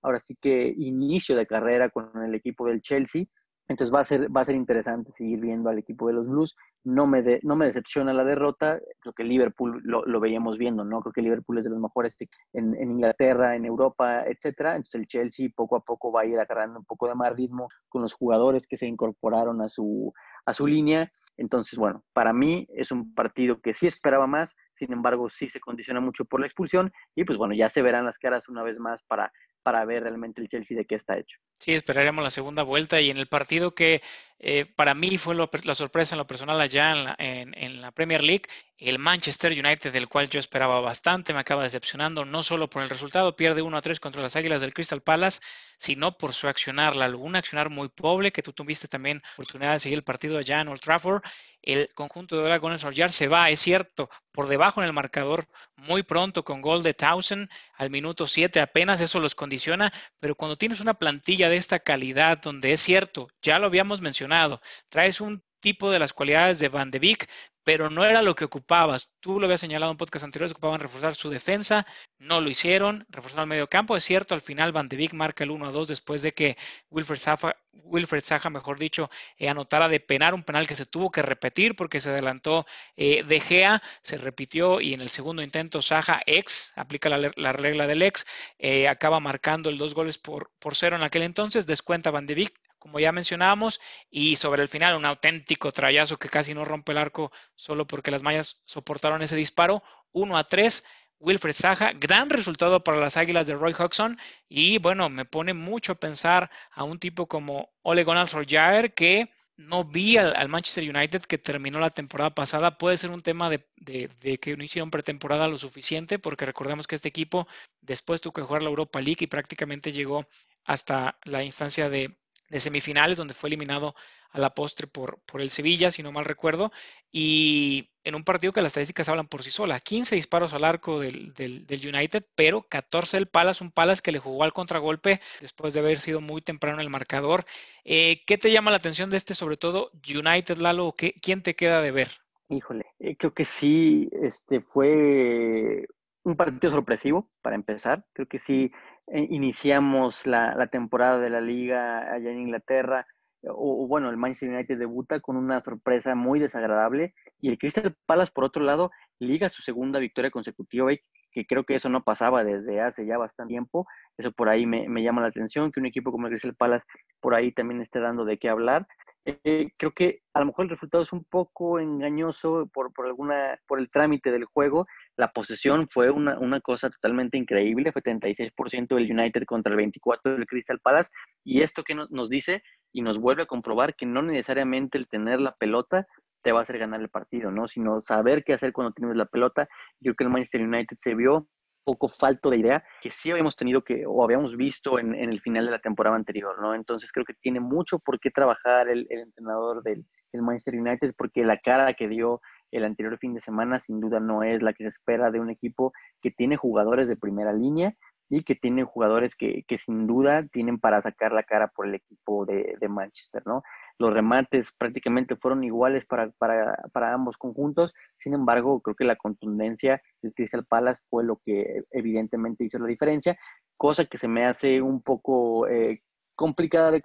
ahora 0.02 0.20
sí 0.20 0.38
que 0.40 0.74
inicio 0.78 1.36
de 1.36 1.46
carrera 1.46 1.90
con 1.90 2.10
el 2.24 2.34
equipo 2.34 2.68
del 2.68 2.82
Chelsea. 2.82 3.26
Entonces 3.70 3.94
va 3.94 4.00
a 4.00 4.04
ser, 4.06 4.36
va 4.36 4.42
a 4.42 4.46
ser 4.46 4.56
interesante 4.56 5.12
seguir 5.12 5.42
viendo 5.42 5.70
al 5.70 5.78
equipo 5.78 6.08
de 6.08 6.14
los 6.14 6.28
Blues. 6.28 6.56
No 6.86 7.06
me, 7.06 7.22
de, 7.22 7.40
no 7.44 7.56
me 7.56 7.66
decepciona 7.66 8.14
la 8.14 8.24
derrota. 8.24 8.80
Creo 9.00 9.14
que 9.14 9.24
Liverpool 9.24 9.82
lo, 9.84 10.06
lo, 10.06 10.20
veíamos 10.22 10.58
viendo, 10.58 10.86
¿no? 10.86 11.02
Creo 11.02 11.12
que 11.12 11.22
Liverpool 11.22 11.58
es 11.58 11.66
de 11.66 11.72
los 11.72 11.80
mejores 11.80 12.16
en, 12.54 12.76
en, 12.76 12.92
Inglaterra, 12.92 13.56
en 13.56 13.66
Europa, 13.66 14.24
etcétera. 14.26 14.76
Entonces 14.76 15.02
el 15.02 15.08
Chelsea 15.08 15.50
poco 15.54 15.76
a 15.76 15.82
poco 15.82 16.12
va 16.12 16.22
a 16.22 16.26
ir 16.26 16.40
agarrando 16.40 16.80
un 16.80 16.86
poco 16.86 17.08
de 17.08 17.16
más 17.16 17.36
ritmo 17.36 17.68
con 17.90 18.02
los 18.02 18.14
jugadores 18.14 18.68
que 18.68 18.78
se 18.78 18.88
incorporaron 18.88 19.62
a 19.62 19.68
su, 19.68 20.14
a 20.48 20.54
su 20.54 20.66
línea. 20.66 21.12
Entonces, 21.36 21.78
bueno, 21.78 22.04
para 22.14 22.34
mí 22.34 22.66
es 22.74 22.92
un 22.92 23.14
partido 23.14 23.60
que 23.62 23.74
sí 23.74 23.86
esperaba 23.86 24.26
más, 24.26 24.56
sin 24.74 24.92
embargo, 24.94 25.30
sí 25.30 25.50
se 25.50 25.60
condiciona 25.60 26.00
mucho 26.00 26.26
por 26.26 26.40
la 26.40 26.48
expulsión 26.48 26.92
y 27.16 27.26
pues 27.26 27.38
bueno, 27.38 27.54
ya 27.54 27.70
se 27.70 27.82
verán 27.82 28.06
las 28.06 28.18
caras 28.18 28.48
una 28.48 28.64
vez 28.64 28.80
más 28.80 29.04
para 29.04 29.32
para 29.68 29.84
ver 29.84 30.04
realmente 30.04 30.42
el 30.42 30.48
Chelsea 30.48 30.78
de 30.78 30.86
qué 30.86 30.96
está 30.96 31.18
hecho. 31.18 31.38
Sí, 31.60 31.74
esperaremos 31.74 32.24
la 32.24 32.30
segunda 32.30 32.64
vuelta 32.64 33.02
y 33.02 33.10
en 33.10 33.18
el 33.18 33.28
partido 33.28 33.76
que 33.76 34.02
eh, 34.40 34.66
para 34.66 34.94
mí 34.94 35.18
fue 35.18 35.36
la 35.36 35.74
sorpresa 35.74 36.14
en 36.14 36.20
lo 36.20 36.28
personal 36.28 36.60
allá 36.62 36.92
en 36.92 37.04
la, 37.04 37.16
en, 37.18 37.82
la, 37.82 37.92
Premier 37.92 38.24
League, 38.24 38.44
el 38.78 39.00
Manchester 39.00 39.52
United, 39.52 39.92
del 39.92 40.08
cual 40.08 40.30
yo 40.30 40.40
esperaba 40.40 40.80
bastante, 40.80 41.34
me 41.34 41.40
acaba 41.40 41.64
decepcionando, 41.64 42.24
no 42.24 42.44
solo 42.44 42.70
por 42.70 42.84
el 42.84 42.90
resultado, 42.90 43.36
pierde 43.36 43.64
1 43.64 43.78
a 43.78 43.82
3 43.82 44.00
contra 44.00 44.22
las 44.22 44.36
Águilas 44.36 44.62
del 44.62 44.74
Crystal 44.74 45.02
Palace, 45.02 45.42
sino 45.80 46.18
por 46.18 46.34
su 46.34 46.48
accionar, 46.48 46.96
la, 46.96 47.10
un 47.16 47.36
accionar 47.36 47.70
muy 47.72 47.90
pobre, 47.90 48.32
que 48.32 48.44
tú 48.44 48.54
tuviste 48.54 48.88
también 48.88 49.24
oportunidad 49.34 49.74
de 49.74 49.80
seguir 49.80 49.98
el 49.98 50.04
partido 50.04 50.38
allá 50.38 50.62
en 50.62 50.68
Old 50.68 50.82
Trafford. 50.82 51.24
El 51.62 51.90
conjunto 51.96 52.38
de 52.38 52.44
Dragones 52.44 52.84
Royal 52.84 53.12
se 53.12 53.28
va, 53.28 53.50
es 53.50 53.60
cierto, 53.60 54.10
por 54.32 54.48
debajo 54.48 54.82
en 54.82 54.88
el 54.88 54.94
marcador 54.94 55.48
muy 55.76 56.04
pronto 56.04 56.44
con 56.44 56.62
gol 56.62 56.84
de 56.84 56.94
Townsend 56.94 57.50
al 57.76 57.90
minuto 57.90 58.26
7 58.28 58.60
apenas, 58.60 59.02
eso 59.02 59.20
los 59.20 59.36
condiciona, 59.36 59.92
pero 60.20 60.36
cuando 60.36 60.56
tienes 60.56 60.80
una 60.80 60.94
plantilla 60.94 61.50
de 61.50 61.58
esta 61.58 61.80
calidad, 61.80 62.40
donde 62.40 62.72
es 62.74 62.82
cierto, 62.82 63.28
ya 63.42 63.60
lo 63.60 63.68
habíamos 63.68 64.02
mencionado, 64.02 64.62
traes 64.90 65.20
un 65.20 65.44
tipo 65.60 65.92
de 65.92 66.00
las 66.00 66.14
cualidades 66.14 66.60
de 66.60 66.70
Van 66.70 66.92
de 66.92 67.00
Beek, 67.00 67.30
pero 67.68 67.90
no 67.90 68.06
era 68.06 68.22
lo 68.22 68.34
que 68.34 68.46
ocupabas. 68.46 69.12
Tú 69.20 69.42
lo 69.42 69.46
habías 69.46 69.60
señalado 69.60 69.92
en 69.92 69.98
podcast 69.98 70.24
anteriores, 70.24 70.54
ocupaban 70.54 70.80
reforzar 70.80 71.16
su 71.16 71.30
defensa, 71.30 71.86
no 72.18 72.40
lo 72.40 72.50
hicieron, 72.50 73.06
reforzaron 73.10 73.44
el 73.44 73.50
medio 73.50 73.68
campo. 73.68 73.98
Es 73.98 74.06
cierto, 74.06 74.34
al 74.34 74.40
final 74.40 74.72
Van 74.72 74.88
de 74.88 74.96
Beek 74.96 75.12
marca 75.12 75.44
el 75.44 75.52
1 75.52 75.68
a 75.68 75.72
2 75.72 75.90
después 75.90 76.22
de 76.22 76.32
que 76.32 76.56
Wilfred 76.90 77.18
Saha, 77.18 77.58
Wilfred 77.74 78.22
Saha 78.22 78.50
mejor 78.50 78.80
dicho, 78.80 79.10
eh, 79.38 79.50
anotara 79.50 79.90
de 79.90 80.00
penar 80.00 80.34
un 80.34 80.44
penal 80.44 80.66
que 80.66 80.76
se 80.76 80.86
tuvo 80.86 81.12
que 81.12 81.22
repetir 81.22 81.76
porque 81.76 82.00
se 82.00 82.10
adelantó 82.10 82.66
eh, 82.96 83.26
De 83.26 83.42
Gea, 83.42 83.84
se 84.02 84.18
repitió 84.18 84.80
y 84.80 84.94
en 84.94 85.02
el 85.02 85.10
segundo 85.10 85.42
intento 85.42 85.82
Saha, 85.82 86.22
ex, 86.26 86.72
aplica 86.78 87.10
la, 87.10 87.52
regla 87.52 87.86
del 87.86 88.02
ex, 88.02 88.26
eh, 88.60 88.88
acaba 88.88 89.20
marcando 89.20 89.70
el 89.70 89.78
dos 89.78 89.94
goles 89.94 90.18
por, 90.18 90.52
por 90.60 90.78
cero 90.78 90.96
en 90.96 91.04
aquel 91.04 91.24
entonces, 91.24 91.68
descuenta 91.68 92.12
Van 92.12 92.28
de 92.28 92.36
Beek, 92.36 92.54
como 92.88 93.02
ya 93.02 93.12
mencionábamos, 93.12 93.82
y 94.10 94.38
sobre 94.38 94.64
el 94.64 94.70
final 94.70 94.96
un 94.96 95.04
auténtico 95.04 95.74
trayazo 95.74 96.18
que 96.18 96.30
casi 96.30 96.54
no 96.54 96.64
rompe 96.64 96.94
el 96.94 96.98
arco 96.98 97.34
solo 97.56 97.86
porque 97.86 98.12
las 98.12 98.24
mallas 98.24 98.62
soportaron 98.66 99.22
ese 99.22 99.36
disparo, 99.36 99.84
1 100.14 100.38
a 100.38 100.46
3. 100.46 100.86
Wilfred 101.20 101.54
Saja, 101.54 101.92
gran 101.94 102.30
resultado 102.30 102.84
para 102.84 103.00
las 103.00 103.18
Águilas 103.18 103.48
de 103.48 103.56
Roy 103.56 103.74
Hodgson 103.78 104.18
y 104.48 104.78
bueno, 104.78 105.10
me 105.10 105.26
pone 105.26 105.54
mucho 105.54 105.94
a 105.94 105.96
pensar 105.96 106.50
a 106.72 106.84
un 106.84 107.00
tipo 107.00 107.28
como 107.28 107.74
Ole 107.82 108.04
Gunnar 108.04 108.28
Solskjaer 108.28 108.94
que 108.94 109.32
no 109.58 109.84
vi 109.84 110.18
al, 110.18 110.48
Manchester 110.48 110.84
United 110.96 111.24
que 111.24 111.40
terminó 111.40 111.80
la 111.80 111.90
temporada 111.90 112.36
pasada. 112.36 112.78
Puede 112.78 112.98
ser 112.98 113.10
un 113.10 113.24
tema 113.24 113.50
de, 113.50 113.68
de, 113.76 114.38
que 114.38 114.56
no 114.56 114.64
hicieron 114.64 114.92
pretemporada 114.92 115.48
lo 115.48 115.58
suficiente, 115.58 116.20
porque 116.20 116.46
recordemos 116.46 116.86
que 116.86 116.96
este 116.96 117.10
equipo 117.10 117.48
después 117.82 118.22
tuvo 118.22 118.34
que 118.34 118.44
jugar 118.44 118.62
la 118.62 118.70
Europa 118.70 119.02
League 119.02 119.24
y 119.24 119.28
prácticamente 119.28 119.92
llegó 119.92 120.28
hasta 120.64 121.18
la 121.26 121.44
instancia 121.44 121.90
de, 121.90 122.16
de 122.50 122.60
semifinales, 122.60 123.18
donde 123.18 123.34
fue 123.34 123.50
eliminado 123.50 123.96
a 124.32 124.40
la 124.40 124.54
postre 124.54 124.88
por, 124.88 125.20
por 125.26 125.42
el 125.42 125.50
Sevilla, 125.50 125.92
si 125.92 126.04
no 126.04 126.12
mal 126.12 126.26
recuerdo, 126.26 126.72
y 127.12 127.90
en 128.04 128.16
un 128.16 128.24
partido 128.24 128.54
que 128.54 128.62
las 128.62 128.72
estadísticas 128.72 129.10
hablan 129.10 129.28
por 129.28 129.44
sí 129.44 129.52
sola. 129.52 129.80
15 129.80 130.16
disparos 130.16 130.54
al 130.54 130.64
arco 130.64 131.00
del, 131.00 131.34
del, 131.34 131.96
United, 131.96 132.26
pero 132.36 132.64
14 132.64 133.18
el 133.18 133.28
Palace, 133.28 133.64
un 133.64 133.72
Palace 133.72 134.02
que 134.02 134.12
le 134.12 134.20
jugó 134.20 134.44
al 134.44 134.54
contragolpe 134.54 135.20
después 135.42 135.74
de 135.74 135.82
haber 135.82 136.00
sido 136.00 136.22
muy 136.22 136.42
temprano 136.42 136.82
el 136.82 136.90
marcador. 136.90 137.46
Eh, 137.84 138.24
¿Qué 138.26 138.38
te 138.38 138.52
llama 138.52 138.72
la 138.72 138.78
atención 138.78 139.10
de 139.10 139.18
este, 139.18 139.36
sobre 139.36 139.58
todo 139.58 139.92
United, 140.08 140.58
Lalo? 140.58 140.94
¿qué, 140.98 141.14
¿Quién 141.22 141.44
te 141.44 141.56
queda 141.56 141.82
de 141.82 141.92
ver? 141.92 142.10
Híjole, 142.50 142.86
eh, 143.00 143.18
creo 143.18 143.34
que 143.34 143.44
sí, 143.44 144.10
este 144.22 144.62
fue 144.62 145.86
un 146.24 146.36
partido 146.36 146.72
sorpresivo 146.72 147.30
para 147.42 147.56
empezar. 147.56 148.06
Creo 148.14 148.28
que 148.28 148.40
sí 148.40 148.72
iniciamos 149.14 150.26
la, 150.26 150.68
temporada 150.68 151.20
de 151.20 151.30
la 151.30 151.42
liga 151.42 152.12
allá 152.12 152.32
en 152.32 152.42
Inglaterra, 152.42 153.06
o, 153.44 153.88
bueno, 153.88 154.10
el 154.10 154.18
Manchester 154.18 154.50
United 154.50 154.78
debuta 154.78 155.20
con 155.20 155.38
una 155.38 155.62
sorpresa 155.62 156.16
muy 156.16 156.40
desagradable 156.40 157.14
y 157.40 157.50
el 157.50 157.58
Crystal 157.58 157.96
Palace, 158.06 158.32
por 158.34 158.44
otro 158.44 158.64
lado, 158.64 158.92
liga 159.20 159.50
su 159.50 159.62
segunda 159.62 160.00
victoria 160.00 160.32
consecutiva, 160.32 160.92
que 161.32 161.46
creo 161.46 161.64
que 161.64 161.76
eso 161.76 161.88
no 161.88 162.04
pasaba 162.04 162.44
desde 162.44 162.82
hace 162.82 163.06
ya 163.06 163.18
bastante 163.18 163.52
tiempo. 163.52 163.86
Eso 164.18 164.32
por 164.32 164.50
ahí 164.50 164.66
me, 164.66 164.90
me 164.90 165.04
llama 165.04 165.22
la 165.22 165.28
atención, 165.28 165.72
que 165.72 165.80
un 165.80 165.86
equipo 165.86 166.12
como 166.12 166.28
el 166.28 166.32
Crystal 166.32 166.56
Palace 166.56 166.86
por 167.22 167.36
ahí 167.36 167.52
también 167.52 167.82
esté 167.82 168.00
dando 168.00 168.26
de 168.26 168.38
qué 168.38 168.50
hablar. 168.50 168.88
Eh, 169.30 169.72
creo 169.76 169.92
que 169.92 170.22
a 170.34 170.40
lo 170.40 170.46
mejor 170.46 170.64
el 170.64 170.70
resultado 170.70 171.04
es 171.04 171.12
un 171.12 171.26
poco 171.26 171.80
engañoso 171.82 172.70
por, 172.74 172.94
por, 172.94 173.08
alguna, 173.08 173.60
por 173.68 173.78
el 173.78 173.90
trámite 173.90 174.32
del 174.32 174.46
juego. 174.46 174.88
La 175.18 175.34
posesión 175.34 175.90
fue 175.90 176.10
una, 176.12 176.40
una 176.40 176.62
cosa 176.62 176.90
totalmente 176.90 177.38
increíble, 177.38 177.92
fue 177.92 178.02
36% 178.02 178.96
del 178.96 179.12
United 179.12 179.44
contra 179.44 179.74
el 179.74 179.80
24% 179.80 180.22
del 180.24 180.46
Crystal 180.46 180.80
Palace. 180.80 181.10
Y 181.44 181.62
esto 181.62 181.84
que 181.84 181.94
nos, 181.94 182.10
nos 182.10 182.30
dice 182.30 182.64
y 182.94 183.02
nos 183.02 183.20
vuelve 183.20 183.44
a 183.44 183.48
comprobar 183.48 183.96
que 183.96 184.06
no 184.06 184.22
necesariamente 184.22 184.98
el 184.98 185.10
tener 185.10 185.42
la 185.42 185.54
pelota 185.54 186.08
te 186.42 186.54
va 186.54 186.60
a 186.60 186.64
hacer 186.64 186.78
ganar 186.78 187.02
el 187.02 187.10
partido, 187.10 187.52
¿no? 187.52 187.68
Sino 187.68 188.00
saber 188.00 188.46
qué 188.46 188.54
hacer 188.54 188.72
cuando 188.72 188.94
tienes 188.94 189.18
la 189.18 189.26
pelota. 189.26 189.68
Yo 190.00 190.14
creo 190.14 190.16
que 190.16 190.24
el 190.24 190.30
Manchester 190.30 190.62
United 190.62 190.96
se 191.02 191.16
vio 191.16 191.50
poco 191.88 192.10
falto 192.10 192.50
de 192.50 192.60
idea 192.60 192.84
que 193.02 193.10
sí 193.10 193.32
habíamos 193.32 193.56
tenido 193.56 193.82
que 193.82 194.06
o 194.06 194.22
habíamos 194.22 194.58
visto 194.58 195.00
en, 195.00 195.16
el 195.16 195.40
final 195.40 195.64
de 195.64 195.72
la 195.72 195.80
temporada 195.80 196.18
anterior, 196.18 196.62
¿no? 196.62 196.76
Entonces 196.76 197.14
creo 197.14 197.26
que 197.26 197.34
tiene 197.34 197.62
mucho 197.62 197.98
por 197.98 198.20
qué 198.20 198.30
trabajar 198.30 198.90
el, 198.90 199.08
entrenador 199.10 199.82
del, 199.84 200.06
Manchester 200.34 200.76
United 200.76 201.16
porque 201.18 201.44
la 201.46 201.58
cara 201.58 201.94
que 201.94 202.08
dio 202.08 202.42
el 202.72 202.84
anterior 202.84 203.18
fin 203.18 203.34
de 203.34 203.40
semana 203.40 203.80
sin 203.80 204.00
duda 204.00 204.20
no 204.20 204.44
es 204.44 204.62
la 204.62 204.74
que 204.74 204.84
se 204.84 204.90
espera 204.90 205.32
de 205.32 205.40
un 205.40 205.50
equipo 205.50 205.94
que 206.22 206.30
tiene 206.30 206.58
jugadores 206.58 207.08
de 207.08 207.16
primera 207.16 207.54
línea 207.54 207.96
y 208.30 208.44
que 208.44 208.56
tiene 208.56 208.84
jugadores 208.84 209.36
que, 209.36 209.64
que 209.68 209.78
sin 209.78 210.08
duda 210.08 210.46
tienen 210.48 210.80
para 210.80 211.02
sacar 211.02 211.32
la 211.32 211.44
cara 211.44 211.68
por 211.70 211.88
el 211.88 211.96
equipo 211.96 212.46
de, 212.46 212.76
de 212.80 212.90
Manchester, 212.90 213.44
¿no? 213.46 213.64
Los 213.98 214.14
remates 214.14 214.74
prácticamente 214.78 215.36
fueron 215.36 215.64
iguales 215.64 216.06
para, 216.06 216.30
para, 216.32 216.76
para, 216.92 217.14
ambos 217.14 217.38
conjuntos, 217.38 217.94
sin 218.18 218.34
embargo, 218.34 218.82
creo 218.82 218.96
que 218.96 219.06
la 219.06 219.16
contundencia 219.16 220.02
del 220.22 220.34
Crystal 220.34 220.66
Palace 220.66 221.02
fue 221.06 221.24
lo 221.24 221.42
que 221.46 221.84
evidentemente 221.92 222.66
hizo 222.66 222.80
la 222.80 222.88
diferencia, 222.88 223.38
cosa 223.78 224.06
que 224.06 224.18
se 224.18 224.28
me 224.28 224.46
hace 224.46 224.82
un 224.82 225.02
poco 225.02 225.68
eh, 225.68 226.02
complicada 226.36 226.92
de, 226.92 227.02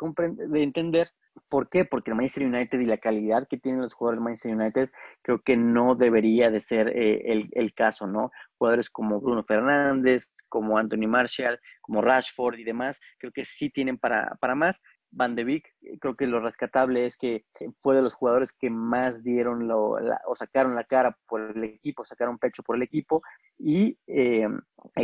de 0.48 0.62
entender, 0.62 1.10
¿Por 1.52 1.68
qué? 1.68 1.84
Porque 1.84 2.10
el 2.10 2.16
Manchester 2.16 2.46
United 2.46 2.80
y 2.80 2.86
la 2.86 2.96
calidad 2.96 3.46
que 3.46 3.58
tienen 3.58 3.82
los 3.82 3.92
jugadores 3.92 4.16
del 4.16 4.24
Manchester 4.24 4.54
United 4.54 4.90
creo 5.20 5.42
que 5.42 5.54
no 5.54 5.94
debería 5.94 6.50
de 6.50 6.62
ser 6.62 6.88
eh, 6.96 7.46
el, 7.52 7.74
caso, 7.74 8.06
¿no? 8.06 8.30
Jugadores 8.56 8.88
como 8.88 9.20
Bruno 9.20 9.44
Fernández, 9.44 10.32
como 10.48 10.78
Anthony 10.78 11.06
Marshall, 11.08 11.60
como 11.82 12.00
Rashford 12.00 12.58
y 12.58 12.64
demás, 12.64 12.98
creo 13.18 13.32
que 13.32 13.44
sí 13.44 13.68
tienen 13.68 13.98
para, 13.98 14.34
para 14.40 14.54
más. 14.54 14.80
Van 15.14 15.34
de 15.34 15.44
Beek, 15.44 15.68
creo 16.00 16.16
que 16.16 16.26
lo 16.26 16.40
rescatable 16.40 17.04
es 17.04 17.16
que 17.16 17.44
fue 17.80 17.94
de 17.94 18.02
los 18.02 18.14
jugadores 18.14 18.52
que 18.52 18.70
más 18.70 19.22
dieron 19.22 19.68
lo, 19.68 19.98
o 20.26 20.34
sacaron 20.34 20.74
la 20.74 20.84
cara 20.84 21.16
por 21.28 21.52
el 21.54 21.64
equipo, 21.64 22.04
sacaron 22.04 22.38
pecho 22.38 22.62
por 22.62 22.76
el 22.76 22.82
equipo 22.82 23.22
y 23.58 23.98
eh, 24.06 24.48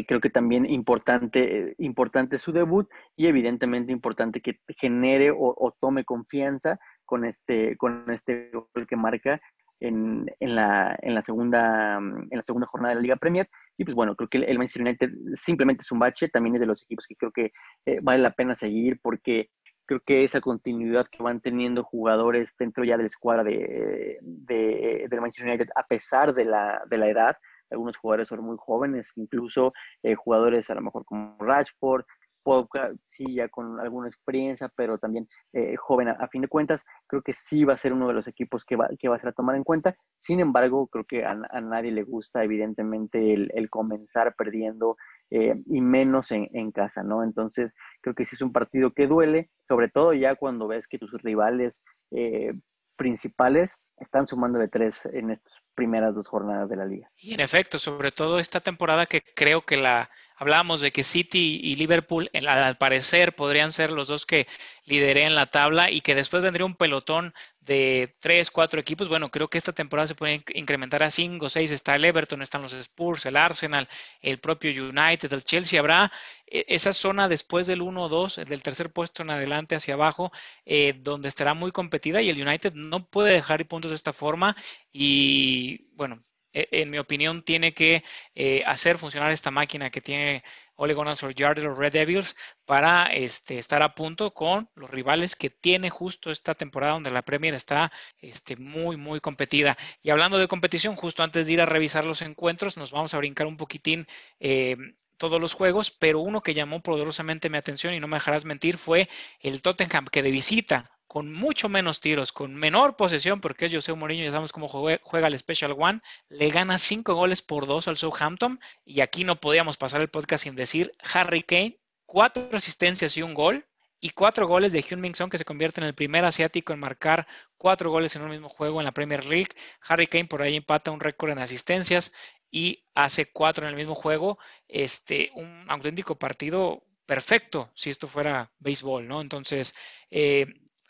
creo 0.07 0.21
que 0.21 0.31
también 0.31 0.65
importante, 0.65 1.75
importante 1.79 2.39
su 2.39 2.53
debut 2.53 2.89
y 3.17 3.27
evidentemente 3.27 3.93
importante 3.93 4.41
que 4.41 4.59
genere 4.79 5.31
o, 5.31 5.77
tome 5.79 6.05
confianza 6.05 6.79
con 7.05 7.27
este, 7.27 7.77
con 7.77 8.11
este 8.11 8.51
gol 8.51 8.87
que 8.89 8.97
marca 8.97 9.41
en, 9.81 10.27
en, 10.41 10.55
la, 10.55 10.99
en, 11.03 11.15
la 11.15 11.23
segunda, 11.23 11.99
en 11.99 12.29
la 12.31 12.43
segunda 12.43 12.67
jornada 12.67 12.91
de 12.91 12.97
la 12.97 13.03
Liga 13.03 13.17
Premier. 13.17 13.49
Y 13.77 13.85
pues 13.85 13.95
bueno, 13.95 14.17
creo 14.17 14.29
que 14.29 14.39
el 14.39 14.59
Manchester 14.59 14.83
United 14.83 15.11
simplemente 15.35 15.83
es 15.83 15.93
un 15.93 16.01
bache, 16.01 16.29
también 16.29 16.55
es 16.55 16.61
de 16.61 16.67
los 16.67 16.83
equipos 16.83 17.07
que 17.07 17.15
creo 17.15 17.31
que 17.31 17.53
eh, 17.87 18.01
vale 18.03 18.23
la 18.23 18.33
pena 18.33 18.55
seguir 18.55 18.99
porque 19.01 19.51
creo 19.89 20.01
que 20.05 20.23
esa 20.23 20.41
continuidad 20.41 21.07
que 21.07 21.23
van 21.23 21.41
teniendo 21.41 21.83
jugadores 21.83 22.55
dentro 22.59 22.85
ya 22.85 22.99
de 22.99 23.05
la 23.05 23.07
escuadra 23.07 23.43
de, 23.43 24.19
de, 24.21 25.21
Manchester 25.21 25.49
United, 25.49 25.69
a 25.75 25.83
pesar 25.85 26.35
de 26.35 26.45
la, 26.45 26.83
de 26.91 26.99
la 26.99 27.09
edad, 27.09 27.37
algunos 27.71 27.97
jugadores 27.97 28.29
son 28.29 28.45
muy 28.45 28.57
jóvenes, 28.59 29.13
incluso 29.17 29.73
eh, 30.03 30.15
jugadores 30.15 30.69
a 30.69 30.75
lo 30.75 30.83
mejor 30.83 31.07
como 31.07 31.37
Rashford, 31.41 32.05
Pogba, 32.43 32.93
sí, 33.07 33.35
ya 33.35 33.49
con 33.49 33.81
alguna 33.81 34.09
experiencia, 34.09 34.71
pero 34.77 34.99
también 34.99 35.27
eh, 35.55 35.77
joven 35.77 36.09
a, 36.09 36.29
fin 36.29 36.43
de 36.43 36.49
cuentas, 36.49 36.85
creo 37.07 37.23
que 37.23 37.33
sí 37.33 37.65
va 37.65 37.73
a 37.73 37.79
ser 37.79 37.95
uno 37.95 38.09
de 38.09 38.15
los 38.15 38.29
equipos 38.29 38.65
que 38.65 38.77
va, 38.77 38.89
que 38.99 39.09
va 39.09 39.17
a 39.17 39.19
ser 39.19 39.31
a 39.31 39.33
tomar 39.33 39.57
en 39.57 39.65
cuenta. 39.65 39.97
Sin 40.19 40.41
embargo, 40.41 40.87
creo 40.87 41.05
que 41.05 41.25
a, 41.25 41.35
nadie 41.35 41.93
le 41.93 42.05
gusta, 42.05 42.45
evidentemente, 42.45 43.35
el 43.35 43.71
comenzar 43.71 44.35
perdiendo 44.35 44.97
eh, 45.31 45.55
y 45.67 45.81
menos 45.81 46.31
en, 46.31 46.49
en, 46.53 46.73
casa, 46.73 47.03
¿no? 47.03 47.23
Entonces, 47.23 47.75
creo 48.01 48.15
que 48.15 48.25
sí 48.25 48.35
es 48.35 48.43
un 48.43 48.53
partido 48.53 48.93
que 48.93 49.07
duele, 49.07 49.51
sobre 49.67 49.89
todo 49.89 50.15
ya 50.15 50.35
cuando 50.37 50.69
ves 50.69 50.89
que 50.89 50.99
tus 50.99 51.13
rivales 51.23 51.83
eh, 52.11 52.53
principales 52.97 53.79
están 53.99 54.27
sumando 54.27 54.59
de 54.59 54.69
tres 54.69 55.07
en 55.07 55.31
estas 55.31 55.53
primeras 55.75 56.15
dos 56.15 56.29
jornadas 56.29 56.69
de 56.69 56.77
la 56.77 56.87
liga. 56.87 57.11
Y 57.17 57.35
en 57.35 57.41
efecto, 57.41 57.79
sobre 57.79 58.11
todo 58.11 58.39
esta 58.39 58.61
temporada 58.61 59.07
que 59.07 59.23
creo 59.35 59.63
que 59.63 59.77
la 59.77 60.11
hablábamos 60.39 60.81
de 60.81 60.93
que 60.93 61.05
City 61.05 61.61
y 61.63 61.75
Liverpool 61.75 62.31
al 62.33 62.79
parecer 62.79 63.35
podrían 63.35 63.73
ser 63.73 63.91
los 63.91 64.09
dos 64.09 64.25
que 64.25 64.47
lideren 64.85 65.35
la 65.35 65.47
tabla 65.47 65.91
y 65.91 66.01
que 66.01 66.15
después 66.15 66.43
vendría 66.43 66.65
un 66.65 66.77
pelotón 66.77 67.35
de 67.61 68.15
tres, 68.21 68.51
cuatro 68.51 68.81
equipos. 68.81 69.09
Bueno, 69.09 69.31
creo 69.31 69.49
que 69.49 69.59
esta 69.59 69.73
temporada 69.73 70.07
se 70.07 70.15
puede 70.15 70.43
incrementar 70.55 71.03
a 71.03 71.11
cinco, 71.11 71.49
seis. 71.49 71.71
Está 71.71 71.97
el 71.97 72.05
Everton, 72.05 72.41
están 72.41 72.63
los 72.63 72.73
Spurs, 72.73 73.27
el 73.27 73.37
Arsenal, 73.37 73.89
el 74.23 74.39
propio 74.39 74.71
United, 74.71 75.33
el 75.33 75.45
Chelsea. 75.45 75.79
Habrá 75.79 76.11
e, 76.47 76.65
esa 76.69 76.93
zona 76.93 77.29
después 77.29 77.67
del 77.67 77.83
1-2, 77.83 78.45
del 78.45 78.63
tercer 78.63 78.93
puesto 78.93 79.23
en 79.23 79.31
adelante 79.31 79.77
hacia 79.77 79.95
abajo, 79.95 80.33
eh, 80.65 80.95
donde 80.99 81.29
estará 81.29 81.53
muy 81.55 81.73
competida 81.73 82.23
y 82.23 82.31
el 82.31 82.41
United 82.41 82.73
no 82.75 83.07
puede 83.07 83.35
dejar 83.35 83.67
puntos 83.67 83.91
de 83.91 83.97
esta 83.97 84.13
forma. 84.13 84.57
Y 84.93 85.89
bueno, 85.95 86.23
en 86.71 86.91
mi 86.91 86.99
opinión, 86.99 87.43
tiene 87.43 87.75
que 87.75 88.03
eh, 88.35 88.63
hacer 88.67 88.99
funcionar 88.99 89.31
esta 89.31 89.51
máquina 89.51 89.91
que 89.91 90.01
tiene 90.01 90.43
Ole 90.75 90.95
Gunnar 90.95 91.17
Solskjaer 91.17 91.57
de 91.57 91.63
los 91.63 91.77
Red 91.77 91.93
Devils 91.93 92.37
para 92.65 93.07
este, 93.07 93.59
estar 93.59 93.83
a 93.83 93.95
punto 93.95 94.33
con 94.33 94.71
los 94.75 94.91
rivales 94.91 95.37
que 95.37 95.51
tiene 95.51 95.91
justo 95.91 96.31
esta 96.31 96.55
temporada 96.55 96.95
donde 96.95 97.11
la 97.11 97.23
Premier 97.23 97.55
está 97.55 97.93
este, 98.21 98.57
muy, 98.57 98.97
muy 98.97 99.21
competida. 99.21 99.77
Y 100.03 100.11
hablando 100.11 100.39
de 100.39 100.49
competición, 100.49 100.97
justo 100.97 101.23
antes 101.23 101.47
de 101.47 101.53
ir 101.53 101.61
a 101.61 101.67
revisar 101.67 102.05
los 102.05 102.23
encuentros, 102.23 102.77
nos 102.77 102.91
vamos 102.91 103.15
a 103.15 103.19
brincar 103.19 103.47
un 103.47 103.57
poquitín. 103.57 104.07
Eh, 104.41 104.77
todos 105.19 105.41
los 105.41 105.53
juegos, 105.53 105.91
pero 105.91 106.21
uno 106.21 106.43
que 106.43 106.55
llamó 106.55 106.81
poderosamente 106.81 107.51
mi 107.51 107.59
atención 107.59 107.93
y 107.93 107.99
no 107.99 108.07
me 108.07 108.19
dejarás 108.19 108.45
mentir 108.45 108.79
fue 108.79 109.09
el 109.41 109.63
Tottenham 109.63 110.07
que 110.07 110.23
de 110.23 110.31
visita 110.31 110.98
con 111.09 111.33
mucho 111.33 111.69
menos 111.71 112.01
tiros, 112.01 112.33
con 112.33 112.55
menor 112.55 112.97
posesión, 112.97 113.41
porque 113.41 113.65
es 113.65 113.75
José 113.75 113.95
Mourinho, 113.95 114.25
ya 114.25 114.31
sabemos 114.31 114.53
cómo 114.53 114.69
juega, 114.69 115.27
el 115.27 115.39
Special 115.39 115.75
One, 115.77 116.01
le 116.29 116.51
gana 116.51 116.77
cinco 116.79 117.15
goles 117.15 117.41
por 117.41 117.67
dos 117.67 117.89
al 117.89 117.97
Southampton, 117.97 118.61
y 118.85 119.01
aquí 119.01 119.25
no 119.25 119.41
podíamos 119.41 119.79
pasar 119.79 120.03
el 120.03 120.11
podcast 120.11 120.45
sin 120.45 120.55
decir 120.55 120.93
Harry 121.15 121.43
Kane, 121.43 121.81
cuatro 122.05 122.51
asistencias 122.53 123.17
y 123.17 123.23
un 123.23 123.33
gol, 123.33 123.67
y 124.01 124.11
cuatro 124.11 124.47
goles 124.47 124.73
de 124.73 124.83
Hyun 124.83 125.01
Min 125.01 125.15
Son, 125.15 125.31
que 125.31 125.39
se 125.39 125.47
convierte 125.47 125.81
en 125.81 125.87
el 125.87 125.95
primer 125.95 126.25
asiático 126.25 126.73
en 126.73 126.79
marcar 126.79 127.27
cuatro 127.57 127.91
goles 127.91 128.15
en 128.15 128.23
un 128.23 128.31
mismo 128.31 128.49
juego 128.49 128.81
en 128.81 128.85
la 128.85 128.93
Premier 128.93 129.25
League. 129.25 129.49
Harry 129.81 130.07
Kane 130.07 130.27
por 130.27 130.43
ahí 130.43 130.57
empata 130.57 130.93
un 130.93 131.01
récord 131.01 131.31
en 131.31 131.39
asistencias 131.39 132.13
y 132.51 132.85
hace 132.95 133.27
cuatro 133.33 133.65
en 133.65 133.71
el 133.71 133.77
mismo 133.77 133.97
juego. 133.97 134.39
Este, 134.69 135.33
un 135.35 135.65
auténtico 135.69 136.17
partido 136.17 136.85
perfecto 137.07 137.73
si 137.75 137.91
esto 137.91 138.07
fuera 138.07 138.53
béisbol, 138.61 139.09
¿no? 139.09 139.21
Entonces, 139.21 139.75
eh, 140.11 140.47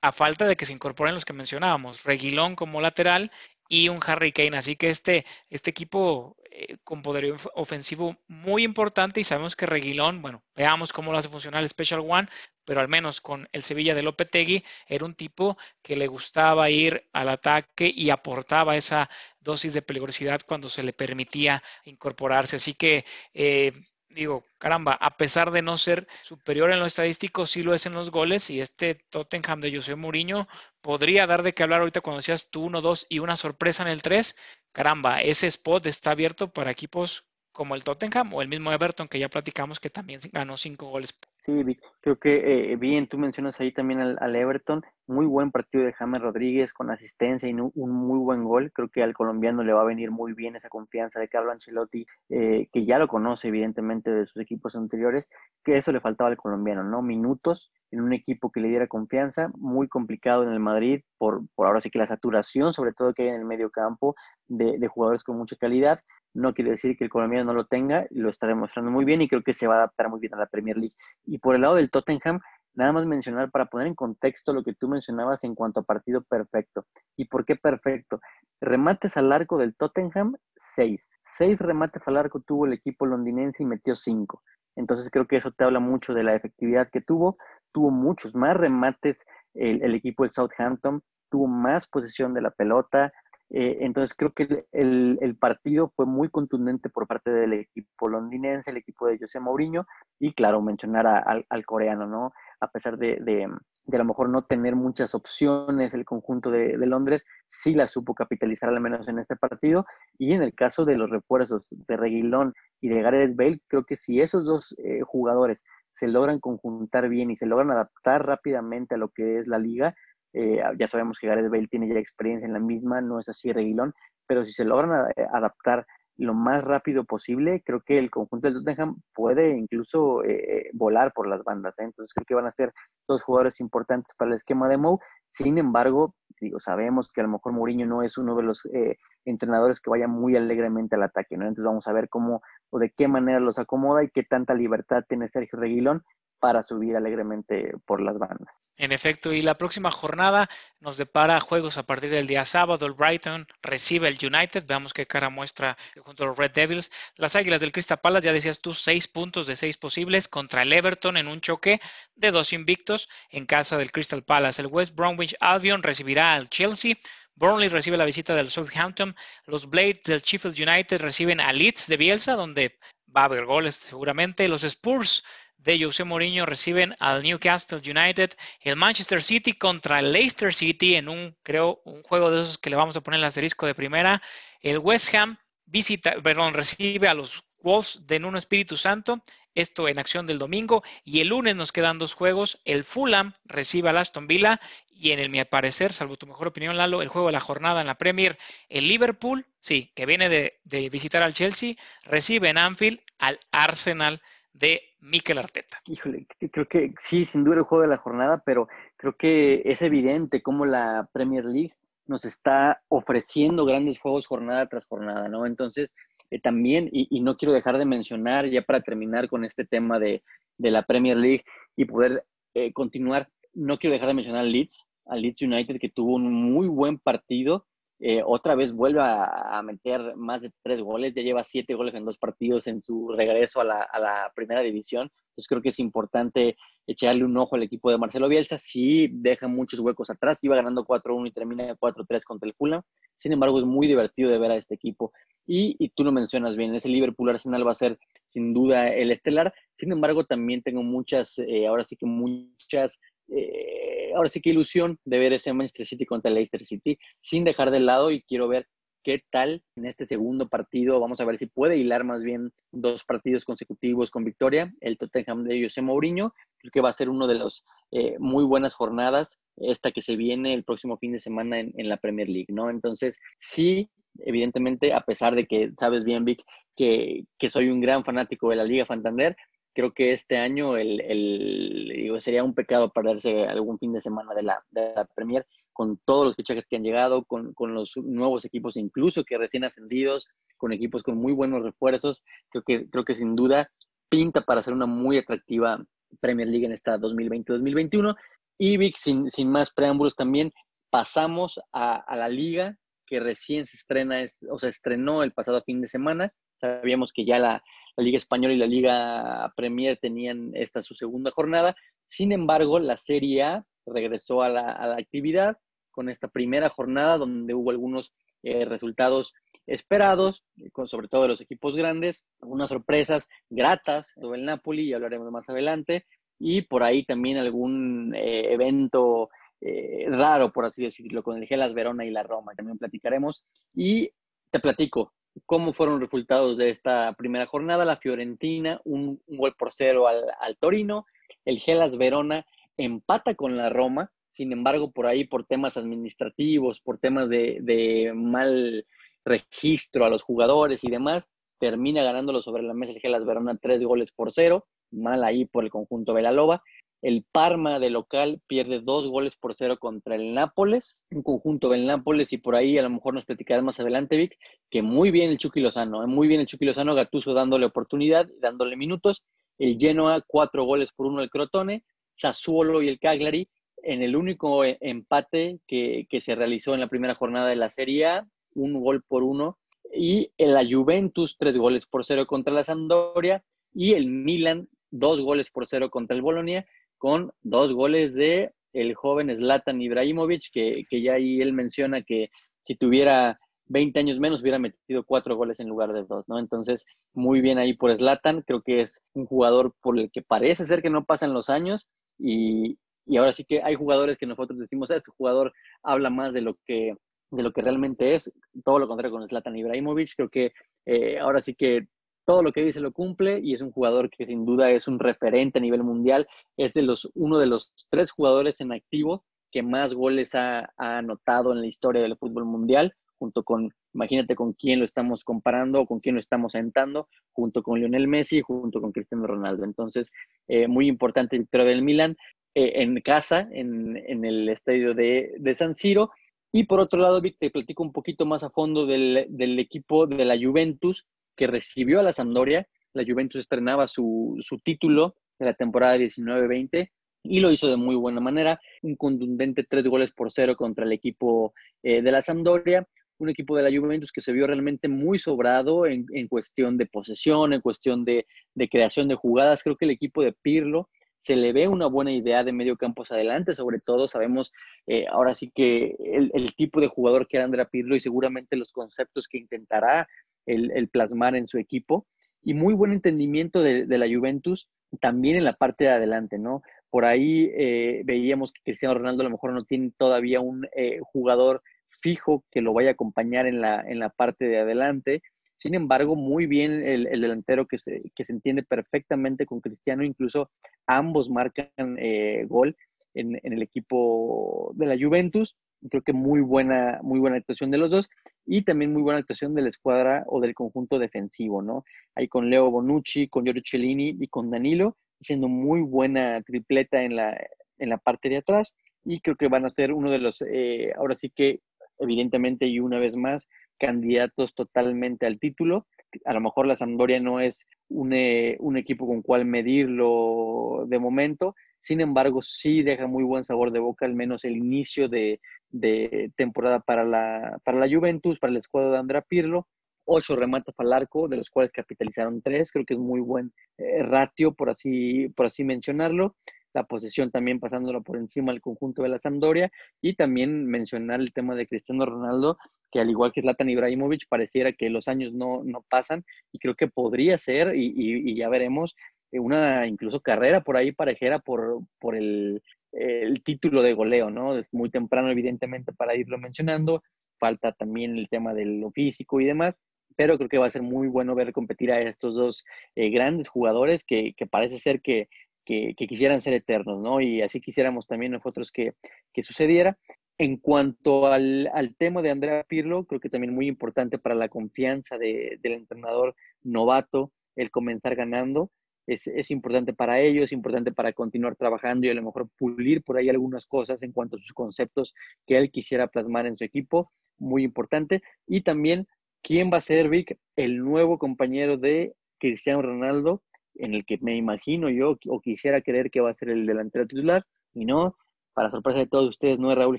a 0.09 0.13
falta 0.13 0.47
de 0.47 0.57
que 0.57 0.67
se 0.67 0.73
incorporen 0.73 1.15
los 1.15 1.25
que 1.25 1.33
mencionábamos, 1.33 2.05
Reguilón 2.05 2.57
como 2.57 2.81
lateral 2.81 3.31
y 3.69 3.89
un 3.89 4.01
Harry 4.05 4.33
Kane. 4.33 4.57
Así 4.57 4.77
que 4.77 4.91
este, 4.91 5.27
este 5.51 5.71
equipo 5.71 6.37
eh, 6.51 6.79
con 6.83 7.03
poderío 7.03 7.37
ofensivo 7.55 8.17
muy 8.27 8.65
importante 8.65 9.21
y 9.21 9.25
sabemos 9.25 9.55
que 9.55 9.67
Reguilón, 9.67 10.23
bueno, 10.23 10.43
veamos 10.57 10.93
cómo 10.93 11.13
lo 11.13 11.19
hace 11.19 11.29
funcionar 11.29 11.63
el 11.63 11.69
Special 11.69 12.01
One, 12.01 12.29
pero 12.65 12.81
al 12.81 12.89
menos 12.89 13.21
con 13.21 13.49
el 13.53 13.63
Sevilla 13.63 13.95
de 13.95 14.03
Lopetegui 14.03 14.65
era 14.87 15.05
un 15.05 15.15
tipo 15.15 15.59
que 15.83 15.97
le 15.97 16.07
gustaba 16.07 16.71
ir 16.71 17.09
al 17.13 17.29
ataque 17.29 17.93
y 17.95 18.11
aportaba 18.11 18.77
esa 18.77 19.09
dosis 19.41 19.75
de 19.75 19.83
peligrosidad 19.83 20.41
cuando 20.47 20.69
se 20.69 20.83
le 20.83 20.93
permitía 20.93 21.63
incorporarse. 21.85 22.57
Así 22.57 22.75
que 22.75 23.05
eh, 23.35 23.73
digo, 24.11 24.43
caramba, 24.59 24.95
a 24.95 25.17
pesar 25.17 25.51
de 25.51 25.63
no 25.63 25.77
ser 25.77 26.07
superior 26.23 26.73
en 26.73 26.81
lo 26.81 26.87
estadístico, 26.87 27.47
sí 27.47 27.63
lo 27.63 27.75
es 27.75 27.87
en 27.87 27.95
los 27.95 28.11
goles 28.11 28.51
y 28.51 28.61
este 28.61 28.95
Tottenham 28.95 29.61
de 29.61 29.75
José 29.75 29.95
Mourinho 29.95 30.49
podría 30.81 31.27
dar 31.27 31.43
de 31.43 31.55
qué 31.55 31.63
hablar 31.63 31.81
ahorita 31.81 32.01
cuando 32.01 32.19
decías 32.19 32.51
tú 32.51 32.69
1-2 32.69 33.07
y 33.09 33.19
una 33.21 33.37
sorpresa 33.37 33.83
en 33.83 33.91
el 33.91 34.03
3. 34.03 34.37
Caramba, 34.73 35.21
ese 35.21 35.47
spot 35.47 35.87
está 35.87 36.13
abierto 36.13 36.53
para 36.53 36.71
equipos 36.71 37.25
como 37.59 37.75
el 37.75 37.83
Tottenham 37.83 38.33
o 38.35 38.41
el 38.41 38.47
mismo 38.47 38.71
Everton 38.71 39.09
que 39.09 39.19
ya 39.19 39.29
platicamos 39.29 39.81
que 39.81 39.91
también 39.91 40.21
ganó 40.33 40.57
cinco 40.57 40.91
goles. 40.91 41.19
Sí, 41.35 41.65
creo 42.01 42.17
que 42.17 42.73
eh, 42.73 42.77
bien, 42.77 43.09
tú 43.09 43.19
mencionas 43.19 43.59
ahí 43.59 43.73
también 43.73 44.01
al, 44.01 44.37
Everton, 44.37 44.85
muy 45.09 45.27
buen 45.27 45.51
partido 45.51 45.83
de 45.83 45.93
James 45.93 46.23
Rodríguez 46.23 46.73
con 46.73 46.89
asistencia 46.93 47.49
y 47.49 47.55
un 47.55 47.91
muy 47.91 48.21
buen 48.21 48.45
gol, 48.45 48.71
creo 48.73 48.89
que 48.89 49.03
al 49.03 49.13
colombiano 49.13 49.65
le 49.65 49.73
va 49.73 49.81
a 49.81 49.87
venir 49.87 50.13
muy 50.13 50.35
bien 50.35 50.55
esa 50.55 50.69
confianza 50.69 51.19
de 51.19 51.29
Carlo 51.29 51.51
Ancelotti, 51.51 52.07
eh, 52.29 52.69
que 52.73 52.85
ya 52.85 53.01
lo 53.01 53.09
conoce 53.09 53.49
evidentemente 53.49 54.09
de 54.09 54.25
sus 54.25 54.41
equipos 54.41 54.77
anteriores, 54.77 55.29
que 55.65 55.75
eso 55.75 55.91
le 55.91 55.99
faltaba 55.99 56.31
al 56.31 56.37
colombiano, 56.37 56.85
¿no? 56.85 57.03
Minutos 57.03 57.73
en 57.91 58.03
un 58.03 58.13
equipo 58.13 58.53
que 58.53 58.61
le 58.61 58.69
diera 58.69 58.87
confianza, 58.87 59.51
muy 59.57 59.89
complicado 59.89 60.45
en 60.45 60.51
el 60.51 60.61
Madrid, 60.61 61.01
por, 61.17 61.41
por 61.57 61.67
ahora 61.67 61.81
sí 61.81 61.91
que 61.91 61.99
la 61.99 62.07
saturación, 62.07 62.73
sobre 62.73 62.93
todo 62.93 63.15
que 63.15 63.23
hay 63.23 63.29
en 63.31 63.41
el 63.41 63.45
medio 63.45 63.71
campo, 63.71 64.15
de, 64.47 64.79
de 64.79 64.89
jugadores 64.89 65.25
con 65.25 65.37
mucha 65.37 65.57
calidad, 65.57 66.01
no 66.39 66.55
quiere 66.55 66.71
decir 66.71 66.97
que 66.97 67.05
el 67.05 67.11
colombiano 67.11 67.53
no 67.53 67.53
lo 67.53 67.67
tenga, 67.67 68.07
lo 68.11 68.31
está 68.31 68.47
demostrando 68.47 68.91
muy 68.91 69.05
bien 69.05 69.21
y 69.21 69.29
creo 69.29 69.43
que 69.43 69.55
se 69.55 69.67
va 69.67 69.75
a 69.75 69.79
adaptar 69.79 70.09
muy 70.09 70.21
bien 70.21 70.35
a 70.35 70.39
la 70.39 70.47
Premier 70.47 70.77
League. 70.77 70.95
Y 71.27 71.39
por 71.39 71.55
el 71.55 71.63
lado 71.63 71.75
del 71.75 71.91
Tottenham, 71.91 72.41
nada 72.75 72.93
más 72.93 73.07
mencionar 73.07 73.51
para 73.51 73.67
poner 73.67 73.89
en 73.89 73.97
contexto 73.97 74.53
lo 74.53 74.63
que 74.63 74.73
tú 74.73 74.89
mencionabas 74.89 75.43
en 75.43 75.57
cuanto 75.57 75.81
a 75.81 75.83
partido 75.83 76.23
perfecto. 76.23 76.87
¿Y 77.17 77.25
por 77.25 77.45
qué 77.45 77.57
perfecto? 77.57 78.21
Remates 78.61 79.17
al 79.17 79.33
arco 79.33 79.59
del 79.59 79.77
Tottenham, 79.77 80.37
seis. 80.55 81.19
Seis 81.25 81.59
remates 81.59 82.03
al 82.07 82.17
arco 82.17 82.41
tuvo 82.41 82.67
el 82.67 82.73
equipo 82.73 83.05
londinense 83.05 83.65
y 83.65 83.67
metió 83.67 83.97
cinco. 83.97 84.43
Entonces 84.77 85.11
creo 85.11 85.27
que 85.27 85.39
eso 85.39 85.51
te 85.51 85.65
habla 85.65 85.81
mucho 85.81 86.15
de 86.15 86.23
la 86.23 86.37
efectividad 86.37 86.89
que 86.89 87.01
tuvo. 87.01 87.37
Tuvo 87.73 87.91
muchos 87.91 88.37
más 88.37 88.57
remates 88.57 89.25
el, 89.55 89.83
el 89.83 89.95
equipo 89.95 90.23
del 90.23 90.33
Southampton, 90.33 91.03
tuvo 91.31 91.49
más 91.49 91.89
posesión 91.89 92.33
de 92.33 92.43
la 92.43 92.53
pelota, 92.53 93.13
eh, 93.51 93.79
entonces 93.81 94.15
creo 94.15 94.33
que 94.33 94.67
el, 94.73 95.37
partido 95.41 95.89
fue 95.89 96.05
muy 96.05 96.29
contundente 96.29 96.91
por 96.91 97.07
parte 97.07 97.31
del 97.31 97.55
equipo 97.55 98.09
londinense, 98.09 98.71
el 98.71 98.77
equipo 98.77 99.07
de 99.07 99.19
José 99.19 99.41
Mourinho 99.41 99.87
y 100.19 100.33
claro, 100.33 100.61
mencionar 100.61 101.07
al, 101.07 101.67
coreano, 101.67 102.07
¿no? 102.07 102.33
A 102.61 102.71
pesar 102.71 102.99
de, 102.99 103.17
de, 103.21 103.45
a 103.45 103.99
lo 103.99 104.05
mejor 104.05 104.29
no 104.29 104.43
tener 104.43 104.77
muchas 104.77 105.15
opciones 105.15 105.95
el 105.95 106.05
conjunto 106.05 106.51
de, 106.51 106.77
Londres, 106.87 107.25
sí 107.49 107.75
la 107.75 107.89
supo 107.89 108.15
capitalizar 108.15 108.69
al 108.69 108.81
menos 108.81 109.09
en 109.09 109.19
este 109.19 109.37
partido 109.37 109.87
y 110.19 110.33
en 110.33 110.43
el 110.43 110.55
caso 110.55 110.85
de 110.85 110.97
los 110.97 111.09
refuerzos 111.09 111.69
de 111.71 111.97
Reguilón 111.97 112.53
y 112.81 112.89
de 112.89 113.03
Gareth 113.03 113.35
Bale, 113.35 113.63
creo 113.67 113.85
que 113.85 113.97
si 113.97 114.21
esos 114.21 114.45
dos 114.45 114.75
eh, 114.79 115.01
jugadores 115.05 115.65
se 115.95 116.07
logran 116.07 116.39
conjuntar 116.39 117.09
bien 117.09 117.31
y 117.31 117.37
se 117.37 117.47
logran 117.47 117.71
adaptar 117.71 118.25
rápidamente 118.27 118.95
a 118.95 118.99
lo 118.99 119.09
que 119.09 119.39
es 119.39 119.49
la 119.49 119.59
liga, 119.59 119.95
eh, 120.33 120.63
ya 120.79 120.87
sabemos 120.89 121.19
que 121.19 121.27
Gareth 121.27 121.51
Bale 121.51 121.69
tiene 121.69 121.89
ya 121.89 121.99
experiencia 121.99 122.47
en 122.47 122.53
la 122.53 122.61
misma, 122.61 123.01
no 123.01 123.19
es 123.19 123.29
así 123.29 123.53
Reguilón, 123.53 123.95
pero 124.27 124.45
si 124.45 124.53
se 124.53 124.65
logran 124.65 125.11
eh, 125.17 125.27
adaptar 125.33 125.87
lo 126.19 126.35
más 126.35 126.65
rápido 126.65 127.05
posible, 127.05 127.63
creo 127.65 127.81
que 127.81 127.97
el 127.97 128.11
conjunto 128.11 128.49
del 128.49 128.59
Tottenham 128.59 129.01
puede 129.15 129.57
incluso 129.57 130.25
eh, 130.25 130.69
volar 130.75 131.13
por 131.13 131.29
las 131.29 131.45
bandas. 131.45 131.79
¿eh? 131.79 131.85
Entonces 131.85 132.13
creo 132.13 132.27
que 132.27 132.35
van 132.35 132.47
a 132.47 132.51
ser 132.51 132.73
dos 133.07 133.23
jugadores 133.23 133.61
importantes 133.61 134.17
para 134.17 134.33
el 134.33 134.37
esquema 134.37 134.69
de 134.69 134.79
Mou. 134.79 134.99
Sin 135.27 135.59
embargo, 135.59 136.17
digo, 136.41 136.59
sabemos 136.59 137.09
que 137.09 137.21
a 137.21 137.25
lo 137.25 137.31
mejor 137.31 137.53
Mourinho 137.53 137.87
no 137.87 138.03
es 138.03 138.19
uno 138.19 138.35
de 138.35 138.43
los 138.43 138.67
eh, 138.67 138.97
entrenadores 139.25 139.81
que 139.81 139.91
vaya 139.91 140.09
muy 140.09 140.37
alegremente 140.37 140.97
al 140.97 141.05
ataque, 141.05 141.37
¿no? 141.37 141.45
Entonces 141.45 141.65
vamos 141.65 141.87
a 141.87 141.93
ver 141.93 142.09
cómo 142.09 142.43
o 142.71 142.81
de 142.81 142.91
qué 142.91 143.07
manera 143.07 143.39
los 143.39 143.61
acomoda 143.61 144.03
y 144.03 144.11
qué 144.11 144.25
tanta 144.25 144.55
libertad 144.55 145.05
tiene 145.09 145.29
Sergio 145.29 145.59
Reguilón 145.61 146.03
para 146.39 146.63
subir 146.63 146.97
alegremente 146.97 147.73
por 147.85 148.01
las 148.01 148.19
bandas. 148.19 148.63
En 148.77 148.93
efecto, 148.93 149.33
y 149.33 149.43
la 149.43 149.59
próxima 149.59 149.91
jornada 149.91 150.49
nos 150.79 150.97
depara 150.97 151.41
juegos 151.41 151.79
a 151.79 151.83
partir 151.83 152.11
del 152.11 152.29
día 152.29 152.45
sábado. 152.45 152.87
El 152.87 152.93
Brighton 152.93 153.47
recibe 153.61 154.09
el 154.09 154.19
United. 154.23 154.65
Veamos 154.67 154.95
qué 154.95 155.07
cara 155.07 155.31
muestra 155.31 155.77
junto 155.99 156.23
a 156.23 156.27
los 156.27 156.37
Red 156.37 156.53
Devils. 156.53 156.93
Las 157.17 157.35
Águilas 157.35 157.61
del 157.61 157.73
Crystal 157.73 157.99
Palace, 157.99 158.27
ya 158.27 158.33
decías 158.33 158.61
tú, 158.61 158.75
seis 158.75 159.09
puntos 159.09 159.47
de 159.47 159.57
seis 159.57 159.77
posibles 159.77 160.29
contra 160.29 160.63
el 160.63 160.73
Everton 160.73 161.17
en 161.17 161.27
un 161.27 161.41
choque 161.41 161.81
de 162.15 162.31
dos 162.31 162.53
invictos 162.53 163.09
en 163.31 163.47
casa 163.47 163.77
del 163.77 163.91
Crystal 163.91 164.23
Palace. 164.23 164.63
El 164.63 164.69
West 164.69 164.95
Bromwich 164.95 165.35
Albion 165.41 165.83
recibirá 165.83 166.35
al 166.35 166.49
Chelsea. 166.49 166.95
Burnley 167.35 167.69
recibe 167.69 167.97
la 167.97 168.05
visita 168.05 168.35
del 168.35 168.49
Southampton. 168.49 169.15
Los 169.47 169.69
Blades 169.69 170.03
del 170.05 170.23
Sheffield 170.23 170.61
United 170.61 171.01
reciben 171.01 171.41
a 171.41 171.53
Leeds 171.53 171.87
de 171.87 171.97
Bielsa, 171.97 172.35
donde 172.35 172.79
va 173.15 173.23
a 173.23 173.25
haber 173.25 173.45
goles 173.45 173.77
seguramente. 173.77 174.49
Los 174.49 174.65
Spurs 174.65 175.25
de 175.57 175.83
José 175.83 176.05
Mourinho 176.05 176.47
reciben 176.47 176.95
al 177.01 177.23
Newcastle 177.23 177.79
United, 177.79 178.31
el 178.61 178.77
Manchester 178.77 179.23
City 179.23 179.55
contra 179.55 179.99
el 179.99 180.13
Leicester 180.13 180.55
City 180.55 180.95
en 180.95 181.09
un, 181.09 181.37
creo, 181.43 181.83
un 181.85 182.03
juego 182.03 182.31
de 182.31 182.43
esos 182.43 182.59
que 182.59 182.71
le 182.71 182.77
vamos 182.77 182.97
a 182.97 183.01
poner 183.01 183.19
el 183.19 183.25
asterisco 183.25 183.67
de 183.67 183.75
primera. 183.75 184.23
El 184.61 184.79
West 184.79 185.15
Ham 185.15 185.37
visita, 185.67 186.15
perdón, 186.23 186.55
recibe 186.55 187.09
a 187.09 187.15
los 187.15 187.45
Wolves 187.61 188.07
de 188.07 188.21
Nuno 188.21 188.39
Espíritu 188.39 188.77
Santo, 188.77 189.23
esto 189.61 189.89
en 189.89 189.99
acción 189.99 190.27
del 190.27 190.39
domingo, 190.39 190.83
y 191.05 191.21
el 191.21 191.29
lunes 191.29 191.57
nos 191.57 191.73
quedan 191.73 191.99
dos 191.99 192.15
juegos, 192.15 192.61
el 192.65 192.85
Fulham 192.85 193.33
recibe 193.45 193.91
al 193.91 193.99
Aston 193.99 194.27
Villa, 194.27 194.61
y 194.91 195.13
en 195.13 195.21
el 195.21 195.31
mi 195.31 195.43
parecer, 195.45 195.93
salvo 195.93 196.17
tu 196.17 196.27
mejor 196.27 196.49
opinión, 196.49 196.77
Lalo, 196.77 197.03
el 197.03 197.09
juego 197.09 197.29
de 197.29 197.33
la 197.33 197.41
jornada 197.41 197.81
en 197.81 197.87
la 197.87 197.97
Premier, 197.97 198.37
el 198.69 198.89
Liverpool, 198.89 199.47
sí, 199.61 199.93
que 199.95 200.07
viene 200.07 200.29
de, 200.29 200.59
de 200.65 200.91
visitar 200.91 201.23
al 201.23 201.35
Chelsea, 201.35 201.75
recibe 202.05 202.49
en 202.49 202.59
Anfield 202.59 203.01
al 203.19 203.39
Arsenal 203.53 204.21
de 204.53 204.83
Mikel 205.01 205.39
Arteta. 205.39 205.81
Híjole, 205.87 206.27
creo 206.51 206.67
que 206.67 206.93
sí, 207.01 207.25
sin 207.25 207.45
duda 207.45 207.57
el 207.59 207.63
juego 207.63 207.83
de 207.83 207.89
la 207.89 207.99
jornada, 207.99 208.43
pero 208.45 208.69
creo 208.97 209.17
que 209.17 209.63
es 209.65 209.83
evidente 209.83 210.43
cómo 210.43 210.67
la 210.67 211.09
Premier 211.13 211.45
League 211.45 211.75
nos 212.07 212.25
está 212.25 212.83
ofreciendo 212.89 213.65
grandes 213.65 213.99
juegos 213.99 214.27
jornada 214.27 214.67
tras 214.67 214.87
jornada, 214.87 215.29
¿no? 215.29 215.47
Entonces, 215.47 215.95
eh, 216.31 216.41
también, 216.41 216.89
y, 216.93 217.21
no 217.21 217.37
quiero 217.37 217.53
dejar 217.53 217.79
de 217.79 217.85
mencionar, 217.85 218.47
ya 218.49 218.63
para 218.63 218.81
terminar 218.81 219.29
con 219.29 219.45
este 219.45 219.65
tema 219.65 219.99
de, 219.99 220.23
la 220.59 220.83
Premier 220.83 221.17
League 221.17 221.45
y 221.77 221.85
poder 221.85 222.25
eh, 222.55 222.73
continuar, 222.73 223.29
no 223.55 223.79
quiero 223.79 223.95
dejar 223.95 224.09
de 224.09 224.15
mencionar 224.15 224.43
al 224.43 224.53
Leeds, 224.53 224.87
al 225.07 225.23
Leeds 225.23 225.43
United, 225.43 225.79
que 225.79 225.89
tuvo 225.89 226.17
un 226.17 226.33
muy 226.33 226.69
buen 226.69 226.99
partido 226.99 227.67
eh, 228.01 228.23
otra 228.25 228.55
vez 228.55 228.73
vuelve 228.73 229.01
a, 229.03 229.61
meter 229.65 230.15
más 230.17 230.43
de 230.43 230.53
tres 230.63 230.81
goles, 230.81 231.15
ya 231.15 231.23
lleva 231.23 231.43
siete 231.43 231.75
goles 231.75 231.95
en 231.95 232.05
dos 232.05 232.17
partidos 232.17 232.69
en 232.69 232.81
su 232.81 233.09
regreso 233.09 233.61
a 233.61 233.65
la, 233.65 234.33
primera 234.35 234.61
división. 234.61 235.11
Entonces 235.39 235.49
creo 235.49 235.63
que 235.63 235.69
es 235.69 235.79
importante 235.79 236.57
echarle 236.85 237.25
un 237.25 237.37
ojo 237.37 237.55
al 237.55 237.63
equipo 237.63 237.93
de 237.93 237.99
Marcelo 237.99 238.29
Bielsa. 238.29 238.59
Sí 238.59 239.09
deja 239.13 239.47
muchos 239.47 239.79
huecos 239.79 240.11
atrás, 240.11 240.43
iba 240.43 240.57
ganando 240.57 240.85
4-1 240.85 241.29
y 241.29 241.31
termina 241.31 241.77
4-3 241.77 242.25
contra 242.25 242.49
el 242.49 242.55
Fulham. 242.55 242.83
Sin 243.17 243.33
embargo, 243.33 243.61
es 243.61 243.65
muy 243.65 243.87
divertido 243.87 244.31
de 244.31 244.39
ver 244.39 244.51
a 244.51 244.57
este 244.57 244.75
equipo. 244.75 245.13
Y, 245.47 245.91
tú 245.95 246.03
lo 246.03 246.11
mencionas 246.11 246.57
bien, 246.57 246.75
ese 246.75 246.89
Liverpool 246.89 247.31
Arsenal 247.31 247.65
va 247.65 247.71
a 247.71 247.77
ser 247.77 248.01
sin 248.25 248.53
duda 248.53 248.89
el 248.89 249.13
estelar. 249.13 249.55
Sin 249.77 249.93
embargo, 249.93 250.25
también 250.25 250.61
tengo 250.61 250.83
muchas, 250.83 251.39
eh, 251.39 251.69
ahora 251.69 251.85
sí 251.85 251.95
que 251.95 252.05
muchas 252.05 252.99
eh, 253.29 254.11
ahora 254.17 254.29
sí 254.29 254.41
que 254.41 254.51
ilusión 254.51 254.99
de 255.05 255.19
ver 255.19 255.33
ese 255.35 255.53
Manchester 255.53 255.87
City 255.87 256.05
contra 256.05 256.31
el 256.31 256.35
Leicester 256.35 256.65
City, 256.65 256.99
sin 257.23 257.45
dejar 257.45 257.71
de 257.71 257.81
lado 257.81 258.11
y 258.11 258.23
quiero 258.23 258.49
ver 258.49 258.67
qué 259.09 259.25
tal 259.31 259.63
en 259.77 259.87
este 259.87 260.05
segundo 260.05 260.51
partido. 260.51 261.01
Vamos 261.01 261.19
a 261.19 261.25
ver 261.25 261.39
si 261.39 261.47
puede 261.47 261.79
hilar 261.79 262.05
más 262.05 262.23
bien 262.23 262.53
dos 262.73 263.05
partidos 263.05 263.47
consecutivos 263.47 264.11
con 264.11 264.23
victoria. 264.23 264.71
El 264.83 264.99
Tottenham 264.99 265.45
de 265.45 265.63
José 265.63 265.81
Mourinho, 265.81 266.35
creo 266.59 266.71
que 266.71 266.83
va 266.83 266.91
a 266.91 266.93
ser 266.93 267.09
uno 267.09 267.27
de 267.27 267.37
los 267.37 267.65
eh, 267.91 268.17
muy 268.19 268.45
buenas 268.45 268.75
jornadas, 268.75 269.39
esta 269.57 269.93
que 269.93 270.03
se 270.03 270.15
viene 270.17 270.53
el 270.53 270.63
próximo 270.63 270.99
fin 270.99 271.13
de 271.13 271.21
semana 271.21 271.59
en, 271.59 271.89
la 271.89 271.97
Premier 271.97 272.29
League, 272.29 272.49
¿no? 272.51 272.69
Entonces, 272.69 273.17
sí, 273.39 273.89
evidentemente, 274.19 274.93
a 274.93 275.01
pesar 275.01 275.35
de 275.35 275.47
que 275.47 275.71
sabes 275.81 276.05
bien, 276.05 276.27
Vic, 276.27 276.43
que, 276.77 277.25
que 277.39 277.49
soy 277.49 277.71
un 277.71 277.81
gran 277.81 278.05
fanático 278.05 278.51
de 278.51 278.57
la 278.57 278.65
Liga 278.65 278.85
Santander, 278.85 279.39
creo 279.73 279.93
que 279.95 280.13
este 280.13 280.37
año 280.37 280.77
el, 280.77 282.13
sería 282.19 282.45
un 282.45 282.55
pecado 282.55 282.93
perderse 282.93 283.47
algún 283.47 283.79
fin 283.79 283.95
de 283.95 284.03
semana 284.03 284.35
de 284.35 284.43
la, 284.43 284.63
de 284.71 284.93
la 284.95 285.07
Premier 285.15 285.47
con 285.79 285.97
todos 286.05 286.27
los 286.27 286.35
fichajes 286.35 286.67
que 286.67 286.75
han 286.75 286.83
llegado, 286.83 287.25
con, 287.25 287.55
los 287.73 287.97
nuevos 287.99 288.45
equipos 288.45 288.77
incluso 288.77 289.23
que 289.23 289.39
recién 289.39 289.63
ascendidos, 289.63 290.27
con 290.57 290.73
equipos 290.73 291.05
con 291.05 291.17
muy 291.17 291.33
buenos 291.33 291.63
refuerzos. 291.63 292.25
Creo 292.51 292.65
que, 292.67 292.91
creo 292.91 293.05
que 293.05 293.15
sin 293.15 293.37
duda 293.37 293.71
pinta 294.09 294.41
para 294.41 294.61
ser 294.61 294.75
una 294.75 294.87
muy 294.87 295.19
atractiva 295.19 295.81
Premier 296.19 296.49
League 296.49 296.67
en 296.67 296.73
esta 296.73 296.99
2020-2021. 296.99 298.17
Y 298.59 298.77
Vic, 298.77 298.97
sin, 298.97 299.31
sin 299.31 299.53
más 299.53 299.71
preámbulos 299.71 300.17
también, 300.17 300.53
pasamos 300.91 301.61
a, 301.73 301.95
a, 301.95 302.17
la 302.17 302.29
liga 302.29 302.77
que 303.07 303.21
recién 303.21 303.65
se 303.65 303.77
estrena, 303.77 304.25
o 304.51 304.59
se 304.59 304.71
estrenó 304.71 305.23
el 305.23 305.31
pasado 305.31 305.63
fin 305.63 305.81
de 305.81 305.87
semana. 305.87 306.33
Sabíamos 306.57 307.13
que 307.13 307.25
ya 307.25 307.39
la, 307.39 307.63
la 307.97 308.03
Liga 308.03 308.19
Española 308.19 308.53
y 308.53 308.59
la 308.59 308.67
Liga 308.67 309.53
Premier 309.57 309.97
tenían 309.97 310.51
esta 310.55 310.83
su 310.83 310.95
segunda 310.95 311.31
jornada. 311.31 311.77
Sin 312.09 312.33
embargo, 312.33 312.81
la 312.81 312.97
Serie 312.97 313.45
A 313.45 313.65
regresó 313.87 314.43
a 314.43 314.49
la, 314.49 314.97
actividad 314.97 315.57
con 315.99 316.09
esta 316.09 316.29
primera 316.29 316.69
jornada 316.69 317.19
donde 317.19 317.55
hubo 317.55 317.73
algunos 317.73 318.13
eh, 318.45 318.65
resultados 318.65 319.35
esperados, 319.67 320.45
con, 320.71 320.87
sobre 320.87 321.09
todo 321.09 321.23
de 321.23 321.29
los 321.29 321.41
equipos 321.41 321.75
grandes, 321.75 322.25
algunas 322.41 322.69
sorpresas 322.69 323.29
gratas 323.51 324.13
sobre 324.15 324.39
el 324.39 324.47
Napoli, 324.47 324.85
y 324.85 324.93
hablaremos 324.93 325.29
más 325.33 325.49
adelante, 325.49 326.07
y 326.39 326.63
por 326.63 326.85
ahí 326.85 327.05
también 327.05 327.37
algún 327.37 328.15
eh, 328.15 328.53
evento 328.53 329.29
eh, 329.61 330.07
raro, 330.09 330.53
por 330.53 330.67
así 330.67 330.85
decirlo, 330.85 331.25
con 331.25 331.37
el 331.37 331.49
Gelas 331.49 331.75
Verona 331.75 332.05
y 332.05 332.11
la 332.11 332.23
Roma, 332.23 332.55
también 332.55 332.79
platicaremos. 332.79 333.43
Y 333.75 334.09
te 334.53 334.61
platico, 334.61 335.13
cómo 335.47 335.73
fueron 335.73 335.97
los 335.99 336.09
resultados 336.09 336.57
de 336.57 336.71
esta 336.71 337.13
primera 337.15 337.47
jornada. 337.47 337.85
La 337.85 337.97
Fiorentina, 337.97 338.81
un, 338.85 339.21
gol 339.27 339.57
por 339.59 339.73
cero 339.73 340.07
al, 340.07 340.57
Torino. 340.59 341.07
El 341.45 341.59
Gelas 341.59 341.97
Verona 341.97 342.47
empata 342.77 343.35
con 343.35 343.57
la 343.57 343.69
Roma. 343.69 344.13
Sin 344.39 344.53
embargo, 344.53 344.93
por 344.93 345.09
ahí, 345.09 345.25
por 345.25 345.47
temas 345.47 345.77
administrativos, 345.77 346.81
por 346.81 346.99
temas 346.99 347.29
de, 347.29 348.13
mal 348.15 348.87
registro 349.25 350.05
a 350.05 350.11
los 350.11 350.23
jugadores 350.23 350.85
y 350.85 350.91
demás, 350.93 351.25
termina 351.59 352.05
ganándolo 352.05 352.41
sobre 352.41 352.63
la 352.63 352.73
mesa 352.73 352.93
el 352.93 353.01
Gelas 353.01 353.27
Verona 353.27 353.59
tres 353.61 353.83
goles 353.83 354.13
por 354.13 354.31
cero. 354.33 354.69
Mal 354.93 355.25
ahí 355.25 355.45
por 355.45 355.65
el 355.65 355.71
conjunto 355.71 356.15
Velalova. 356.15 356.63
El 357.03 357.25
Parma 357.33 357.81
de 357.81 357.91
local 357.91 358.41
pierde 358.47 358.79
dos 358.79 359.09
goles 359.09 359.35
por 359.35 359.57
cero 359.57 359.77
contra 359.81 360.15
el 360.15 360.33
Nápoles, 360.35 361.01
un 361.11 361.25
conjunto 361.25 361.69
del 361.69 361.85
Nápoles, 361.85 362.33
y 362.33 362.39
por 362.39 362.55
ahí 362.55 362.79
a 362.79 362.83
lo 362.83 362.91
mejor 362.91 363.15
nos 363.15 363.25
platicarás 363.25 363.65
más 363.65 363.81
adelante, 363.81 364.17
Vic, 364.17 364.39
que 364.71 364.83
muy 364.83 365.11
bien 365.11 365.31
el 365.31 365.39
Chucky 365.39 365.59
Lozano, 365.59 366.05
¿eh? 366.05 366.07
muy 366.07 366.29
bien 366.29 366.43
el 366.43 366.47
Chucky 366.47 366.65
Lozano, 366.65 366.95
Gatuso 366.95 367.35
dándole 367.35 367.67
oportunidad, 367.67 368.29
dándole 368.41 368.77
minutos. 368.77 369.25
El 369.59 369.79
Genoa, 369.81 370.23
cuatro 370.25 370.63
goles 370.63 370.93
por 370.93 371.07
uno 371.07 371.23
el 371.23 371.29
Crotone, 371.29 371.83
Sassuolo 372.15 372.83
y 372.83 372.89
el 372.89 373.01
Cagliari, 373.01 373.49
en 373.83 374.03
el 374.03 374.17
único 374.17 374.65
eh, 374.65 374.79
empate 374.81 375.61
que, 375.67 376.07
que 376.09 376.21
se 376.21 376.35
realizó 376.35 376.75
en 376.75 376.81
la 376.81 376.89
primera 376.89 377.15
jornada 377.15 377.49
de 377.49 377.57
la 377.57 377.71
Serie 377.71 378.07
A, 378.07 378.29
un 378.55 378.81
gol 378.81 379.03
por 379.03 379.23
uno. 379.23 379.59
Y 379.95 380.33
la 380.37 380.65
Juventus, 380.69 381.39
tres 381.39 381.57
goles 381.57 381.87
por 381.87 382.05
cero 382.05 382.27
contra 382.27 382.53
la 382.53 382.65
Sampdoria, 382.65 383.43
y 383.73 383.95
el 383.95 384.07
Milan, 384.07 384.69
dos 384.91 385.21
goles 385.21 385.51
por 385.51 385.67
cero 385.67 385.91
contra 385.91 386.17
el 386.17 386.23
Bolonia 386.23 386.67
con 386.99 387.33
dos 387.43 387.73
goles 387.73 388.15
de 388.15 388.53
el 388.73 388.95
joven 388.95 389.35
Zlatan 389.35 389.81
Ibrahimovic, 389.81 390.53
que, 390.53 390.85
que 390.91 391.01
ya 391.01 391.15
ahí 391.15 391.41
él 391.41 391.53
menciona 391.53 392.03
que 392.03 392.31
si 392.63 392.75
tuviera 392.75 393.39
20 393.67 393.99
años 393.99 394.19
menos 394.19 394.43
hubiera 394.43 394.59
metido 394.59 395.05
cuatro 395.05 395.37
goles 395.37 395.61
en 395.61 395.69
lugar 395.69 395.93
de 395.93 396.05
dos, 396.05 396.29
¿no? 396.29 396.39
Entonces, 396.39 396.85
muy 397.15 397.41
bien 397.41 397.59
ahí 397.59 397.75
por 397.75 397.97
Zlatan, 397.97 398.43
creo 398.43 398.63
que 398.63 398.81
es 398.83 399.03
un 399.15 399.27
jugador 399.27 399.75
por 399.81 399.99
el 399.99 400.11
que 400.11 400.23
parece 400.23 400.65
ser 400.65 400.83
que 400.83 400.91
no 400.91 401.05
pasan 401.05 401.33
los 401.33 401.49
años 401.49 401.89
y, 402.19 402.79
y 403.09 403.17
ahora 403.17 403.33
sí 403.33 403.45
que 403.45 403.63
hay 403.63 403.75
jugadores 403.75 404.19
que 404.19 404.27
nosotros 404.27 404.59
decimos, 404.59 404.91
ese 404.91 405.11
jugador 405.17 405.53
habla 405.83 406.11
más 406.11 406.35
de 406.35 406.43
lo 406.43 406.57
que 406.67 406.95
de 407.31 407.43
lo 407.43 407.53
que 407.53 407.61
realmente 407.61 408.15
es, 408.15 408.33
todo 408.65 408.79
lo 408.79 408.89
contrario 408.89 409.15
con 409.15 409.29
Zlatan 409.29 409.57
Ibrahimovic, 409.57 410.15
creo 410.17 410.31
que 410.31 410.53
eh, 410.87 411.19
ahora 411.19 411.43
sí 411.43 411.55
que 411.55 411.87
todo 412.29 412.43
lo 412.43 412.53
que 412.53 412.63
dice 412.63 412.81
lo 412.81 412.93
cumple 412.93 413.41
y 413.43 413.55
es 413.55 413.63
un 413.63 413.73
jugador 413.73 414.11
que 414.11 414.27
sin 414.27 414.45
duda 414.45 414.71
es 414.71 414.87
un 414.87 414.99
referente 414.99 415.59
a 415.59 415.63
nivel 415.63 415.83
mundial. 415.83 416.29
Es 416.59 416.75
de 416.75 416.83
los, 416.83 417.11
uno 417.15 417.39
de 417.39 417.47
los 417.47 417.73
tres 417.91 418.11
jugadores 418.11 418.61
en 418.61 418.73
activo 418.73 419.25
que 419.51 419.63
más 419.63 419.95
goles 419.95 420.35
ha, 420.35 420.71
anotado 420.77 421.53
en 421.53 421.63
la 421.63 421.67
historia 421.67 422.03
del 422.03 422.19
fútbol 422.19 422.45
mundial, 422.45 422.95
junto 423.19 423.43
con 423.43 423.73
Imagínate 423.95 424.37
con 424.37 424.53
quién 424.53 424.79
lo 424.79 424.85
estamos 424.85 425.25
comparando 425.25 425.87
con 425.87 425.99
quién 426.01 426.15
lo 426.15 426.21
estamos 426.21 426.53
sentando, 426.53 427.09
junto 427.33 427.63
con 427.63 427.81
Lionel 427.81 428.07
Messi 428.07 428.43
junto 428.43 428.81
con 428.81 428.93
Cristiano 428.93 429.27
Ronaldo. 429.27 429.65
Entonces, 429.65 430.13
eh, 430.47 430.69
muy 430.69 430.87
importante 430.87 431.39
victoria 431.39 431.67
del 431.67 431.83
Milan 431.83 432.17
eh, 432.59 432.83
en 432.83 433.01
casa, 433.03 433.49
en, 433.53 434.25
el 434.25 434.49
estadio 434.49 434.93
de, 434.93 435.55
San 435.57 435.77
Siro. 435.77 436.11
Y 436.51 436.65
por 436.65 436.81
otro 436.81 437.01
lado, 437.01 437.21
Vic, 437.21 437.37
te 437.39 437.51
platico 437.51 437.85
un 437.85 437.93
poquito 437.93 438.27
más 438.27 438.43
a 438.43 438.51
fondo 438.51 438.85
del, 438.85 439.27
del 439.29 439.61
equipo 439.61 440.09
de 440.09 440.25
la 440.25 440.37
Juventus 440.37 441.07
que 441.37 441.47
recibió 441.47 442.01
a 442.01 442.03
la 442.03 442.13
Sampdoria. 442.13 442.67
La 442.95 443.05
Juventus 443.07 443.43
estrenaba 443.43 443.87
su, 443.87 444.39
su 444.41 444.59
título 444.59 445.15
de 445.39 445.47
la 445.47 445.55
temporada 445.55 445.99
19-20 445.99 446.91
y 447.23 447.39
lo 447.39 447.53
hizo 447.53 447.69
de 447.69 447.77
muy 447.77 447.95
buena 447.95 448.21
manera. 448.21 448.61
Un 448.83 448.97
contundente 448.97 449.63
tres 449.63 449.87
goles 449.87 450.11
por 450.11 450.33
cero 450.33 450.57
contra 450.57 450.85
el 450.85 450.91
equipo 450.91 451.55
eh, 451.85 452.03
de 452.03 452.11
la 452.11 452.23
Sampdoria. 452.23 452.89
Un 453.19 453.29
equipo 453.29 453.57
de 453.57 453.63
la 453.63 453.79
Juventus 453.79 454.11
que 454.11 454.21
se 454.21 454.33
vio 454.33 454.49
realmente 454.49 454.89
muy 454.89 455.21
sobrado 455.21 455.87
en, 455.87 456.07
en 456.13 456.27
cuestión 456.27 456.77
de 456.77 456.87
posesión, 456.87 457.53
en 457.53 457.61
cuestión 457.61 458.05
de, 458.05 458.27
de, 458.55 458.69
creación 458.69 459.07
de 459.07 459.15
jugadas. 459.15 459.63
Creo 459.63 459.77
que 459.77 459.85
el 459.85 459.93
equipo 459.93 460.25
de 460.25 460.33
Pirlo 460.33 460.89
se 461.21 461.37
le 461.37 461.53
ve 461.53 461.69
una 461.69 461.87
buena 461.87 462.13
idea 462.13 462.45
de 462.45 462.53
medio 462.53 462.77
campos 462.77 463.11
adelante, 463.11 463.55
sobre 463.55 463.81
todo 463.81 464.09
sabemos 464.09 464.53
eh, 464.87 465.07
ahora 465.11 465.35
sí 465.35 465.51
que 465.55 465.97
el, 465.99 466.31
el, 466.35 466.55
tipo 466.55 466.81
de 466.81 466.89
jugador 466.89 467.27
que 467.27 467.37
era 467.37 467.45
Andrea 467.45 467.67
Pirlo 467.67 467.97
y 467.97 468.01
seguramente 468.01 468.57
los 468.57 468.73
conceptos 468.73 469.27
que 469.29 469.39
intentará 469.39 470.09
el, 470.47 470.71
el 470.73 470.89
plasmar 470.89 471.37
en 471.37 471.47
su 471.47 471.59
equipo. 471.59 472.07
Y 472.43 472.55
muy 472.55 472.73
buen 472.73 472.93
entendimiento 472.93 473.63
de, 473.63 473.85
de 473.85 473.99
la 473.99 474.07
Juventus 474.07 474.69
también 475.01 475.37
en 475.37 475.45
la 475.45 475.53
parte 475.53 475.85
de 475.85 475.91
adelante, 475.91 476.39
¿no? 476.39 476.63
Por 476.91 477.05
ahí 477.05 477.51
eh, 477.55 478.03
veíamos 478.05 478.53
que 478.53 478.63
Cristiano 478.65 478.95
Ronaldo 478.95 479.23
a 479.23 479.25
lo 479.25 479.31
mejor 479.31 479.53
no 479.53 479.65
tiene 479.65 479.93
todavía 479.99 480.41
un 480.41 480.67
eh, 480.75 481.01
jugador 481.03 481.63
fijo 482.01 482.45
que 482.51 482.63
lo 482.63 482.73
vaya 482.73 482.91
a 482.91 482.93
acompañar 482.93 483.47
en 483.47 483.61
la, 483.61 483.81
en 483.81 483.99
la 483.99 484.09
parte 484.09 484.47
de 484.47 484.59
adelante. 484.59 485.23
Sin 485.59 485.75
embargo, 485.75 486.17
muy 486.17 486.47
bien 486.47 486.85
el, 486.85 487.05
delantero 487.21 487.67
que 487.67 487.79
se, 487.79 488.03
que 488.15 488.25
se, 488.25 488.33
entiende 488.33 488.63
perfectamente 488.63 489.45
con 489.45 489.61
Cristiano, 489.61 490.05
incluso 490.05 490.51
ambos 490.87 491.29
marcan 491.29 491.69
eh, 491.99 492.45
gol 492.49 492.77
en, 493.15 493.39
en, 493.43 493.53
el 493.53 493.63
equipo 493.63 494.73
de 494.77 494.87
la 494.87 494.97
Juventus. 494.97 495.57
Creo 495.91 496.03
que 496.03 496.13
muy 496.13 496.41
buena, 496.41 497.01
muy 497.03 497.19
buena 497.21 497.37
actuación 497.37 497.71
de 497.71 497.79
los 497.79 497.91
dos 497.91 498.09
y 498.47 498.63
también 498.63 498.93
muy 498.93 499.03
buena 499.03 499.19
actuación 499.19 499.55
de 499.55 499.63
la 499.63 499.69
escuadra 499.69 500.25
o 500.27 500.41
del 500.41 500.55
conjunto 500.55 500.99
defensivo, 500.99 501.61
¿no? 501.61 501.85
Ahí 502.15 502.29
con 502.29 502.51
Leo 502.51 502.71
Bonucci, 502.71 503.29
con 503.29 503.45
Giorgio 503.45 503.63
Cellini 503.65 504.17
y 504.19 504.29
con 504.29 504.51
Danilo, 504.51 504.97
haciendo 505.21 505.49
muy 505.49 505.83
buena 505.83 506.41
tripleta 506.43 507.03
en 507.03 507.17
la, 507.17 507.37
en 507.79 507.89
la 507.89 507.99
parte 507.99 508.29
de 508.29 508.39
atrás 508.39 508.75
y 509.05 509.21
creo 509.21 509.37
que 509.37 509.49
van 509.49 509.65
a 509.65 509.71
ser 509.71 509.93
uno 509.93 510.11
de 510.11 510.19
los, 510.19 510.43
eh, 510.43 510.93
ahora 510.97 511.15
sí 511.15 511.31
que 511.31 511.61
evidentemente 511.99 512.67
y 512.67 512.79
una 512.79 512.99
vez 512.99 513.17
más, 513.17 513.49
candidatos 513.79 514.55
totalmente 514.55 515.27
al 515.27 515.39
título. 515.39 515.87
A 516.25 516.33
lo 516.33 516.41
mejor 516.41 516.67
la 516.67 516.77
Sampdoria 516.77 517.21
no 517.21 517.41
es 517.41 517.67
un, 517.89 518.13
eh, 518.13 518.57
un 518.61 518.77
equipo 518.77 519.07
con 519.07 519.23
cual 519.23 519.45
medirlo 519.45 520.85
de 520.87 520.99
momento, 520.99 521.55
sin 521.81 522.01
embargo, 522.01 522.43
sí 522.43 522.83
deja 522.83 523.07
muy 523.07 523.25
buen 523.25 523.45
sabor 523.45 523.71
de 523.71 523.79
boca, 523.79 524.05
al 524.05 524.15
menos 524.15 524.45
el 524.45 524.57
inicio 524.57 525.09
de, 525.09 525.41
de 525.71 526.33
temporada 526.37 526.81
para 526.81 527.05
la, 527.05 527.61
para 527.65 527.79
la 527.79 527.89
Juventus, 527.89 528.39
para 528.39 528.51
el 528.51 528.57
escuadro 528.57 528.93
de 528.93 528.99
Andrea 528.99 529.23
Pirlo. 529.23 529.69
Ocho 530.11 530.37
remates 530.37 530.75
al 530.79 530.93
arco, 530.93 531.29
de 531.29 531.37
los 531.37 531.51
cuales 531.51 531.71
capitalizaron 531.71 532.41
tres. 532.41 532.73
Creo 532.73 532.85
que 532.85 532.95
es 532.95 533.01
muy 533.01 533.21
buen 533.21 533.53
eh, 533.77 534.03
ratio, 534.03 534.55
por 534.55 534.71
así, 534.71 535.29
por 535.37 535.47
así 535.47 535.65
mencionarlo. 535.65 536.35
La 536.79 536.85
posesión 536.85 537.33
también 537.33 537.59
pasándolo 537.59 538.03
por 538.03 538.17
encima 538.17 538.53
del 538.53 538.61
conjunto 538.61 539.03
de 539.03 539.09
la 539.09 539.19
Sampdoria. 539.19 539.73
Y 540.01 540.15
también 540.15 540.65
mencionar 540.67 541.21
el 541.21 541.33
tema 541.33 541.57
de 541.57 541.67
Cristiano 541.67 542.07
Ronaldo, 542.07 542.57
que 542.93 543.01
al 543.01 543.11
igual 543.11 543.33
que 543.33 543.43
Zlatan 543.43 543.69
Ibrahimovic, 543.69 544.29
pareciera 544.29 544.73
que 544.73 544.89
los 544.91 545.09
años 545.09 545.33
no, 545.33 545.65
no 545.65 545.85
pasan. 545.91 546.25
Y 546.53 546.61
creo 546.61 546.77
que 546.77 546.87
podría 546.87 547.37
ser, 547.37 547.75
y, 547.75 547.87
y, 547.87 548.31
y 548.31 548.37
ya 548.37 548.49
veremos, 548.49 548.95
eh, 549.33 549.41
una 549.41 549.87
incluso 549.87 550.21
carrera 550.21 550.63
por 550.63 550.77
ahí 550.77 550.93
parejera 550.93 551.41
por, 551.41 551.81
por 551.99 552.15
el, 552.15 552.63
el 552.93 553.43
título 553.43 553.83
de 553.83 553.95
goleo, 553.95 554.31
¿no? 554.31 554.57
Es 554.57 554.73
muy 554.73 554.91
temprano, 554.91 555.31
evidentemente, 555.31 555.93
para 555.93 556.15
irlo 556.17 556.39
mencionando. 556.39 557.03
Falta 557.39 557.73
también 557.73 558.17
el 558.17 558.29
tema 558.29 558.55
de 558.55 558.65
lo 558.67 558.91
físico 558.91 559.41
y 559.41 559.45
demás, 559.47 559.77
pero 560.17 560.37
creo 560.37 560.49
que 560.49 560.59
va 560.59 560.67
a 560.67 560.71
ser 560.71 560.83
muy 560.83 561.09
bueno 561.09 561.35
ver 561.35 561.53
competir 561.53 561.93
a 561.93 562.01
estos 562.01 562.35
dos 562.35 562.65
eh, 562.97 563.11
grandes 563.11 563.49
jugadores 563.49 564.05
que, 564.05 564.35
que, 564.37 564.47
parece 564.47 564.79
ser 564.79 565.01
que, 565.01 565.29
que, 565.69 566.07
quisieran 566.07 566.41
ser 566.41 566.55
eternos, 566.55 567.01
¿no? 567.01 567.21
Y 567.21 567.43
así 567.43 567.61
quisiéramos 567.61 568.07
también 568.07 568.33
nosotros 568.33 568.73
que, 568.73 568.95
que 569.33 569.43
sucediera. 569.43 569.99
En 570.39 570.57
cuanto 570.57 571.27
al, 571.27 571.69
al, 571.75 571.97
tema 571.97 572.23
de 572.23 572.31
Andrea 572.31 572.65
Pirlo, 572.69 573.05
creo 573.05 573.21
que 573.21 573.29
también 573.29 573.55
muy 573.55 573.67
importante 573.67 574.19
para 574.19 574.35
la 574.35 574.49
confianza 574.49 575.19
de, 575.19 575.59
del 575.63 575.73
entrenador 575.73 576.37
novato 576.63 577.33
el 577.57 577.71
comenzar 577.71 578.15
ganando 578.15 578.71
es, 579.09 579.51
importante 579.51 579.95
para 579.95 580.21
ellos, 580.21 580.45
es 580.45 580.53
importante 580.53 580.93
para 580.93 581.13
continuar 581.13 581.57
trabajando 581.57 582.07
y 582.07 582.11
a 582.11 582.15
lo 582.15 582.23
mejor 582.23 582.49
pulir 582.59 583.03
por 583.03 583.17
ahí 583.17 583.31
algunas 583.31 583.67
cosas 583.67 584.03
en 584.03 584.13
cuanto 584.13 584.37
a 584.37 584.39
sus 584.39 584.53
conceptos 584.53 585.15
que 585.47 585.57
él 585.57 585.71
quisiera 585.71 586.09
plasmar 586.09 586.47
en 586.47 586.59
su 586.59 586.65
equipo, 586.65 587.11
muy 587.39 587.65
importante. 587.65 588.23
Y 588.47 588.61
también, 588.61 589.07
¿quién 589.43 589.71
va 589.73 589.79
a 589.79 589.83
ser, 589.83 590.11
Vic, 590.11 590.39
el 590.57 590.79
nuevo 590.79 591.19
compañero 591.19 591.79
de 591.79 592.15
Cristiano 592.39 592.83
Ronaldo, 592.83 593.43
en 593.79 593.95
el 593.95 594.05
que 594.05 594.19
me 594.21 594.37
imagino 594.37 594.91
yo 594.91 595.17
o 595.29 595.41
quisiera 595.41 595.81
creer 595.81 596.11
que 596.11 596.21
va 596.21 596.31
a 596.31 596.35
ser 596.35 596.51
el 596.51 596.67
delantero 596.67 597.07
titular? 597.07 597.45
Y 597.75 597.85
no, 597.85 598.17
para 598.55 598.71
sorpresa 598.71 598.99
de 598.99 599.07
todos 599.07 599.29
ustedes, 599.29 599.59
no 599.59 599.71
es 599.71 599.79
Raúl 599.79 599.99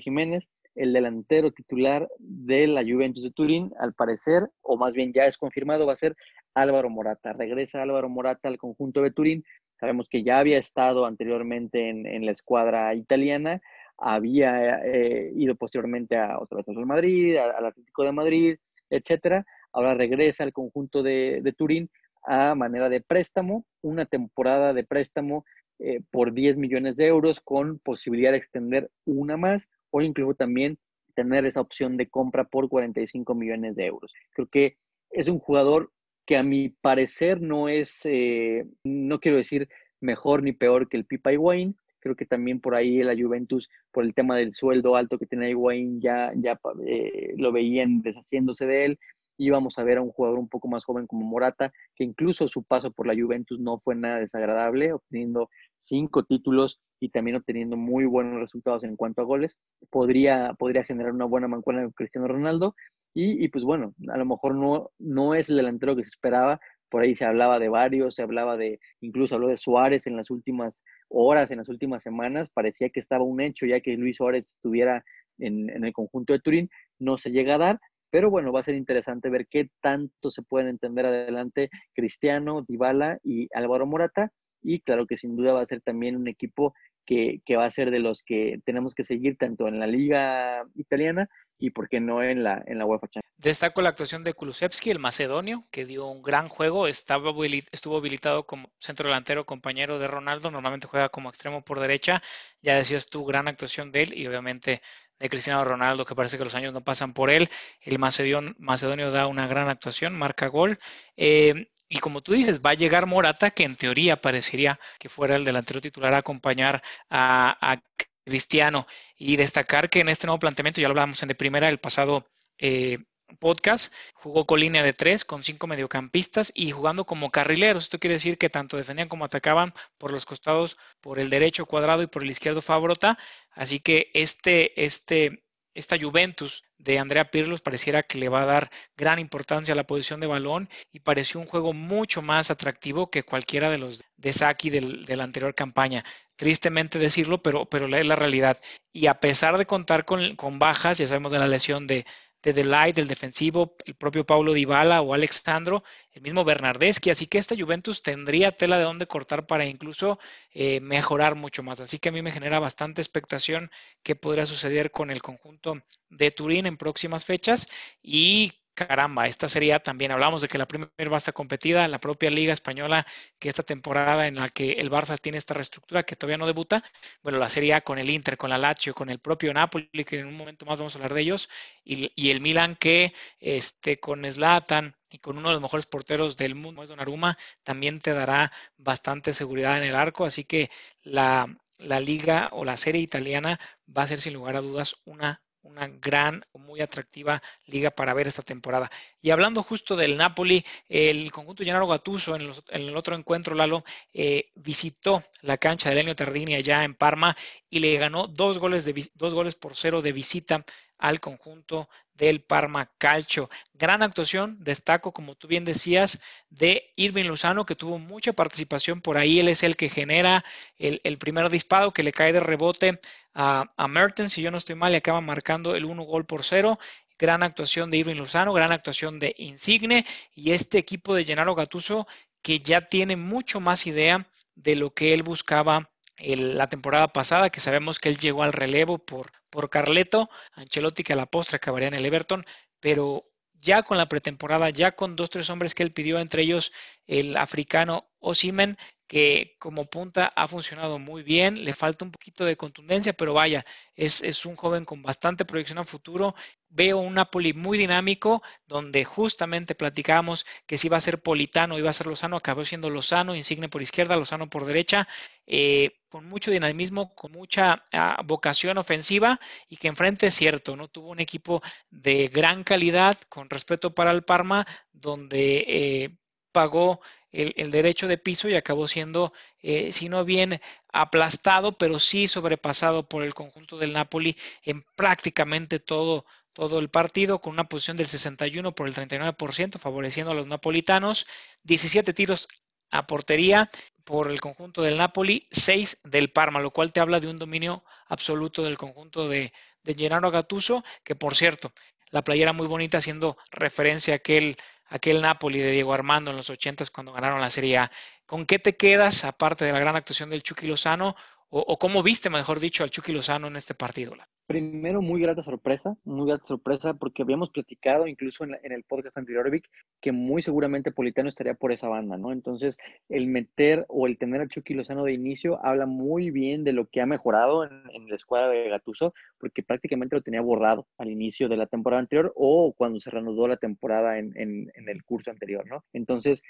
Jiménez, 0.00 0.48
el 0.74 0.92
delantero 0.92 1.50
titular 1.50 2.08
de 2.18 2.66
la 2.66 2.82
Juventus 2.82 3.22
de 3.22 3.30
Turín, 3.32 3.72
al 3.78 3.94
parecer, 3.94 4.48
o 4.62 4.76
más 4.76 4.94
bien 4.94 5.12
ya 5.12 5.24
es 5.24 5.36
confirmado, 5.36 5.86
va 5.86 5.94
a 5.94 5.96
ser 5.96 6.16
Álvaro 6.54 6.90
Morata. 6.90 7.32
Regresa 7.32 7.82
Álvaro 7.82 8.08
Morata 8.08 8.48
al 8.48 8.58
conjunto 8.58 9.02
de 9.02 9.10
Turín. 9.10 9.44
Sabemos 9.78 10.08
que 10.08 10.22
ya 10.22 10.38
había 10.38 10.58
estado 10.58 11.06
anteriormente 11.06 11.88
en, 11.88 12.24
la 12.24 12.32
escuadra 12.32 12.94
italiana, 12.94 13.60
había 13.96 14.80
eh, 14.84 15.32
ido 15.34 15.54
posteriormente 15.54 16.16
a 16.16 16.38
otra 16.38 16.58
vez 16.58 16.68
al 16.68 16.86
Madrid, 16.86 17.36
al 17.36 17.64
Atlético 17.64 18.04
de 18.04 18.12
Madrid, 18.12 18.56
etcétera. 18.90 19.44
Ahora 19.72 19.94
regresa 19.94 20.44
al 20.44 20.52
conjunto 20.52 21.02
de, 21.02 21.54
Turín 21.56 21.88
a 22.22 22.54
manera 22.54 22.88
de 22.88 23.00
préstamo, 23.00 23.64
una 23.82 24.06
temporada 24.06 24.72
de 24.72 24.84
préstamo 24.84 25.44
eh, 25.78 26.00
por 26.10 26.34
10 26.34 26.56
millones 26.56 26.96
de 26.96 27.06
euros 27.06 27.40
con 27.40 27.78
posibilidad 27.78 28.32
de 28.32 28.38
extender 28.38 28.90
una 29.06 29.36
más 29.36 29.68
o 29.90 30.02
incluso 30.02 30.34
también 30.34 30.78
tener 31.14 31.46
esa 31.46 31.60
opción 31.60 31.96
de 31.96 32.08
compra 32.08 32.44
por 32.44 32.68
45 32.68 33.34
millones 33.34 33.76
de 33.76 33.86
euros. 33.86 34.12
Creo 34.32 34.46
que 34.48 34.76
es 35.10 35.28
un 35.28 35.38
jugador 35.38 35.90
que 36.26 36.36
a 36.36 36.42
mi 36.42 36.68
parecer 36.68 37.40
no 37.40 37.68
es, 37.68 38.00
eh, 38.04 38.64
no 38.84 39.20
quiero 39.20 39.38
decir 39.38 39.68
mejor 40.00 40.42
ni 40.42 40.52
peor 40.52 40.88
que 40.88 40.96
el 40.96 41.04
Pipa 41.04 41.32
Higuaín. 41.32 41.76
Creo 41.98 42.16
que 42.16 42.24
también 42.24 42.60
por 42.60 42.74
ahí 42.74 43.02
la 43.02 43.16
Juventus, 43.16 43.68
por 43.90 44.04
el 44.04 44.14
tema 44.14 44.36
del 44.36 44.52
sueldo 44.52 44.96
alto 44.96 45.18
que 45.18 45.26
tiene 45.26 45.50
Higuaín, 45.50 46.00
ya, 46.00 46.32
ya 46.36 46.58
eh, 46.86 47.34
lo 47.36 47.52
veían 47.52 48.00
deshaciéndose 48.00 48.66
de 48.66 48.84
él. 48.84 48.98
Íbamos 49.42 49.78
a 49.78 49.84
ver 49.84 49.96
a 49.98 50.02
un 50.02 50.10
jugador 50.10 50.38
un 50.38 50.48
poco 50.48 50.68
más 50.68 50.84
joven 50.84 51.06
como 51.06 51.24
Morata, 51.24 51.72
que 51.96 52.04
incluso 52.04 52.46
su 52.46 52.62
paso 52.62 52.90
por 52.90 53.06
la 53.06 53.14
Juventus 53.14 53.58
no 53.58 53.78
fue 53.78 53.94
nada 53.96 54.18
desagradable, 54.18 54.92
obteniendo 54.92 55.48
cinco 55.78 56.24
títulos 56.24 56.78
y 57.00 57.08
también 57.08 57.36
obteniendo 57.36 57.78
muy 57.78 58.04
buenos 58.04 58.38
resultados 58.38 58.84
en 58.84 58.96
cuanto 58.96 59.22
a 59.22 59.24
goles, 59.24 59.56
podría, 59.88 60.52
podría 60.58 60.84
generar 60.84 61.12
una 61.12 61.24
buena 61.24 61.48
mancuerna 61.48 61.82
con 61.84 61.92
Cristiano 61.92 62.28
Ronaldo. 62.28 62.74
Y, 63.14 63.42
y, 63.42 63.48
pues 63.48 63.64
bueno, 63.64 63.94
a 64.08 64.18
lo 64.18 64.26
mejor 64.26 64.54
no, 64.54 64.90
no 64.98 65.34
es 65.34 65.48
el 65.48 65.56
delantero 65.56 65.96
que 65.96 66.02
se 66.02 66.10
esperaba. 66.10 66.60
Por 66.90 67.02
ahí 67.02 67.16
se 67.16 67.24
hablaba 67.24 67.58
de 67.58 67.68
varios, 67.68 68.16
se 68.16 68.22
hablaba 68.22 68.56
de, 68.56 68.78
incluso 69.00 69.36
habló 69.36 69.48
de 69.48 69.56
Suárez 69.56 70.06
en 70.06 70.16
las 70.16 70.30
últimas 70.30 70.84
horas, 71.08 71.50
en 71.50 71.58
las 71.58 71.68
últimas 71.68 72.02
semanas. 72.02 72.50
Parecía 72.52 72.90
que 72.90 73.00
estaba 73.00 73.24
un 73.24 73.40
hecho 73.40 73.64
ya 73.64 73.80
que 73.80 73.96
Luis 73.96 74.16
Suárez 74.16 74.46
estuviera 74.46 75.04
en, 75.38 75.70
en 75.70 75.84
el 75.84 75.92
conjunto 75.92 76.32
de 76.34 76.40
Turín. 76.40 76.70
No 76.98 77.16
se 77.16 77.30
llega 77.30 77.54
a 77.54 77.58
dar, 77.58 77.80
pero 78.10 78.30
bueno, 78.30 78.52
va 78.52 78.60
a 78.60 78.64
ser 78.64 78.74
interesante 78.74 79.30
ver 79.30 79.46
qué 79.46 79.70
tanto 79.80 80.30
se 80.30 80.42
pueden 80.42 80.68
entender 80.68 81.06
adelante 81.06 81.70
Cristiano, 81.94 82.64
Dybala 82.66 83.18
y 83.22 83.48
Álvaro 83.54 83.86
Morata. 83.86 84.32
Y 84.62 84.80
claro 84.80 85.06
que 85.06 85.16
sin 85.16 85.36
duda 85.36 85.54
va 85.54 85.62
a 85.62 85.66
ser 85.66 85.80
también 85.80 86.16
un 86.16 86.28
equipo 86.28 86.74
que, 87.06 87.56
va 87.56 87.64
a 87.64 87.70
ser 87.70 87.90
de 87.90 87.98
los 87.98 88.22
que 88.22 88.60
tenemos 88.64 88.94
que 88.94 89.04
seguir 89.04 89.36
tanto 89.36 89.66
en 89.66 89.80
la 89.80 89.86
liga 89.86 90.64
italiana 90.76 91.28
y 91.58 91.70
por 91.70 91.88
qué 91.88 92.00
no 92.00 92.22
en 92.22 92.44
la, 92.44 92.62
en 92.66 92.78
la 92.78 92.86
UEFA 92.86 93.08
Champions. 93.08 93.30
Destaco 93.36 93.82
la 93.82 93.88
actuación 93.88 94.22
de 94.22 94.34
Kulusevski, 94.34 94.90
el 94.90 94.98
macedonio, 94.98 95.64
que 95.70 95.86
dio 95.86 96.06
un 96.06 96.22
gran 96.22 96.48
juego, 96.48 96.86
Estaba, 96.86 97.32
estuvo 97.72 97.96
habilitado 97.96 98.46
como 98.46 98.70
centro 98.78 99.08
delantero 99.08 99.46
compañero 99.46 99.98
de 99.98 100.08
Ronaldo, 100.08 100.50
normalmente 100.50 100.86
juega 100.86 101.08
como 101.08 101.30
extremo 101.30 101.62
por 101.62 101.80
derecha, 101.80 102.22
ya 102.62 102.76
decías 102.76 103.08
tú, 103.08 103.24
gran 103.24 103.48
actuación 103.48 103.92
de 103.92 104.02
él 104.02 104.14
y 104.14 104.26
obviamente 104.26 104.82
de 105.20 105.28
Cristiano 105.28 105.62
Ronaldo, 105.62 106.04
que 106.04 106.14
parece 106.14 106.38
que 106.38 106.44
los 106.44 106.54
años 106.54 106.72
no 106.72 106.82
pasan 106.82 107.12
por 107.12 107.30
él, 107.30 107.48
el 107.82 107.98
macedonio, 107.98 108.54
macedonio 108.58 109.10
da 109.10 109.26
una 109.26 109.46
gran 109.46 109.68
actuación, 109.68 110.16
marca 110.16 110.48
gol. 110.48 110.78
Eh, 111.16 111.68
y 111.88 111.98
como 111.98 112.22
tú 112.22 112.32
dices, 112.32 112.60
va 112.60 112.70
a 112.70 112.74
llegar 112.74 113.06
Morata, 113.06 113.50
que 113.50 113.64
en 113.64 113.76
teoría 113.76 114.20
parecería 114.20 114.78
que 114.98 115.08
fuera 115.08 115.36
el 115.36 115.44
delantero 115.44 115.80
titular 115.80 116.14
a 116.14 116.18
acompañar 116.18 116.82
a, 117.10 117.80
Cristiano. 118.24 118.86
Y 119.16 119.36
destacar 119.36 119.90
que 119.90 120.00
en 120.00 120.08
este 120.08 120.26
nuevo 120.26 120.38
planteamiento, 120.38 120.80
ya 120.80 120.86
lo 120.88 120.92
hablábamos 120.92 121.22
en 121.22 121.28
de 121.28 121.34
primera, 121.34 121.68
el 121.68 121.78
pasado, 121.80 122.28
eh, 122.58 122.98
podcast, 123.38 123.92
jugó 124.14 124.46
con 124.46 124.60
línea 124.60 124.82
de 124.82 124.92
tres, 124.92 125.24
con 125.24 125.42
cinco 125.42 125.66
mediocampistas 125.66 126.52
y 126.54 126.70
jugando 126.70 127.04
como 127.04 127.30
carrileros. 127.30 127.84
Esto 127.84 127.98
quiere 127.98 128.14
decir 128.14 128.38
que 128.38 128.50
tanto 128.50 128.76
defendían 128.76 129.08
como 129.08 129.24
atacaban 129.24 129.72
por 129.98 130.12
los 130.12 130.26
costados, 130.26 130.78
por 131.00 131.18
el 131.18 131.30
derecho 131.30 131.66
cuadrado 131.66 132.02
y 132.02 132.06
por 132.06 132.22
el 132.22 132.30
izquierdo 132.30 132.60
Fabrota. 132.60 133.18
Así 133.50 133.80
que 133.80 134.10
este, 134.14 134.84
este, 134.84 135.44
esta 135.74 135.98
Juventus 135.98 136.64
de 136.78 136.98
Andrea 136.98 137.30
Pirlos 137.30 137.60
pareciera 137.60 138.02
que 138.02 138.18
le 138.18 138.28
va 138.28 138.42
a 138.42 138.46
dar 138.46 138.70
gran 138.96 139.18
importancia 139.18 139.72
a 139.72 139.76
la 139.76 139.86
posición 139.86 140.20
de 140.20 140.26
balón 140.26 140.68
y 140.92 141.00
pareció 141.00 141.40
un 141.40 141.46
juego 141.46 141.72
mucho 141.72 142.22
más 142.22 142.50
atractivo 142.50 143.10
que 143.10 143.22
cualquiera 143.22 143.70
de 143.70 143.78
los 143.78 144.02
de 144.16 144.32
Saki 144.32 144.70
de 144.70 145.16
la 145.16 145.24
anterior 145.24 145.54
campaña. 145.54 146.04
Tristemente 146.36 146.98
decirlo, 146.98 147.42
pero, 147.42 147.66
pero 147.66 147.94
es 147.94 148.06
la 148.06 148.14
realidad. 148.14 148.60
Y 148.92 149.06
a 149.06 149.20
pesar 149.20 149.58
de 149.58 149.66
contar 149.66 150.04
con, 150.04 150.36
con 150.36 150.58
bajas, 150.58 150.98
ya 150.98 151.06
sabemos 151.06 151.32
de 151.32 151.38
la 151.38 151.46
lesión 151.46 151.86
de, 151.86 152.06
de 152.42 152.52
Delight, 152.52 152.96
del 152.96 153.08
defensivo, 153.08 153.76
el 153.84 153.94
propio 153.94 154.24
Paulo 154.24 154.52
Dybala 154.52 155.02
o 155.02 155.14
Alexandro, 155.14 155.84
el 156.12 156.22
mismo 156.22 156.44
Bernardeschi, 156.44 157.10
así 157.10 157.26
que 157.26 157.38
esta 157.38 157.54
Juventus 157.56 158.02
tendría 158.02 158.52
tela 158.52 158.78
de 158.78 158.84
dónde 158.84 159.06
cortar 159.06 159.46
para 159.46 159.66
incluso 159.66 160.18
eh, 160.52 160.80
mejorar 160.80 161.34
mucho 161.34 161.62
más. 161.62 161.80
Así 161.80 161.98
que 161.98 162.08
a 162.08 162.12
mí 162.12 162.22
me 162.22 162.32
genera 162.32 162.58
bastante 162.58 163.02
expectación 163.02 163.70
qué 164.02 164.16
podría 164.16 164.46
suceder 164.46 164.90
con 164.90 165.10
el 165.10 165.22
conjunto 165.22 165.82
de 166.08 166.30
Turín 166.30 166.66
en 166.66 166.76
próximas 166.76 167.24
fechas 167.24 167.68
y 168.02 168.59
caramba, 168.86 169.26
esta 169.26 169.48
sería 169.48 169.80
también, 169.80 170.12
hablamos 170.12 170.42
de 170.42 170.48
que 170.48 170.58
la 170.58 170.66
primera 170.66 170.90
va 171.10 171.16
a 171.16 171.18
estar 171.18 171.34
competida, 171.34 171.86
la 171.88 171.98
propia 171.98 172.30
Liga 172.30 172.52
Española, 172.52 173.06
que 173.38 173.48
esta 173.48 173.62
temporada 173.62 174.26
en 174.26 174.36
la 174.36 174.48
que 174.48 174.72
el 174.72 174.90
Barça 174.90 175.18
tiene 175.18 175.38
esta 175.38 175.54
reestructura 175.54 176.02
que 176.02 176.16
todavía 176.16 176.38
no 176.38 176.46
debuta, 176.46 176.82
bueno, 177.22 177.38
la 177.38 177.48
serie 177.48 177.80
con 177.82 177.98
el 177.98 178.10
Inter, 178.10 178.36
con 178.36 178.50
la 178.50 178.58
Lazio, 178.58 178.94
con 178.94 179.10
el 179.10 179.18
propio 179.18 179.52
Napoli, 179.52 179.88
que 180.06 180.18
en 180.20 180.26
un 180.26 180.36
momento 180.36 180.66
más 180.66 180.78
vamos 180.78 180.94
a 180.94 180.98
hablar 180.98 181.14
de 181.14 181.20
ellos, 181.20 181.48
y, 181.84 182.30
el 182.30 182.40
Milan 182.40 182.76
que 182.76 183.12
este, 183.40 183.98
con 184.00 184.30
Zlatan 184.30 184.96
y 185.10 185.18
con 185.18 185.38
uno 185.38 185.48
de 185.48 185.54
los 185.54 185.62
mejores 185.62 185.86
porteros 185.86 186.36
del 186.36 186.54
mundo, 186.54 186.82
es 186.82 186.88
Donnarumma, 186.88 187.36
también 187.62 188.00
te 188.00 188.12
dará 188.14 188.52
bastante 188.76 189.32
seguridad 189.32 189.78
en 189.78 189.84
el 189.84 189.96
arco, 189.96 190.24
así 190.24 190.44
que 190.44 190.70
la, 191.02 191.46
la 191.78 192.00
liga 192.00 192.48
o 192.52 192.64
la 192.64 192.76
serie 192.76 193.00
italiana 193.00 193.58
va 193.96 194.02
a 194.04 194.06
ser 194.06 194.20
sin 194.20 194.34
lugar 194.34 194.56
a 194.56 194.60
dudas 194.60 194.96
una 195.04 195.42
una 195.62 195.88
gran 195.88 196.44
muy 196.54 196.80
atractiva 196.80 197.42
liga 197.66 197.90
para 197.90 198.14
ver 198.14 198.28
esta 198.28 198.42
temporada. 198.42 198.90
Y 199.20 199.30
hablando 199.30 199.62
justo 199.62 199.96
del 199.96 200.16
Napoli, 200.16 200.64
el 200.88 201.30
conjunto 201.32 201.64
Gennaro 201.64 201.86
Gattuso 201.86 202.36
en, 202.36 202.50
el 202.70 202.96
otro 202.96 203.16
encuentro, 203.16 203.54
Lalo, 203.54 203.84
eh, 204.12 204.50
visitó 204.54 205.22
la 205.42 205.58
cancha 205.58 205.90
de 205.90 205.96
Lenio 205.96 206.16
Tardini 206.16 206.54
allá 206.54 206.84
en 206.84 206.94
Parma 206.94 207.36
y 207.68 207.80
le 207.80 207.96
ganó 207.96 208.26
dos 208.26 208.58
goles, 208.58 208.84
de, 208.84 209.10
dos 209.14 209.34
goles 209.34 209.54
por 209.54 209.76
cero 209.76 210.02
de 210.02 210.12
visita 210.12 210.64
al 211.00 211.18
conjunto 211.18 211.88
del 212.14 212.42
Parma 212.42 212.90
Calcio. 212.98 213.50
Gran 213.74 214.02
actuación, 214.02 214.56
destaco, 214.60 215.12
como 215.12 215.34
tú 215.34 215.48
bien 215.48 215.64
decías, 215.64 216.20
de 216.50 216.90
Irving 216.96 217.24
Lozano, 217.24 217.66
que 217.66 217.74
tuvo 217.74 217.98
mucha 217.98 218.32
participación 218.32 219.00
por 219.00 219.16
ahí. 219.16 219.40
Él 219.40 219.48
es 219.48 219.62
el 219.62 219.76
que 219.76 219.88
genera 219.88 220.44
el, 220.78 221.18
primer 221.18 221.48
disparo 221.50 221.92
que 221.92 222.02
le 222.02 222.12
cae 222.12 222.32
de 222.32 222.40
rebote 222.40 223.00
a, 223.34 223.64
a, 223.76 223.88
Mertens, 223.88 224.32
si 224.32 224.42
yo 224.42 224.50
no 224.50 224.58
estoy 224.58 224.76
mal, 224.76 224.92
y 224.92 224.96
acaba 224.96 225.20
marcando 225.20 225.74
el 225.74 225.84
1 225.84 226.02
gol 226.02 226.26
por 226.26 226.44
0. 226.44 226.78
Gran 227.18 227.42
actuación 227.42 227.90
de 227.90 227.98
Irving 227.98 228.16
Lozano, 228.16 228.52
gran 228.52 228.72
actuación 228.72 229.18
de 229.18 229.34
Insigne 229.38 230.06
y 230.34 230.52
este 230.52 230.78
equipo 230.78 231.14
de 231.14 231.24
Gennaro 231.24 231.54
Gattuso 231.54 232.06
que 232.42 232.60
ya 232.60 232.80
tiene 232.80 233.16
mucho 233.16 233.60
más 233.60 233.86
idea 233.86 234.26
de 234.54 234.76
lo 234.76 234.94
que 234.94 235.12
él 235.12 235.22
buscaba 235.22 235.89
la 236.20 236.68
temporada 236.68 237.08
pasada, 237.08 237.50
que 237.50 237.60
sabemos 237.60 237.98
que 237.98 238.08
él 238.08 238.18
llegó 238.18 238.42
al 238.42 238.52
relevo 238.52 238.98
por, 238.98 239.32
por 239.50 239.70
Carleto, 239.70 240.30
Ancelotti 240.52 241.02
que 241.02 241.14
a 241.14 241.16
la 241.16 241.26
postre 241.26 241.56
acabaría 241.56 241.88
en 241.88 241.94
el 241.94 242.04
Everton, 242.04 242.44
pero 242.80 243.26
ya 243.54 243.82
con 243.82 243.98
la 243.98 244.08
pretemporada, 244.08 244.70
ya 244.70 244.92
con 244.92 245.16
dos, 245.16 245.30
tres 245.30 245.50
hombres 245.50 245.74
que 245.74 245.82
él 245.82 245.92
pidió, 245.92 246.18
entre 246.18 246.42
ellos 246.42 246.72
el 247.10 247.36
africano 247.36 248.08
Osimen, 248.20 248.78
que 249.08 249.56
como 249.58 249.86
punta 249.86 250.30
ha 250.36 250.46
funcionado 250.46 251.00
muy 251.00 251.24
bien, 251.24 251.64
le 251.64 251.72
falta 251.72 252.04
un 252.04 252.12
poquito 252.12 252.44
de 252.44 252.56
contundencia, 252.56 253.12
pero 253.12 253.34
vaya, 253.34 253.66
es, 253.96 254.22
es 254.22 254.46
un 254.46 254.54
joven 254.54 254.84
con 254.84 255.02
bastante 255.02 255.44
proyección 255.44 255.80
a 255.80 255.84
futuro. 255.84 256.36
Veo 256.68 256.98
un 256.98 257.14
Napoli 257.14 257.52
muy 257.52 257.76
dinámico, 257.78 258.44
donde 258.68 259.04
justamente 259.04 259.74
platicábamos 259.74 260.46
que 260.64 260.78
si 260.78 260.86
iba 260.86 260.96
a 260.98 261.00
ser 261.00 261.20
Politano, 261.20 261.76
iba 261.76 261.90
a 261.90 261.92
ser 261.92 262.06
Lozano, 262.06 262.36
acabó 262.36 262.64
siendo 262.64 262.88
Lozano, 262.88 263.34
Insigne 263.34 263.68
por 263.68 263.82
izquierda, 263.82 264.14
Lozano 264.14 264.48
por 264.48 264.64
derecha, 264.64 265.08
eh, 265.44 265.90
con 266.08 266.26
mucho 266.26 266.52
dinamismo, 266.52 267.12
con 267.16 267.32
mucha 267.32 267.82
ah, 267.92 268.22
vocación 268.24 268.78
ofensiva 268.78 269.40
y 269.68 269.78
que 269.78 269.88
enfrente 269.88 270.28
es 270.28 270.36
cierto, 270.36 270.76
¿no? 270.76 270.86
Tuvo 270.86 271.08
un 271.08 271.18
equipo 271.18 271.60
de 271.90 272.28
gran 272.28 272.62
calidad, 272.62 273.18
con 273.28 273.50
respeto 273.50 273.92
para 273.92 274.12
el 274.12 274.22
Parma, 274.22 274.64
donde 274.92 275.64
eh, 275.66 276.19
pagó 276.52 277.00
el, 277.32 277.70
derecho 277.70 278.08
de 278.08 278.18
piso 278.18 278.48
y 278.48 278.54
acabó 278.54 278.88
siendo, 278.88 279.32
eh, 279.62 279.92
si 279.92 280.08
no 280.08 280.24
bien 280.24 280.60
aplastado, 280.92 281.78
pero 281.78 282.00
sí 282.00 282.28
sobrepasado 282.28 283.08
por 283.08 283.22
el 283.22 283.34
conjunto 283.34 283.78
del 283.78 283.92
Napoli 283.92 284.36
en 284.62 284.82
prácticamente 284.96 285.78
todo, 285.78 286.24
todo 286.52 286.78
el 286.80 286.88
partido, 286.88 287.40
con 287.40 287.52
una 287.52 287.68
posición 287.68 287.96
del 287.96 288.06
61 288.08 288.74
por 288.74 288.88
el 288.88 288.94
39%, 288.94 289.78
favoreciendo 289.78 290.32
a 290.32 290.34
los 290.34 290.46
napolitanos, 290.46 291.26
17 291.62 292.12
tiros 292.12 292.48
a 292.90 293.06
portería 293.06 293.70
por 294.04 294.30
el 294.30 294.40
conjunto 294.40 294.82
del 294.82 294.96
Napoli, 294.96 295.46
6 295.52 296.00
del 296.04 296.32
Parma, 296.32 296.60
lo 296.60 296.72
cual 296.72 296.92
te 296.92 297.00
habla 297.00 297.20
de 297.20 297.28
un 297.28 297.36
dominio 297.36 297.84
absoluto 298.08 298.64
del 298.64 298.76
conjunto 298.76 299.28
de, 299.28 299.52
de 299.84 299.94
Gennaro 299.94 300.32
Gattuso, 300.32 300.82
que 301.04 301.14
por 301.14 301.36
cierto, 301.36 301.72
la 302.10 302.22
playera 302.22 302.52
muy 302.52 302.66
bonita 302.66 302.98
haciendo 302.98 303.36
referencia 303.52 304.14
a 304.14 304.16
aquel 304.16 304.56
aquel 304.90 305.22
Napoli 305.22 305.60
de 305.60 305.70
Diego 305.70 305.94
Armando 305.94 306.30
en 306.30 306.36
los 306.36 306.50
80 306.50 306.84
cuando 306.92 307.12
ganaron 307.12 307.40
la 307.40 307.48
Serie 307.48 307.78
A. 307.78 307.90
¿Con 308.26 308.44
qué 308.44 308.58
te 308.58 308.76
quedas, 308.76 309.24
aparte 309.24 309.64
de 309.64 309.72
la 309.72 309.80
gran 309.80 309.96
actuación 309.96 310.28
del 310.28 310.42
Chucky 310.42 310.66
Lozano, 310.66 311.16
o, 311.48 311.78
cómo 311.78 312.02
viste, 312.02 312.30
mejor 312.30 312.60
dicho, 312.60 312.84
al 312.84 312.90
Chucky 312.90 313.12
Lozano 313.12 313.48
en 313.48 313.56
este 313.56 313.74
partido? 313.74 314.14
Primero, 314.50 315.00
muy 315.00 315.20
grata 315.22 315.42
sorpresa, 315.42 315.96
muy 316.02 316.26
grata 316.26 316.44
sorpresa, 316.44 316.94
porque 316.94 317.22
habíamos 317.22 317.50
platicado 317.50 318.08
incluso 318.08 318.42
en, 318.42 318.56
el 318.64 318.82
podcast 318.82 319.16
anterior, 319.16 319.48
Vic, 319.48 319.70
que 320.00 320.10
muy 320.10 320.42
seguramente 320.42 320.90
Politano 320.90 321.28
estaría 321.28 321.54
por 321.54 321.70
esa 321.70 321.86
banda, 321.86 322.16
¿no? 322.16 322.32
Entonces, 322.32 322.76
el 323.08 323.28
meter 323.28 323.86
o 323.86 324.08
el 324.08 324.18
tener 324.18 324.40
a 324.40 324.48
Chucky 324.48 324.74
Lozano 324.74 325.04
de 325.04 325.12
inicio 325.12 325.64
habla 325.64 325.86
muy 325.86 326.32
bien 326.32 326.64
de 326.64 326.72
lo 326.72 326.86
que 326.86 327.00
ha 327.00 327.06
mejorado 327.06 327.62
en, 327.62 328.08
la 328.08 328.14
escuadra 328.16 328.48
de 328.48 328.68
Gatuso, 328.70 329.14
porque 329.38 329.62
prácticamente 329.62 330.16
lo 330.16 330.22
tenía 330.22 330.40
borrado 330.40 330.88
al 330.98 331.10
inicio 331.12 331.48
de 331.48 331.56
la 331.56 331.66
temporada 331.66 332.00
anterior 332.00 332.32
o 332.34 332.74
cuando 332.76 332.98
se 332.98 333.08
reanudó 333.10 333.46
la 333.46 333.56
temporada 333.56 334.18
en, 334.18 334.32
el 334.34 335.04
curso 335.04 335.30
anterior, 335.30 335.64
¿no? 335.68 335.84
Entonces, 335.92 336.42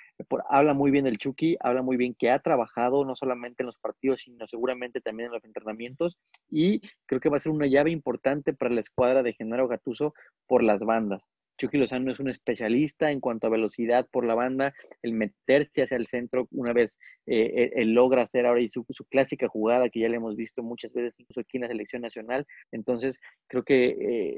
habla 0.49 0.73
muy 0.73 0.91
bien 0.91 1.05
del 1.05 1.19
Chucky, 1.19 1.59
habla 1.61 1.83
muy 1.83 1.99
bien 1.99 2.15
que 2.19 2.31
ha 2.31 2.39
trabajado 2.39 3.05
no 3.05 3.15
solamente 3.15 3.63
en 3.63 3.67
los 3.67 3.77
partidos, 3.77 4.21
sino 4.21 4.47
seguramente 4.47 5.03
también 5.03 5.27
en 5.27 5.35
los 5.35 5.45
entrenamientos, 5.45 6.17
y 6.49 6.81
creo 7.05 7.21
que 7.21 7.29
va 7.29 7.37
a 7.37 7.41
ser 7.41 7.53
una 7.53 7.67
llave 7.67 7.90
importante 7.91 8.53
para 8.53 8.73
la 8.73 8.81
escuadra 8.81 9.23
de 9.23 9.33
Genaro 9.33 9.69
Gatuso 9.69 10.15
por 10.47 10.63
las 10.63 10.83
bandas. 10.85 11.27
Chucky 11.61 11.77
Lozano 11.77 12.11
es 12.11 12.21
un 12.21 12.31
especialista 12.31 13.11
en 13.11 13.21
cuanto 13.21 13.47
a 13.47 13.51
velocidad 13.51 14.09
por 14.11 14.25
la 14.25 14.35
banda, 14.35 14.73
el 15.03 15.13
meterse 15.13 15.83
hacia 15.83 15.99
el 15.99 16.07
centro 16.07 16.49
una 16.53 16.73
vez 16.73 16.97
eh, 17.27 17.71
él 17.77 17.93
logra 17.93 18.23
hacer 18.23 18.47
ahora 18.47 18.63
su, 18.71 18.87
su, 18.89 19.05
clásica 19.05 19.47
jugada 19.47 19.91
que 19.91 20.01
ya 20.01 20.09
le 20.09 20.17
hemos 20.17 20.37
visto 20.37 20.63
muchas 20.63 20.91
veces 20.95 21.15
incluso 21.19 21.41
aquí 21.41 21.59
en 21.59 21.63
la 21.63 21.69
selección 21.69 22.01
nacional. 22.01 22.47
Entonces, 22.73 23.19
creo 23.47 23.63
que 23.63 23.89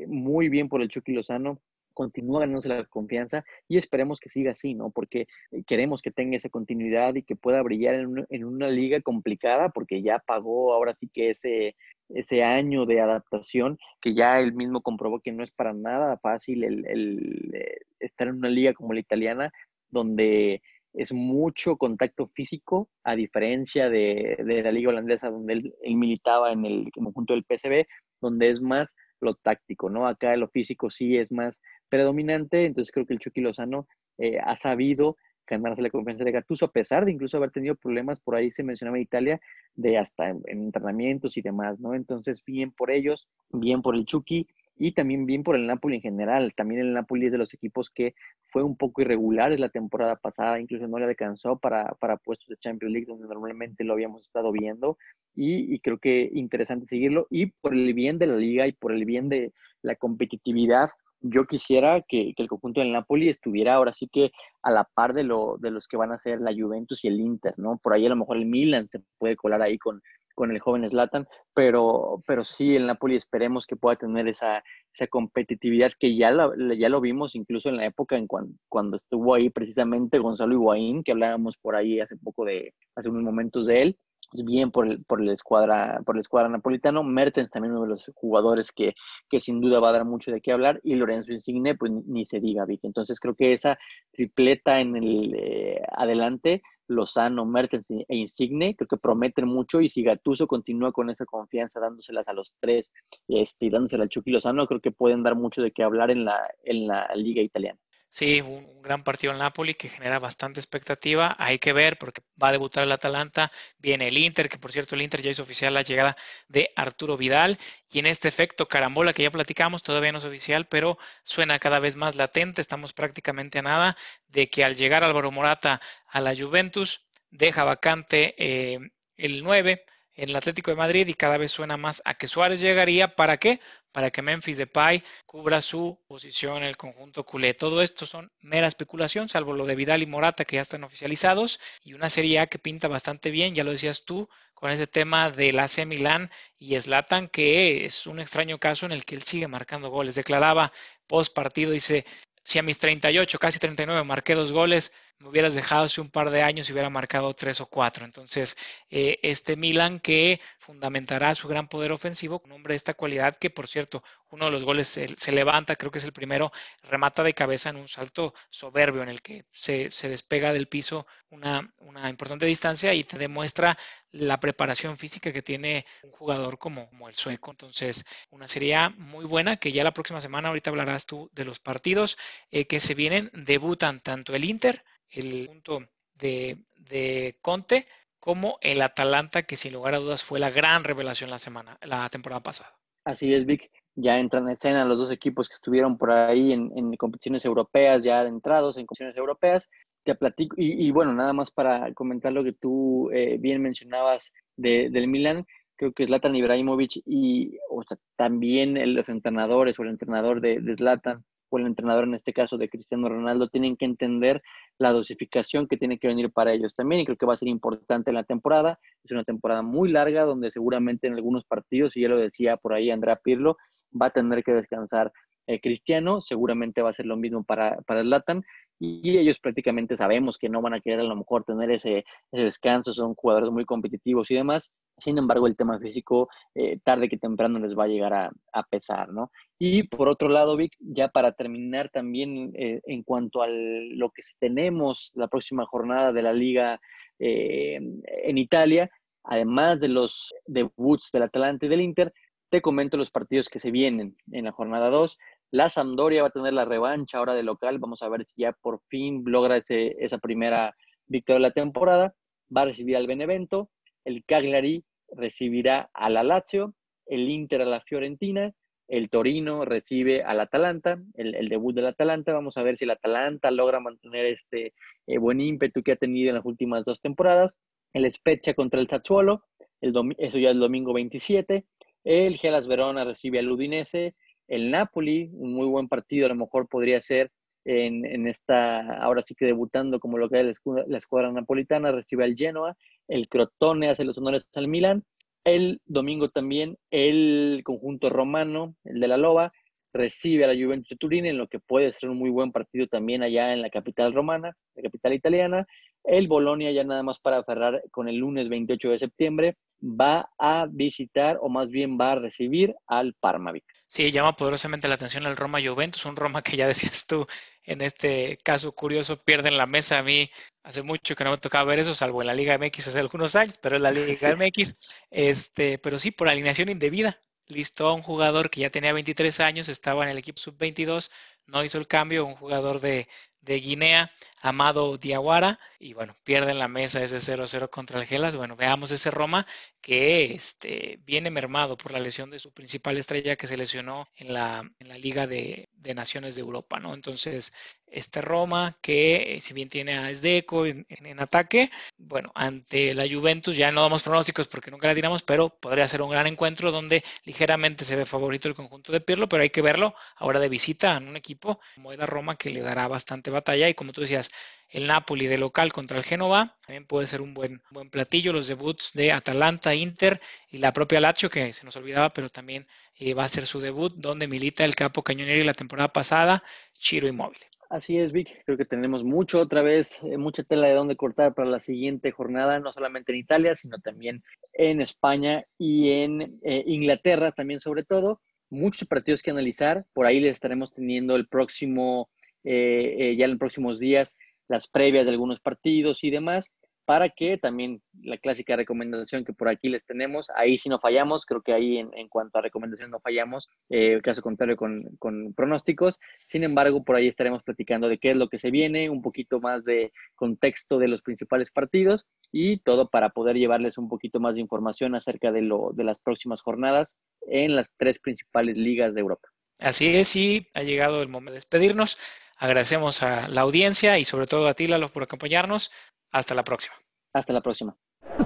eh, 0.02 0.06
muy 0.08 0.48
bien 0.48 0.68
por 0.68 0.82
el 0.82 0.88
Chucky 0.88 1.12
Lozano 1.12 1.60
continúa 1.92 2.40
ganándose 2.40 2.68
la 2.68 2.84
confianza 2.84 3.44
y 3.68 3.78
esperemos 3.78 4.20
que 4.20 4.28
siga 4.28 4.52
así, 4.52 4.74
¿no? 4.74 4.90
Porque 4.90 5.26
eh, 5.50 5.62
queremos 5.66 6.02
que 6.02 6.10
tenga 6.10 6.36
esa 6.36 6.48
continuidad 6.48 7.14
y 7.14 7.22
que 7.22 7.36
pueda 7.36 7.62
brillar 7.62 7.94
en, 7.94 8.44
una 8.44 8.68
liga 8.68 9.00
complicada, 9.00 9.70
porque 9.70 10.02
ya 10.02 10.18
pagó 10.18 10.72
ahora 10.72 10.94
sí 10.94 11.08
que 11.12 11.30
ese, 11.30 11.76
ese 12.08 12.42
año 12.42 12.86
de 12.86 13.00
adaptación, 13.00 13.78
que 14.00 14.14
ya 14.14 14.40
él 14.40 14.52
mismo 14.54 14.82
comprobó 14.82 15.20
que 15.20 15.32
no 15.32 15.42
es 15.42 15.52
para 15.52 15.72
nada 15.72 16.18
fácil 16.18 16.64
el, 16.64 17.50
eh, 17.54 17.78
estar 18.00 18.28
en 18.28 18.36
una 18.36 18.48
liga 18.48 18.74
como 18.74 18.92
la 18.92 19.00
italiana, 19.00 19.52
donde 19.90 20.62
es 20.94 21.12
mucho 21.12 21.76
contacto 21.76 22.26
físico, 22.26 22.90
a 23.02 23.16
diferencia 23.16 23.88
de, 23.88 24.36
la 24.62 24.72
liga 24.72 24.90
holandesa, 24.90 25.30
donde 25.30 25.54
él, 25.54 25.74
él 25.82 25.96
militaba 25.96 26.52
en 26.52 26.66
el 26.66 26.90
conjunto 26.92 27.34
del 27.34 27.44
PSV, 27.44 27.86
donde 28.20 28.50
es 28.50 28.60
más 28.60 28.88
lo 29.22 29.34
táctico, 29.34 29.88
¿no? 29.88 30.06
Acá 30.06 30.36
lo 30.36 30.48
físico 30.48 30.90
sí 30.90 31.16
es 31.16 31.32
más 31.32 31.60
predominante, 31.88 32.64
entonces 32.66 32.92
creo 32.92 33.06
que 33.06 33.14
el 33.14 33.20
Chucky 33.20 33.40
Lozano 33.40 33.86
eh, 34.18 34.38
ha 34.38 34.56
sabido 34.56 35.16
ganarse 35.46 35.82
la 35.82 35.90
confianza 35.90 36.24
de 36.24 36.32
Gattuso, 36.32 36.66
a 36.66 36.72
pesar 36.72 37.04
de 37.04 37.12
incluso 37.12 37.36
haber 37.36 37.50
tenido 37.50 37.74
problemas, 37.74 38.20
por 38.20 38.36
ahí 38.36 38.50
se 38.50 38.62
mencionaba 38.62 38.96
en 38.96 39.02
Italia, 39.02 39.40
de 39.74 39.98
hasta 39.98 40.30
en, 40.30 40.42
entrenamientos 40.46 41.36
y 41.36 41.42
demás, 41.42 41.78
¿no? 41.78 41.94
Entonces, 41.94 42.42
bien 42.44 42.70
por 42.72 42.90
ellos, 42.90 43.28
bien 43.50 43.82
por 43.82 43.94
el 43.94 44.04
Chucky, 44.04 44.46
y 44.82 44.90
también 44.90 45.26
bien 45.26 45.44
por 45.44 45.54
el 45.54 45.68
Napoli 45.68 45.94
en 45.94 46.02
general. 46.02 46.54
También 46.56 46.80
el 46.80 46.92
Napoli 46.92 47.26
es 47.26 47.32
de 47.32 47.38
los 47.38 47.54
equipos 47.54 47.88
que 47.88 48.16
fue 48.48 48.64
un 48.64 48.76
poco 48.76 49.00
irregular 49.00 49.56
la 49.60 49.68
temporada 49.68 50.16
pasada, 50.16 50.58
incluso 50.58 50.88
no 50.88 50.98
le 50.98 51.04
alcanzó 51.04 51.56
para, 51.56 51.94
para 52.00 52.16
puestos 52.16 52.48
de 52.48 52.56
Champions 52.56 52.92
League, 52.92 53.06
donde 53.06 53.28
normalmente 53.28 53.84
lo 53.84 53.92
habíamos 53.92 54.24
estado 54.24 54.50
viendo. 54.50 54.98
Y, 55.36 55.78
creo 55.78 55.98
que 55.98 56.28
interesante 56.34 56.86
seguirlo. 56.86 57.28
Y 57.30 57.46
por 57.46 57.74
el 57.74 57.94
bien 57.94 58.18
de 58.18 58.26
la 58.26 58.34
liga 58.34 58.66
y 58.66 58.72
por 58.72 58.90
el 58.90 59.04
bien 59.04 59.28
de 59.28 59.52
la 59.82 59.94
competitividad 59.94 60.90
yo 61.24 61.44
quisiera 61.46 62.02
que, 62.02 62.34
el 62.36 62.48
conjunto 62.48 62.80
del 62.80 62.90
Napoli 62.90 63.28
estuviera 63.28 63.74
ahora 63.74 63.92
sí 63.92 64.08
que 64.12 64.32
a 64.64 64.72
la 64.72 64.82
par 64.82 65.14
de, 65.14 65.22
lo, 65.22 65.58
de 65.58 65.70
los 65.70 65.86
que 65.86 65.96
van 65.96 66.10
a 66.10 66.18
ser 66.18 66.40
la 66.40 66.52
Juventus 66.52 67.04
y 67.04 67.06
el 67.06 67.20
Inter, 67.20 67.54
¿no? 67.56 67.78
Por 67.80 67.94
ahí 67.94 68.04
a 68.04 68.08
lo 68.08 68.16
mejor 68.16 68.36
el 68.36 68.46
Milan 68.46 68.88
se 68.88 68.98
puede 69.18 69.36
colar 69.36 69.62
ahí 69.62 69.78
con, 69.78 70.02
con 70.34 70.50
el 70.50 70.60
joven 70.60 70.88
Slatan, 70.88 71.26
pero, 71.54 72.22
pero 72.26 72.44
sí, 72.44 72.76
el 72.76 72.86
Napoli 72.86 73.16
esperemos 73.16 73.66
que 73.66 73.76
pueda 73.76 73.96
tener 73.96 74.28
esa, 74.28 74.62
esa 74.94 75.06
competitividad 75.06 75.92
que 75.98 76.16
ya 76.16 76.30
lo, 76.30 76.54
ya 76.74 76.88
lo 76.88 77.00
vimos 77.00 77.34
incluso 77.34 77.68
en 77.68 77.76
la 77.76 77.86
época 77.86 78.16
en 78.16 78.26
cuando, 78.26 78.96
estuvo 78.96 79.34
ahí 79.34 79.50
precisamente 79.50 80.18
Gonzalo 80.18 80.54
Higuaín, 80.54 81.02
que 81.02 81.12
hablábamos 81.12 81.56
por 81.56 81.76
ahí 81.76 82.00
hace 82.00 82.16
poco 82.16 82.44
de, 82.44 82.74
hace 82.94 83.08
unos 83.08 83.22
momentos 83.22 83.66
de 83.66 83.82
él, 83.82 83.98
bien 84.32 84.70
por 84.70 84.86
el, 84.86 85.04
por 85.04 85.20
el 85.20 85.28
escuadra, 85.28 86.00
por 86.04 86.16
el 86.16 86.20
escuadra 86.20 86.48
napolitano, 86.48 87.02
Mertens 87.02 87.50
también 87.50 87.72
uno 87.72 87.82
de 87.82 87.88
los 87.88 88.10
jugadores 88.14 88.72
que, 88.72 88.94
que 89.28 89.40
sin 89.40 89.60
duda 89.60 89.80
va 89.80 89.90
a 89.90 89.92
dar 89.92 90.04
mucho 90.04 90.32
de 90.32 90.40
qué 90.40 90.52
hablar, 90.52 90.80
y 90.82 90.94
Lorenzo 90.94 91.32
Insigne, 91.32 91.74
pues 91.74 91.92
ni, 91.92 92.24
se 92.24 92.40
diga, 92.40 92.64
Vic. 92.64 92.80
Entonces 92.84 93.20
creo 93.20 93.34
que 93.34 93.52
esa 93.52 93.78
tripleta 94.12 94.80
en 94.80 94.96
el 94.96 95.34
eh, 95.34 95.82
adelante 95.92 96.62
Lozano, 96.88 97.44
Mertens 97.44 97.90
e 97.90 98.04
Insigne, 98.08 98.74
creo 98.76 98.88
que 98.88 98.96
prometen 98.96 99.46
mucho 99.46 99.80
y 99.80 99.88
si 99.88 100.02
Gatuso 100.02 100.46
continúa 100.46 100.92
con 100.92 101.10
esa 101.10 101.24
confianza 101.24 101.80
dándoselas 101.80 102.26
a 102.28 102.32
los 102.32 102.52
tres 102.60 102.90
este, 103.28 103.66
y 103.66 103.70
dándoselas 103.70 104.04
al 104.04 104.08
Chucky 104.08 104.30
Lozano, 104.30 104.66
creo 104.66 104.80
que 104.80 104.90
pueden 104.90 105.22
dar 105.22 105.36
mucho 105.36 105.62
de 105.62 105.72
qué 105.72 105.82
hablar 105.82 106.10
en 106.10 106.24
la, 106.24 106.40
en 106.64 106.86
la 106.86 107.08
liga 107.14 107.42
italiana. 107.42 107.78
Sí, 108.14 108.42
un, 108.42 108.82
gran 108.82 109.02
partido 109.04 109.32
en 109.32 109.38
Napoli 109.38 109.72
que 109.74 109.88
genera 109.88 110.18
bastante 110.18 110.60
expectativa. 110.60 111.34
Hay 111.38 111.58
que 111.58 111.72
ver 111.72 111.96
porque 111.96 112.20
va 112.40 112.48
a 112.48 112.52
debutar 112.52 112.84
el 112.84 112.92
Atalanta. 112.92 113.50
Viene 113.78 114.08
el 114.08 114.18
Inter, 114.18 114.50
que 114.50 114.58
por 114.58 114.70
cierto 114.70 114.94
el 114.94 115.00
Inter 115.02 115.22
ya 115.22 115.30
hizo 115.30 115.42
oficial 115.42 115.72
la 115.72 115.80
llegada 115.80 116.14
de 116.46 116.68
Arturo 116.76 117.16
Vidal. 117.16 117.58
Y 117.90 118.00
en 118.00 118.06
este 118.06 118.28
efecto 118.28 118.68
carambola 118.68 119.14
que 119.14 119.22
ya 119.22 119.30
platicamos, 119.30 119.82
todavía 119.82 120.12
no 120.12 120.18
es 120.18 120.24
oficial, 120.26 120.66
pero 120.66 120.98
suena 121.22 121.58
cada 121.58 121.78
vez 121.78 121.96
más 121.96 122.16
latente. 122.16 122.60
Estamos 122.60 122.92
prácticamente 122.92 123.60
a 123.60 123.62
nada 123.62 123.96
de 124.28 124.50
que 124.50 124.62
al 124.62 124.76
llegar 124.76 125.04
Álvaro 125.04 125.30
Morata 125.30 125.80
a 126.06 126.20
la 126.20 126.36
Juventus, 126.36 127.06
deja 127.30 127.64
vacante 127.64 128.34
eh, 128.36 128.78
el 129.16 129.42
9 129.42 129.86
en 130.14 130.30
el 130.30 130.36
Atlético 130.36 130.70
de 130.70 130.76
Madrid 130.76 131.06
y 131.06 131.14
cada 131.14 131.36
vez 131.36 131.52
suena 131.52 131.76
más 131.76 132.02
a 132.04 132.14
que 132.14 132.28
Suárez 132.28 132.60
llegaría. 132.60 133.14
¿Para 133.14 133.38
qué? 133.38 133.60
Para 133.92 134.10
que 134.10 134.22
Memphis 134.22 134.56
Depay 134.56 135.02
cubra 135.26 135.60
su 135.60 135.98
posición 136.06 136.58
en 136.58 136.64
el 136.64 136.76
conjunto 136.76 137.24
culé. 137.24 137.54
Todo 137.54 137.82
esto 137.82 138.06
son 138.06 138.32
mera 138.40 138.66
especulación, 138.66 139.28
salvo 139.28 139.52
lo 139.52 139.66
de 139.66 139.74
Vidal 139.74 140.02
y 140.02 140.06
Morata 140.06 140.44
que 140.44 140.56
ya 140.56 140.62
están 140.62 140.84
oficializados 140.84 141.60
y 141.82 141.94
una 141.94 142.10
Serie 142.10 142.40
A 142.40 142.46
que 142.46 142.58
pinta 142.58 142.88
bastante 142.88 143.30
bien, 143.30 143.54
ya 143.54 143.64
lo 143.64 143.70
decías 143.70 144.04
tú, 144.04 144.28
con 144.54 144.70
ese 144.70 144.86
tema 144.86 145.30
del 145.30 145.58
AC 145.58 145.86
Milán 145.86 146.30
y 146.56 146.78
Slatan, 146.78 147.28
que 147.28 147.84
es 147.84 148.06
un 148.06 148.20
extraño 148.20 148.58
caso 148.58 148.86
en 148.86 148.92
el 148.92 149.04
que 149.04 149.16
él 149.16 149.22
sigue 149.24 149.48
marcando 149.48 149.90
goles. 149.90 150.14
Declaraba 150.14 150.72
post 151.06 151.34
partido, 151.34 151.72
dice, 151.72 152.04
si 152.44 152.58
a 152.58 152.62
mis 152.62 152.78
38, 152.78 153.38
casi 153.38 153.58
39 153.58 154.04
marqué 154.04 154.34
dos 154.34 154.52
goles, 154.52 154.92
me 155.22 155.28
hubieras 155.28 155.54
dejado 155.54 155.84
hace 155.84 156.00
un 156.00 156.10
par 156.10 156.30
de 156.30 156.42
años 156.42 156.68
y 156.68 156.72
hubiera 156.72 156.90
marcado 156.90 157.32
tres 157.32 157.60
o 157.60 157.66
cuatro. 157.66 158.04
Entonces, 158.04 158.56
eh, 158.90 159.18
este 159.22 159.54
Milan 159.56 160.00
que 160.00 160.40
fundamentará 160.58 161.34
su 161.34 161.46
gran 161.48 161.68
poder 161.68 161.92
ofensivo, 161.92 162.42
un 162.44 162.52
hombre 162.52 162.72
de 162.72 162.76
esta 162.76 162.94
cualidad 162.94 163.36
que, 163.36 163.48
por 163.48 163.68
cierto, 163.68 164.02
uno 164.30 164.46
de 164.46 164.50
los 164.50 164.64
goles 164.64 164.88
se, 164.88 165.32
levanta, 165.32 165.76
creo 165.76 165.92
que 165.92 165.98
es 165.98 166.04
el 166.04 166.12
primero, 166.12 166.50
remata 166.82 167.22
de 167.22 167.34
cabeza 167.34 167.70
en 167.70 167.76
un 167.76 167.86
salto 167.86 168.34
soberbio 168.50 169.02
en 169.02 169.10
el 169.10 169.22
que 169.22 169.44
se, 169.52 169.90
despega 170.08 170.52
del 170.52 170.68
piso 170.68 171.06
una, 171.30 171.72
importante 172.08 172.46
distancia 172.46 172.92
y 172.94 173.04
te 173.04 173.18
demuestra 173.18 173.78
la 174.10 174.40
preparación 174.40 174.96
física 174.96 175.32
que 175.32 175.42
tiene 175.42 175.86
un 176.02 176.10
jugador 176.10 176.58
como, 176.58 176.88
como 176.88 177.08
el 177.08 177.14
sueco. 177.14 177.50
Entonces, 177.52 178.04
una 178.30 178.48
serie 178.48 178.88
muy 178.96 179.24
buena 179.24 179.56
que 179.56 179.70
ya 179.70 179.84
la 179.84 179.92
próxima 179.94 180.20
semana, 180.20 180.48
ahorita 180.48 180.70
hablarás 180.70 181.06
tú 181.06 181.30
de 181.32 181.44
los 181.44 181.60
partidos 181.60 182.18
eh, 182.50 182.66
que 182.66 182.80
se 182.80 182.94
vienen, 182.94 183.30
debutan 183.34 184.00
tanto 184.00 184.34
el 184.34 184.44
Inter, 184.44 184.84
el 185.12 185.46
punto 185.46 185.80
de, 186.14 187.36
Conte 187.40 187.86
como 188.18 188.58
el 188.60 188.82
Atalanta, 188.82 189.42
que 189.42 189.56
sin 189.56 189.72
lugar 189.72 189.94
a 189.94 189.98
dudas 189.98 190.22
fue 190.22 190.38
la 190.38 190.50
gran 190.50 190.84
revelación 190.84 191.30
la 191.30 191.38
semana, 191.38 191.78
la 191.82 192.08
temporada 192.08 192.42
pasada. 192.42 192.70
Así 193.04 193.34
es, 193.34 193.44
Vic. 193.44 193.70
Ya 193.94 194.18
entran 194.18 194.44
en 194.44 194.50
escena 194.50 194.84
los 194.84 194.96
dos 194.96 195.10
equipos 195.10 195.48
que 195.48 195.54
estuvieron 195.54 195.98
por 195.98 196.12
ahí 196.12 196.52
en, 196.52 196.96
competiciones 196.96 197.44
europeas, 197.44 198.04
ya 198.04 198.20
adentrados 198.20 198.76
en 198.76 198.86
competiciones 198.86 199.16
europeas. 199.16 199.68
Te 200.04 200.14
platico, 200.14 200.54
y, 200.58 200.90
bueno, 200.92 201.12
nada 201.12 201.32
más 201.32 201.50
para 201.50 201.92
comentar 201.94 202.32
lo 202.32 202.42
que 202.42 202.52
tú 202.52 203.10
eh, 203.12 203.36
bien 203.38 203.60
mencionabas 203.60 204.32
del 204.56 205.08
Milan, 205.08 205.46
creo 205.76 205.92
que 205.92 206.06
Zlatan 206.06 206.36
Ibrahimovic 206.36 207.02
y 207.04 207.58
o 207.70 207.82
sea, 207.82 207.98
también 208.16 208.94
los 208.94 209.08
entrenadores 209.08 209.78
o 209.78 209.82
el 209.82 209.90
entrenador 209.90 210.40
de, 210.40 210.60
de 210.60 210.76
Zlatan 210.76 211.24
el 211.60 211.66
entrenador 211.66 212.04
en 212.04 212.14
este 212.14 212.32
caso 212.32 212.56
de 212.56 212.68
Cristiano 212.68 213.08
Ronaldo 213.08 213.48
tienen 213.48 213.76
que 213.76 213.84
entender 213.84 214.42
la 214.78 214.92
dosificación 214.92 215.68
que 215.68 215.76
tiene 215.76 215.98
que 215.98 216.08
venir 216.08 216.32
para 216.32 216.52
ellos 216.52 216.74
también 216.74 217.00
y 217.00 217.04
creo 217.04 217.16
que 217.16 217.26
va 217.26 217.34
a 217.34 217.36
ser 217.36 217.48
importante 217.48 218.10
en 218.10 218.16
la 218.16 218.24
temporada. 218.24 218.78
Es 219.04 219.12
una 219.12 219.24
temporada 219.24 219.62
muy 219.62 219.90
larga 219.90 220.24
donde 220.24 220.50
seguramente 220.50 221.06
en 221.06 221.14
algunos 221.14 221.44
partidos, 221.44 221.96
y 221.96 222.02
ya 222.02 222.08
lo 222.08 222.18
decía 222.18 222.56
por 222.56 222.74
ahí 222.74 222.90
Andrea 222.90 223.16
Pirlo, 223.16 223.56
va 224.00 224.06
a 224.06 224.10
tener 224.10 224.42
que 224.42 224.52
descansar 224.52 225.12
eh, 225.52 225.60
Cristiano, 225.60 226.20
seguramente 226.20 226.82
va 226.82 226.90
a 226.90 226.94
ser 226.94 227.06
lo 227.06 227.16
mismo 227.16 227.44
para, 227.44 227.76
para 227.82 228.00
el 228.00 228.10
Latan 228.10 228.44
y 228.78 229.16
ellos 229.16 229.38
prácticamente 229.38 229.96
sabemos 229.96 230.38
que 230.38 230.48
no 230.48 230.60
van 230.60 230.74
a 230.74 230.80
querer 230.80 231.00
a 231.00 231.04
lo 231.04 231.14
mejor 231.14 231.44
tener 231.44 231.70
ese, 231.70 232.04
descanso, 232.32 232.92
son 232.92 233.14
jugadores 233.14 233.50
muy 233.50 233.64
competitivos 233.64 234.30
y 234.30 234.34
demás. 234.34 234.72
Sin 234.98 235.18
embargo, 235.18 235.46
el 235.46 235.56
tema 235.56 235.78
físico 235.78 236.28
eh, 236.54 236.78
tarde 236.82 237.08
que 237.08 237.16
temprano 237.16 237.60
les 237.60 237.78
va 237.78 237.84
a 237.84 237.88
llegar 237.88 238.12
a, 238.12 238.62
pesar, 238.70 239.10
¿no? 239.10 239.30
Y 239.58 239.84
por 239.84 240.08
otro 240.08 240.28
lado, 240.28 240.56
Vic, 240.56 240.72
ya 240.80 241.08
para 241.08 241.32
terminar 241.32 241.90
también 241.90 242.52
eh, 242.56 242.80
en 242.86 243.04
cuanto 243.04 243.42
a 243.42 243.46
lo 243.48 244.10
que 244.10 244.22
tenemos 244.40 245.12
la 245.14 245.28
próxima 245.28 245.64
jornada 245.66 246.12
de 246.12 246.22
la 246.22 246.32
liga 246.32 246.80
en 247.20 248.36
Italia, 248.36 248.90
además 249.22 249.78
de 249.78 249.86
los 249.86 250.34
debuts 250.46 251.10
del 251.12 251.22
Atalante 251.22 251.66
y 251.66 251.68
del 251.68 251.82
Inter, 251.82 252.12
te 252.52 252.60
comento 252.60 252.98
los 252.98 253.10
partidos 253.10 253.48
que 253.48 253.60
se 253.60 253.70
vienen 253.70 254.14
en 254.30 254.44
la 254.44 254.52
jornada 254.52 254.90
2. 254.90 255.18
La 255.52 255.68
Sampdoria 255.68 256.22
va 256.22 256.28
a 256.28 256.32
tener 256.32 256.54
la 256.54 256.64
revancha 256.64 257.18
ahora 257.18 257.34
de 257.34 257.42
local. 257.42 257.78
Vamos 257.78 258.02
a 258.02 258.08
ver 258.08 258.24
si 258.24 258.40
ya 258.40 258.52
por 258.52 258.80
fin 258.88 259.22
logra 259.26 259.62
esa 259.66 260.16
primera 260.16 260.74
victoria 261.06 261.36
de 261.36 261.48
la 261.48 261.50
temporada. 261.50 262.14
Va 262.54 262.62
a 262.62 262.64
recibir 262.64 262.96
al 262.96 263.06
Benevento. 263.06 263.68
El 264.06 264.24
Cagliari 264.24 264.82
recibirá 265.14 265.90
al 265.92 266.14
la 266.14 266.22
Lazio. 266.22 266.74
El 267.04 267.28
Inter 267.28 267.60
a 267.60 267.66
la 267.66 267.82
Fiorentina. 267.82 268.54
El 268.88 269.10
Torino 269.10 269.66
recibe 269.66 270.22
al 270.22 270.40
Atalanta, 270.40 270.98
el, 271.14 271.48
debut 271.50 271.74
del 271.74 271.86
Atalanta. 271.86 272.32
Vamos 272.32 272.56
a 272.56 272.62
ver 272.62 272.78
si 272.78 272.84
el 272.84 272.90
Atalanta 272.90 273.50
logra 273.50 273.78
mantener 273.78 274.26
este 274.26 274.72
eh, 275.06 275.18
buen 275.18 275.40
ímpetu 275.40 275.82
que 275.82 275.92
ha 275.92 275.96
tenido 275.96 276.30
en 276.30 276.36
las 276.36 276.46
últimas 276.46 276.84
dos 276.84 277.00
temporadas. 277.00 277.58
El 277.92 278.10
Spezia 278.10 278.54
contra 278.54 278.80
el 278.80 278.88
Sassuolo, 278.88 279.44
eso 279.80 280.38
ya 280.38 280.50
el 280.50 280.60
domingo 280.60 280.94
27. 280.94 281.66
El 282.04 282.36
Gelas 282.36 282.66
Verona 282.66 283.04
recibe 283.04 283.38
al 283.38 283.50
Udinese 283.50 284.14
el 284.52 284.70
Napoli, 284.70 285.30
un 285.32 285.54
muy 285.54 285.66
buen 285.66 285.88
partido, 285.88 286.26
a 286.26 286.28
lo 286.28 286.34
mejor 286.34 286.68
podría 286.68 287.00
ser 287.00 287.30
en, 287.64 288.26
esta, 288.26 288.98
ahora 288.98 289.22
sí 289.22 289.34
que 289.34 289.46
debutando 289.46 289.98
como 289.98 290.18
lo 290.18 290.28
que 290.28 290.40
es 290.40 290.60
la 290.86 290.98
escuadra, 290.98 291.32
napolitana, 291.32 291.90
recibe 291.90 292.24
al 292.24 292.36
Genoa, 292.36 292.76
el 293.08 293.28
Crotone 293.28 293.88
hace 293.88 294.04
los 294.04 294.18
honores 294.18 294.44
al 294.54 294.68
Milan, 294.68 295.04
el 295.44 295.80
domingo 295.86 296.28
también 296.28 296.76
el 296.90 297.62
conjunto 297.64 298.10
romano, 298.10 298.74
el 298.84 299.00
de 299.00 299.08
la 299.08 299.16
Loba, 299.16 299.54
recibe 299.94 300.44
a 300.44 300.48
la 300.48 300.54
Juventus 300.54 300.90
de 300.90 300.96
Turín 300.96 301.24
en 301.24 301.38
lo 301.38 301.48
que 301.48 301.58
puede 301.58 301.90
ser 301.92 302.10
un 302.10 302.18
muy 302.18 302.28
buen 302.28 302.52
partido 302.52 302.86
también 302.88 303.22
allá 303.22 303.54
en 303.54 303.62
la 303.62 303.70
capital 303.70 304.12
romana, 304.12 304.54
la 304.74 304.82
capital 304.82 305.14
italiana. 305.14 305.66
El 306.04 306.28
Bolonia 306.28 306.72
ya 306.72 306.84
nada 306.84 307.02
más 307.02 307.20
para 307.20 307.42
cerrar 307.44 307.82
con 307.90 308.08
el 308.08 308.16
lunes 308.16 308.50
28 308.50 308.90
de 308.90 308.98
septiembre 308.98 309.56
va 309.82 310.30
a 310.38 310.66
visitar 310.70 311.38
o 311.40 311.48
más 311.48 311.68
bien 311.68 311.98
va 312.00 312.12
a 312.12 312.16
recibir 312.16 312.74
al 312.86 313.14
Parmavic. 313.14 313.64
Sí, 313.86 314.10
llama 314.10 314.36
poderosamente 314.36 314.88
la 314.88 314.94
atención 314.94 315.26
el 315.26 315.36
Roma 315.36 315.58
Juventus, 315.62 316.06
un 316.06 316.16
Roma 316.16 316.40
que 316.42 316.56
ya 316.56 316.66
decías 316.66 317.06
tú, 317.06 317.26
en 317.64 317.82
este 317.82 318.38
caso 318.42 318.72
curioso, 318.72 319.22
pierden 319.22 319.56
la 319.56 319.66
mesa. 319.66 319.98
A 319.98 320.02
mí 320.02 320.30
hace 320.62 320.82
mucho 320.82 321.14
que 321.14 321.24
no 321.24 321.32
me 321.32 321.38
tocaba 321.38 321.64
ver 321.64 321.80
eso, 321.80 321.94
salvo 321.94 322.22
en 322.22 322.28
la 322.28 322.34
Liga 322.34 322.56
MX 322.58 322.88
hace 322.88 323.00
algunos 323.00 323.36
años, 323.36 323.58
pero 323.60 323.76
en 323.76 323.82
la 323.82 323.90
Liga 323.90 324.34
MX, 324.36 324.76
este, 325.10 325.78
pero 325.78 325.98
sí, 325.98 326.10
por 326.10 326.28
alineación 326.28 326.68
indebida. 326.68 327.20
Listó 327.48 327.88
a 327.88 327.94
un 327.94 328.02
jugador 328.02 328.50
que 328.50 328.60
ya 328.60 328.70
tenía 328.70 328.92
23 328.92 329.40
años, 329.40 329.68
estaba 329.68 330.04
en 330.04 330.10
el 330.10 330.18
equipo 330.18 330.40
sub-22, 330.40 331.10
no 331.46 331.64
hizo 331.64 331.78
el 331.78 331.86
cambio, 331.86 332.26
un 332.26 332.34
jugador 332.34 332.80
de, 332.80 333.08
de 333.42 333.58
Guinea, 333.60 334.12
Amado 334.40 334.96
Diawara, 334.96 335.58
y 335.78 335.94
bueno, 335.94 336.16
pierden 336.24 336.58
la 336.58 336.68
mesa 336.68 337.02
ese 337.02 337.18
0-0 337.18 337.68
contra 337.70 338.00
el 338.00 338.06
Gelas. 338.06 338.36
Bueno, 338.36 338.56
veamos 338.56 338.90
ese 338.90 339.10
Roma 339.10 339.46
que 339.80 340.32
este, 340.32 341.00
viene 341.04 341.30
mermado 341.30 341.76
por 341.76 341.92
la 341.92 342.00
lesión 342.00 342.30
de 342.30 342.38
su 342.38 342.52
principal 342.52 342.96
estrella 342.96 343.36
que 343.36 343.48
se 343.48 343.56
lesionó 343.56 344.08
en 344.16 344.32
la, 344.32 344.62
en 344.78 344.88
la 344.88 344.96
Liga 344.96 345.26
de, 345.26 345.68
de 345.72 345.94
Naciones 345.94 346.36
de 346.36 346.42
Europa, 346.42 346.78
¿no? 346.78 346.94
Entonces, 346.94 347.52
este 347.86 348.20
Roma 348.22 348.76
que 348.80 349.36
si 349.40 349.54
bien 349.54 349.68
tiene 349.68 349.98
a 349.98 350.10
Esdeco 350.10 350.66
en, 350.66 350.86
en, 350.88 351.20
ataque, 351.20 351.70
bueno, 351.98 352.32
ante 352.34 352.94
la 352.94 353.08
Juventus 353.08 353.56
ya 353.56 353.70
no 353.70 353.82
damos 353.82 354.02
pronósticos 354.02 354.48
porque 354.48 354.70
nunca 354.70 354.88
la 354.88 354.94
tiramos, 354.94 355.22
pero 355.22 355.50
podría 355.50 355.86
ser 355.88 356.02
un 356.02 356.10
gran 356.10 356.26
encuentro 356.26 356.72
donde 356.72 357.04
ligeramente 357.24 357.84
se 357.84 357.96
ve 357.96 358.04
favorito 358.06 358.48
el 358.48 358.54
conjunto 358.54 358.92
de 358.92 359.00
Pirlo, 359.00 359.28
pero 359.28 359.42
hay 359.42 359.50
que 359.50 359.62
verlo 359.62 359.94
ahora 360.16 360.40
de 360.40 360.48
visita 360.48 360.96
en 360.96 361.08
un 361.08 361.16
equipo 361.16 361.31
como 361.36 361.92
es 361.92 361.98
la 361.98 362.06
Roma 362.06 362.36
que 362.36 362.50
le 362.50 362.60
dará 362.60 362.88
bastante 362.88 363.30
batalla 363.30 363.68
y 363.68 363.74
como 363.74 363.92
tú 363.92 364.00
decías, 364.00 364.30
el 364.68 364.86
Napoli 364.86 365.26
de 365.26 365.38
local 365.38 365.72
contra 365.72 365.98
el 365.98 366.04
Génova 366.04 366.56
también 366.66 366.86
puede 366.86 367.06
ser 367.06 367.20
un 367.20 367.34
buen, 367.34 367.62
buen 367.70 367.90
platillo, 367.90 368.32
los 368.32 368.46
debuts 368.46 368.92
de 368.94 369.12
Atalanta, 369.12 369.74
Inter 369.74 370.20
y 370.48 370.58
la 370.58 370.72
propia 370.72 371.00
Lazio 371.00 371.30
que 371.30 371.52
se 371.52 371.64
nos 371.64 371.76
olvidaba, 371.76 372.12
pero 372.12 372.28
también 372.28 372.66
eh, 372.94 373.14
va 373.14 373.24
a 373.24 373.28
ser 373.28 373.46
su 373.46 373.60
debut 373.60 373.94
donde 373.96 374.28
milita 374.28 374.64
el 374.64 374.74
capo 374.74 375.02
Cañoneri 375.02 375.42
la 375.42 375.54
temporada 375.54 375.92
pasada, 375.92 376.42
Chiro 376.74 377.08
Inmóvil. 377.08 377.38
Así 377.72 377.98
es, 377.98 378.12
Vic. 378.12 378.44
Creo 378.44 378.58
que 378.58 378.66
tenemos 378.66 379.02
mucho 379.02 379.40
otra 379.40 379.62
vez, 379.62 379.98
eh, 380.02 380.18
mucha 380.18 380.42
tela 380.42 380.66
de 380.66 380.74
dónde 380.74 380.94
cortar 380.94 381.32
para 381.32 381.48
la 381.48 381.58
siguiente 381.58 382.10
jornada, 382.10 382.60
no 382.60 382.70
solamente 382.70 383.12
en 383.12 383.18
Italia, 383.18 383.54
sino 383.54 383.78
también 383.78 384.22
en 384.52 384.82
España 384.82 385.46
y 385.56 385.90
en 385.90 386.38
eh, 386.42 386.64
Inglaterra 386.66 387.32
también 387.32 387.60
sobre 387.60 387.82
todo. 387.82 388.20
Muchos 388.52 388.86
partidos 388.86 389.22
que 389.22 389.30
analizar. 389.30 389.86
Por 389.94 390.04
ahí 390.04 390.20
les 390.20 390.32
estaremos 390.32 390.72
teniendo 390.72 391.16
el 391.16 391.26
próximo, 391.26 392.10
eh, 392.44 393.14
ya 393.16 393.24
en 393.24 393.30
los 393.30 393.38
próximos 393.38 393.78
días, 393.78 394.16
las 394.46 394.68
previas 394.68 395.06
de 395.06 395.10
algunos 395.10 395.40
partidos 395.40 396.04
y 396.04 396.10
demás 396.10 396.52
para 396.84 397.08
que 397.08 397.38
también 397.38 397.80
la 398.02 398.18
clásica 398.18 398.56
recomendación 398.56 399.24
que 399.24 399.32
por 399.32 399.48
aquí 399.48 399.68
les 399.68 399.86
tenemos, 399.86 400.28
ahí 400.34 400.58
sí 400.58 400.68
no 400.68 400.78
fallamos, 400.78 401.24
creo 401.24 401.42
que 401.42 401.52
ahí 401.52 401.78
en, 401.78 402.08
cuanto 402.08 402.38
a 402.38 402.42
recomendación 402.42 402.90
no 402.90 403.00
fallamos, 403.00 403.48
eh, 403.68 404.00
caso 404.02 404.22
contrario 404.22 404.56
con, 404.56 404.96
con, 404.98 405.32
pronósticos, 405.34 406.00
sin 406.18 406.44
embargo 406.44 406.84
por 406.84 406.96
ahí 406.96 407.08
estaremos 407.08 407.42
platicando 407.42 407.88
de 407.88 407.98
qué 407.98 408.10
es 408.10 408.16
lo 408.16 408.28
que 408.28 408.38
se 408.38 408.50
viene, 408.50 408.90
un 408.90 409.02
poquito 409.02 409.40
más 409.40 409.64
de 409.64 409.92
contexto 410.14 410.78
de 410.78 410.88
los 410.88 411.02
principales 411.02 411.50
partidos 411.50 412.06
y 412.32 412.58
todo 412.58 412.88
para 412.88 413.10
poder 413.10 413.36
llevarles 413.36 413.78
un 413.78 413.88
poquito 413.88 414.20
más 414.20 414.34
de 414.34 414.40
información 414.40 414.94
acerca 414.94 415.30
de, 415.30 415.42
lo, 415.42 415.70
de 415.74 415.84
las 415.84 415.98
próximas 415.98 416.40
jornadas 416.40 416.94
en 417.28 417.54
las 417.54 417.72
tres 417.76 417.98
principales 417.98 418.56
ligas 418.56 418.94
de 418.94 419.00
Europa. 419.00 419.28
Así 419.58 419.94
es, 419.96 420.16
y 420.16 420.46
ha 420.54 420.62
llegado 420.62 421.02
el 421.02 421.08
momento 421.08 421.32
de 421.32 421.36
despedirnos. 421.36 421.98
Agradecemos 422.36 423.04
a 423.04 423.28
la 423.28 423.42
audiencia 423.42 423.98
y 423.98 424.04
sobre 424.04 424.26
todo 424.26 424.48
a 424.48 424.54
ti, 424.54 424.66
Lalo, 424.66 424.88
por 424.88 425.04
acompañarnos. 425.04 425.70
Hasta 426.12 426.34
la 426.34 426.44
próxima. 426.44 426.74
Hasta 427.14 427.32
la 427.32 427.40
próxima. 427.40 427.74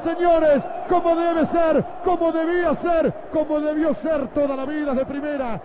Señores, 0.02 0.62
como 0.88 1.14
debe 1.14 1.46
ser, 1.46 1.84
como 2.04 2.32
debía 2.32 2.74
ser, 2.82 3.14
como 3.32 3.60
debió 3.60 3.94
ser 4.02 4.32
toda 4.34 4.56
la 4.56 4.64
vida 4.64 4.94
de 4.94 5.06
primera. 5.06 5.62